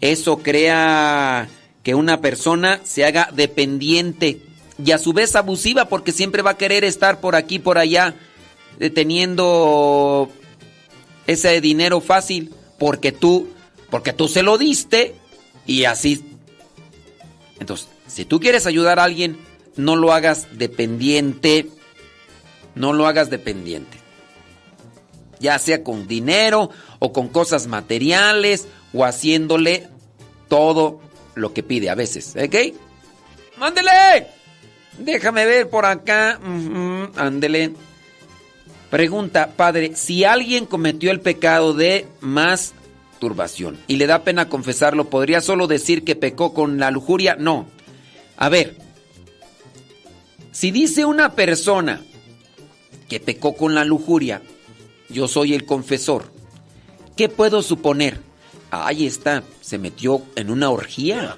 [0.00, 1.48] eso crea
[1.82, 4.42] que una persona se haga dependiente
[4.84, 8.14] y a su vez abusiva porque siempre va a querer estar por aquí, por allá,
[8.78, 10.30] eh, teniendo
[11.26, 13.48] ese dinero fácil porque tú,
[13.90, 15.14] porque tú se lo diste
[15.66, 16.24] y así.
[17.60, 19.38] Entonces, si tú quieres ayudar a alguien,
[19.76, 21.68] no lo hagas dependiente,
[22.74, 23.98] no lo hagas dependiente.
[25.38, 29.88] Ya sea con dinero o con cosas materiales o haciéndole
[30.48, 31.00] todo
[31.34, 32.74] lo que pide a veces, ¿ok?
[33.58, 34.26] ¡Mándele!
[34.98, 36.40] Déjame ver por acá.
[37.16, 37.72] Ándele.
[38.90, 42.06] Pregunta, padre, si alguien cometió el pecado de
[43.86, 47.36] y le da pena confesarlo, ¿podría solo decir que pecó con la lujuria?
[47.38, 47.66] No.
[48.36, 48.76] A ver,
[50.52, 52.00] si dice una persona
[53.08, 54.40] que pecó con la lujuria,
[55.10, 56.32] yo soy el confesor,
[57.16, 58.20] ¿qué puedo suponer?
[58.70, 61.36] Ahí está, se metió en una orgía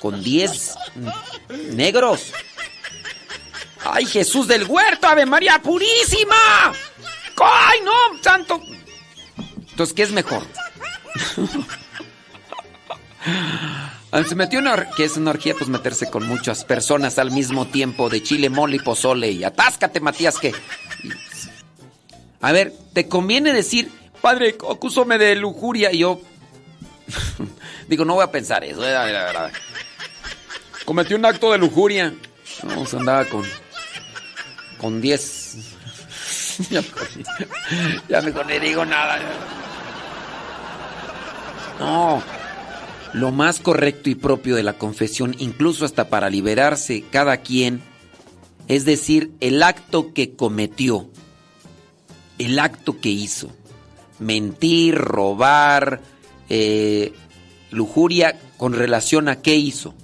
[0.00, 0.74] con 10
[1.74, 2.32] negros.
[3.84, 5.06] ¡Ay, Jesús del huerto!
[5.06, 6.72] ¡Ave María Purísima!
[7.36, 8.60] ¡Ay, no, santo!
[9.78, 10.42] Entonces, ¿qué es mejor?
[14.28, 15.54] Se metió una ¿Qué es una orgía?
[15.56, 19.30] Pues meterse con muchas personas al mismo tiempo, de chile, mole y pozole.
[19.30, 20.52] Y atáscate, Matías, que...
[22.40, 23.88] A ver, ¿te conviene decir,
[24.20, 25.92] padre, acúsome de lujuria?
[25.92, 26.20] Y yo...
[27.86, 28.84] Digo, no voy a pensar eso.
[28.84, 29.52] eh, a ver, a ver, a ver.
[30.86, 32.12] Cometí un acto de lujuria.
[32.64, 33.44] No, se andaba con...
[34.78, 35.56] Con 10.
[36.70, 37.24] ya, mejor ni-
[38.08, 39.20] ya mejor ni digo nada.
[41.78, 42.22] No.
[43.12, 47.80] Lo más correcto y propio de la confesión, incluso hasta para liberarse cada quien,
[48.66, 51.08] es decir, el acto que cometió,
[52.38, 53.50] el acto que hizo.
[54.18, 56.02] Mentir, robar,
[56.48, 57.12] eh,
[57.70, 59.94] lujuria, con relación a qué hizo.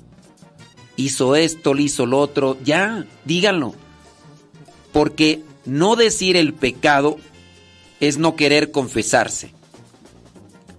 [0.96, 3.74] Hizo esto, le hizo lo otro, ya, díganlo.
[4.92, 7.18] Porque no decir el pecado
[8.00, 9.52] es no querer confesarse.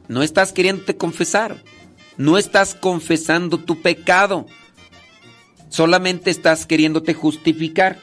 [0.08, 1.64] No estás queriéndote confesar.
[2.18, 4.46] No estás confesando tu pecado.
[5.70, 8.00] Solamente estás queriéndote justificar.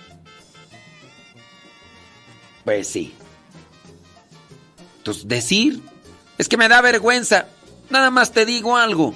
[2.65, 3.15] Pues sí.
[4.99, 5.81] Entonces, decir,
[6.39, 7.47] es que me da vergüenza.
[7.91, 9.15] Nada más te digo algo.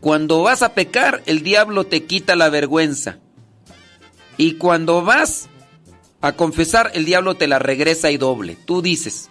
[0.00, 3.18] Cuando vas a pecar, el diablo te quita la vergüenza.
[4.36, 5.48] Y cuando vas
[6.20, 8.56] a confesar, el diablo te la regresa y doble.
[8.56, 9.30] Tú dices,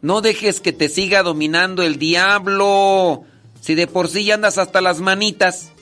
[0.00, 3.24] no dejes que te siga dominando el diablo.
[3.60, 5.72] Si de por sí ya andas hasta las manitas.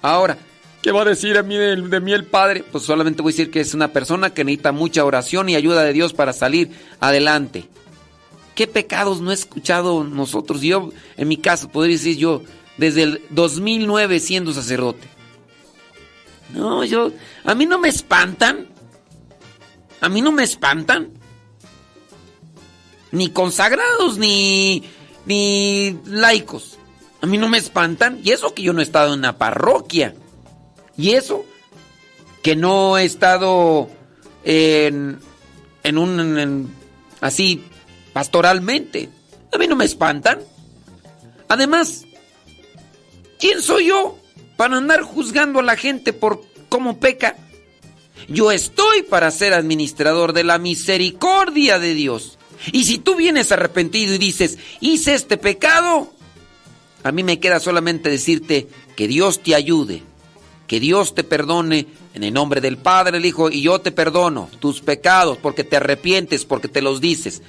[0.00, 0.38] Ahora,
[0.82, 2.64] ¿qué va a decir a mí de, de mí el Padre?
[2.70, 5.82] Pues solamente voy a decir que es una persona que necesita mucha oración y ayuda
[5.82, 6.70] de Dios para salir
[7.00, 7.68] adelante.
[8.54, 10.62] ¿Qué pecados no he escuchado nosotros?
[10.62, 12.42] Yo, en mi caso, podría decir yo,
[12.76, 15.06] desde el 2009 siendo sacerdote.
[16.54, 17.12] No, yo,
[17.44, 18.66] a mí no me espantan.
[20.00, 21.17] A mí no me espantan.
[23.10, 24.84] Ni consagrados, ni,
[25.26, 26.78] ni laicos.
[27.20, 28.20] A mí no me espantan.
[28.22, 30.14] Y eso que yo no he estado en una parroquia.
[30.96, 31.44] Y eso
[32.42, 33.88] que no he estado
[34.44, 35.18] en,
[35.82, 36.74] en un,
[37.20, 37.64] así,
[38.12, 39.08] pastoralmente.
[39.52, 40.40] A mí no me espantan.
[41.48, 42.04] Además,
[43.38, 44.18] ¿quién soy yo
[44.56, 47.36] para andar juzgando a la gente por cómo peca?
[48.28, 52.37] Yo estoy para ser administrador de la misericordia de Dios.
[52.72, 56.12] Y si tú vienes arrepentido y dices, hice este pecado,
[57.02, 60.02] a mí me queda solamente decirte que Dios te ayude,
[60.66, 64.50] que Dios te perdone en el nombre del Padre, el Hijo, y yo te perdono
[64.58, 67.42] tus pecados porque te arrepientes, porque te los dices.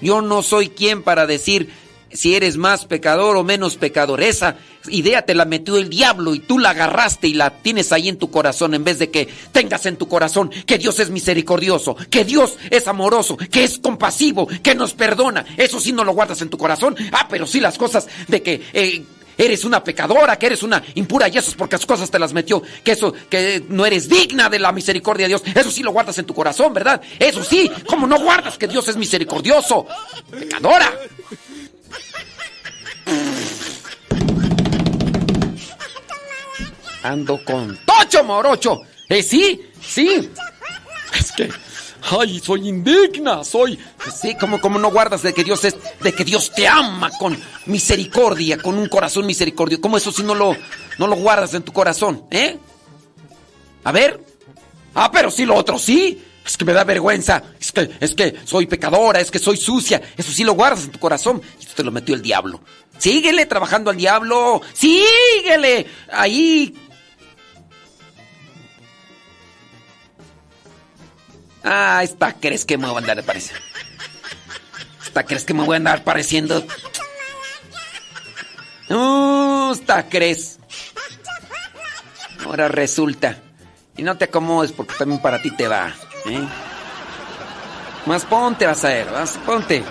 [0.00, 1.70] Yo no soy quien para decir
[2.12, 4.22] si eres más pecador o menos pecador.
[4.22, 4.56] Esa
[4.88, 8.18] idea te la metió el diablo y tú la agarraste y la tienes ahí en
[8.18, 12.24] tu corazón en vez de que tengas en tu corazón que Dios es misericordioso, que
[12.24, 15.44] Dios es amoroso, que es compasivo, que nos perdona.
[15.56, 16.96] Eso sí no lo guardas en tu corazón.
[17.12, 18.62] Ah, pero sí las cosas de que...
[18.72, 19.04] eh,
[19.40, 22.32] Eres una pecadora, que eres una impura y eso es porque las cosas te las
[22.32, 25.42] metió, que eso, que no eres digna de la misericordia de Dios.
[25.54, 27.00] Eso sí lo guardas en tu corazón, ¿verdad?
[27.20, 29.86] Eso sí, ¿cómo no guardas que Dios es misericordioso?
[30.28, 30.92] Pecadora.
[37.02, 38.82] Ando con Tocho Morocho.
[39.08, 40.30] Eh, sí, sí.
[41.18, 41.48] Es que,
[42.10, 43.78] ay, soy indigna, soy.
[44.14, 47.38] Sí, ¿cómo, cómo no guardas de que Dios es, de que Dios te ama con
[47.66, 49.80] misericordia, con un corazón misericordioso?
[49.80, 50.56] ¿Cómo eso si no lo,
[50.98, 52.58] no lo guardas en tu corazón, eh?
[53.84, 54.22] A ver.
[54.94, 56.22] Ah, pero sí lo otro sí.
[56.48, 57.42] Es que me da vergüenza.
[57.60, 60.00] Es que, es que soy pecadora, es que soy sucia.
[60.16, 61.42] Eso sí lo guardas en tu corazón.
[61.60, 62.62] Y te lo metió el diablo.
[62.96, 64.62] Síguele trabajando al diablo.
[64.72, 65.86] Síguele.
[66.10, 66.74] Ahí.
[71.62, 73.62] Ah, esta crees que me voy a andar pareciendo.
[75.04, 76.66] Esta crees que me voy a andar pareciendo.
[78.88, 80.58] No, esta crees.
[82.42, 83.42] Ahora resulta.
[83.98, 85.94] Y no te acomodes porque también para ti te va.
[86.28, 86.48] ¿Eh?
[88.06, 89.10] Más ponte, vas a ver.
[89.10, 89.82] Vas, ponte.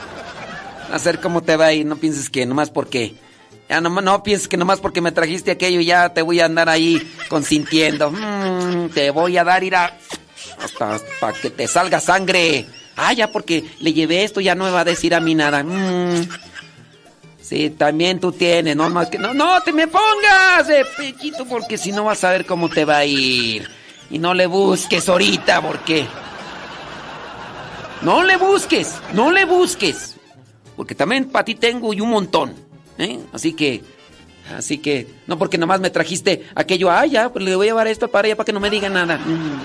[0.90, 1.86] Vas a ver cómo te va a ir.
[1.86, 3.16] No pienses que nomás porque.
[3.70, 6.70] Ya no, no pienses que nomás porque me trajiste aquello ya te voy a andar
[6.70, 8.12] ahí consintiendo.
[8.12, 9.98] Mm, te voy a dar ir a.
[10.64, 12.66] hasta para que te salga sangre.
[12.96, 15.64] Ah, ya porque le llevé esto, ya no me va a decir a mí nada.
[15.64, 16.28] Mm.
[17.40, 19.20] Sí, también tú tienes, no más que.
[19.20, 22.84] No, no te me pongas de pechito, porque si no vas a ver cómo te
[22.84, 23.70] va a ir.
[24.10, 26.08] Y no le busques ahorita, porque.
[28.02, 30.16] No le busques, no le busques.
[30.76, 32.54] Porque también para ti tengo y un montón.
[32.98, 33.20] ¿eh?
[33.34, 33.84] Así que.
[34.56, 35.08] Así que.
[35.26, 36.92] No porque nomás me trajiste aquello.
[36.92, 38.90] Ah, ya, pues le voy a llevar esto para allá para que no me diga
[38.90, 39.18] nada.
[39.18, 39.62] Mm.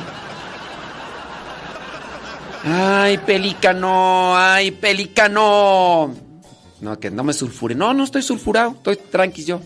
[2.65, 6.15] Ay, pelícano, ay, pelícano.
[6.81, 7.75] No, que no me sulfure.
[7.75, 8.71] No, no estoy sulfurado.
[8.73, 9.61] Estoy tranqui yo.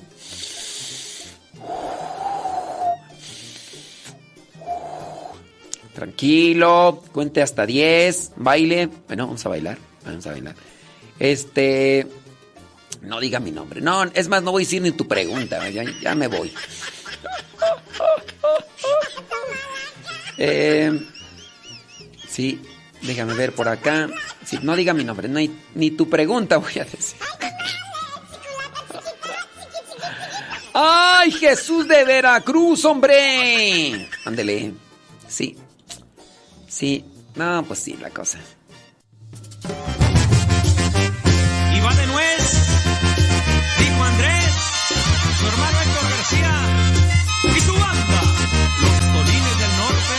[5.96, 8.90] Tranquilo, cuente hasta 10, baile.
[9.06, 10.54] Bueno, vamos a bailar, vamos a bailar.
[11.18, 12.06] Este,
[13.00, 13.80] no diga mi nombre.
[13.80, 15.66] No, es más, no voy a decir ni tu pregunta.
[15.70, 16.52] Ya, me voy.
[20.36, 21.00] Eh,
[22.28, 22.60] sí,
[23.00, 24.10] déjame ver por acá.
[24.44, 27.16] Sí, no diga mi nombre, no hay- ni tu pregunta voy a decir.
[30.74, 34.10] ¡Ay, Jesús de Veracruz, hombre!
[34.26, 34.74] Ándele.
[35.26, 35.56] Sí.
[36.76, 37.02] Sí.
[37.36, 38.38] No, pues sí, la cosa.
[41.74, 42.52] Y va de nuez,
[43.78, 44.52] dijo Andrés,
[45.38, 46.52] su hermano Héctor García
[47.56, 48.20] y su banda,
[48.82, 50.16] los Tolines del Norte,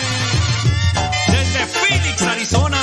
[1.32, 2.82] desde Phoenix, Arizona.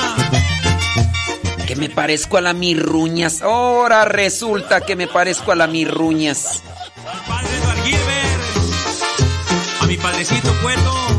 [1.67, 3.43] Que me parezco a la Mirruñas.
[3.43, 6.63] Ahora resulta que me parezco a la Mirruñas.
[7.27, 7.51] Padre
[7.83, 8.43] Gilbert,
[9.81, 11.14] a mi padrecito Cueto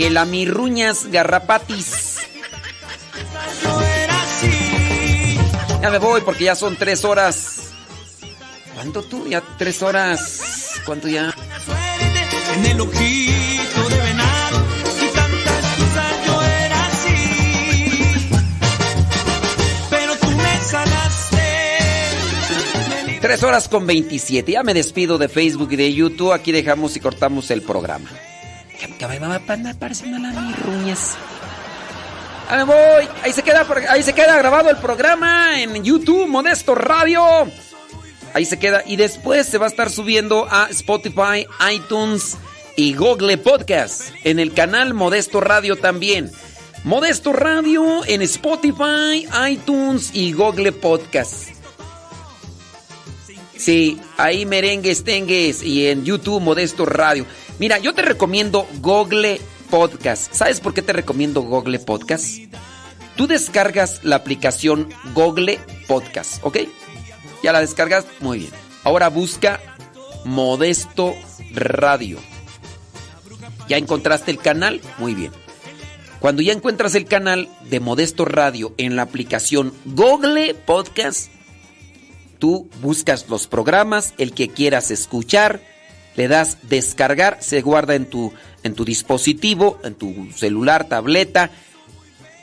[0.00, 2.16] Que la Mirruñas garrapatis.
[5.82, 7.64] Ya me voy porque ya son tres horas.
[8.74, 9.26] ¿Cuánto tú?
[9.28, 10.80] Ya tres horas.
[10.86, 11.34] ¿Cuánto ya?
[12.54, 14.64] En el ojito de venado
[15.02, 18.30] y tantas cosas yo era así.
[19.90, 21.42] Pero tú me sanaste.
[23.20, 24.52] Tres horas con 27.
[24.52, 26.32] Ya me despido de Facebook y de YouTube.
[26.32, 28.08] Aquí dejamos y cortamos el programa.
[28.80, 31.16] Que me va a andar pareciendo a la Mirruñas.
[32.48, 33.08] Ahí me voy.
[33.22, 37.22] Ahí se queda, ahí se queda grabado el programa en YouTube, Modesto Radio.
[38.32, 38.82] Ahí se queda.
[38.86, 42.38] Y después se va a estar subiendo a Spotify, iTunes
[42.74, 44.12] y Google Podcast.
[44.24, 46.30] En el canal Modesto Radio también.
[46.84, 51.50] Modesto Radio en Spotify, iTunes y Google Podcast.
[53.54, 57.26] Sí, ahí merengues tengues y en YouTube Modesto Radio.
[57.60, 60.32] Mira, yo te recomiendo Google Podcast.
[60.32, 62.38] ¿Sabes por qué te recomiendo Google Podcast?
[63.16, 66.60] Tú descargas la aplicación Google Podcast, ¿ok?
[67.42, 68.06] ¿Ya la descargas?
[68.20, 68.50] Muy bien.
[68.82, 69.60] Ahora busca
[70.24, 71.14] Modesto
[71.52, 72.18] Radio.
[73.68, 74.80] ¿Ya encontraste el canal?
[74.96, 75.32] Muy bien.
[76.18, 81.30] Cuando ya encuentras el canal de Modesto Radio en la aplicación Google Podcast,
[82.38, 85.60] tú buscas los programas, el que quieras escuchar,
[86.20, 88.30] le das descargar, se guarda en tu,
[88.62, 91.50] en tu dispositivo, en tu celular, tableta,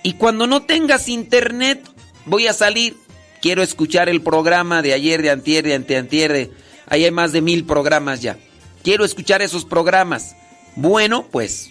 [0.02, 1.88] y cuando no tengas internet,
[2.26, 2.98] voy a salir,
[3.40, 6.52] quiero escuchar el programa de ayer, de antier, de anteantier, de...
[6.88, 8.40] ahí hay más de mil programas ya.
[8.84, 10.36] Quiero escuchar esos programas.
[10.76, 11.70] Bueno, pues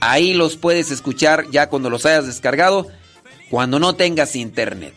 [0.00, 2.86] ahí los puedes escuchar ya cuando los hayas descargado,
[3.50, 4.94] cuando no tengas internet.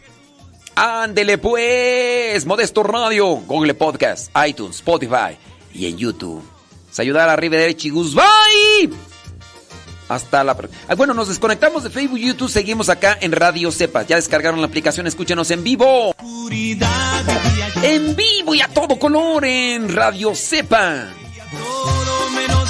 [0.78, 5.38] Ándele pues, Modesto Radio, Google Podcast, iTunes, Spotify
[5.74, 6.44] y en YouTube.
[6.92, 8.90] Sayudar arriba derecha y Bye.
[10.10, 10.96] Hasta la próxima.
[10.96, 12.50] Bueno, nos desconectamos de Facebook y YouTube.
[12.50, 14.04] Seguimos acá en Radio Cepa.
[14.04, 16.16] Ya descargaron la aplicación, escúchenos en vivo.
[17.84, 21.10] En vivo y a todo color en Radio Cepa.
[21.52, 22.70] Todo menos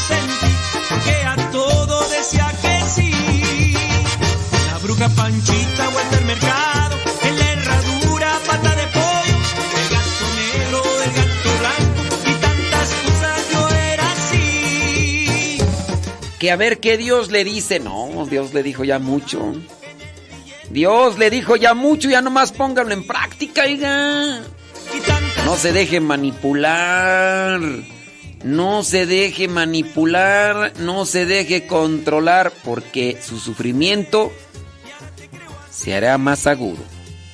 [0.89, 3.73] porque a todo decía que sí.
[4.67, 5.89] La bruja Panchita
[16.39, 17.79] Que a ver qué Dios le dice.
[17.79, 19.53] No, Dios le dijo ya mucho.
[20.69, 24.41] Dios le dijo ya mucho, ya nomás póngalo en práctica, oiga.
[25.45, 27.59] No se deje manipular.
[28.43, 34.31] No se deje manipular, no se deje controlar, porque su sufrimiento
[35.69, 36.79] se hará más agudo.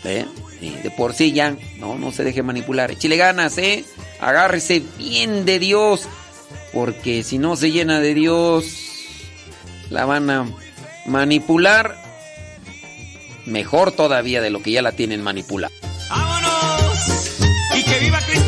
[0.03, 0.25] ¿eh?
[0.59, 2.89] De por sí ya, no, no se deje manipular.
[2.89, 3.85] Échale ganas, ¿eh?
[4.19, 6.07] Agárrese bien de Dios.
[6.73, 8.65] Porque si no se llena de Dios,
[9.95, 10.45] la van a
[11.05, 11.95] manipular
[13.45, 15.73] mejor todavía de lo que ya la tienen manipulada.
[16.09, 17.37] ¡Vámonos!
[17.73, 18.44] ¡Y que viva Cristo!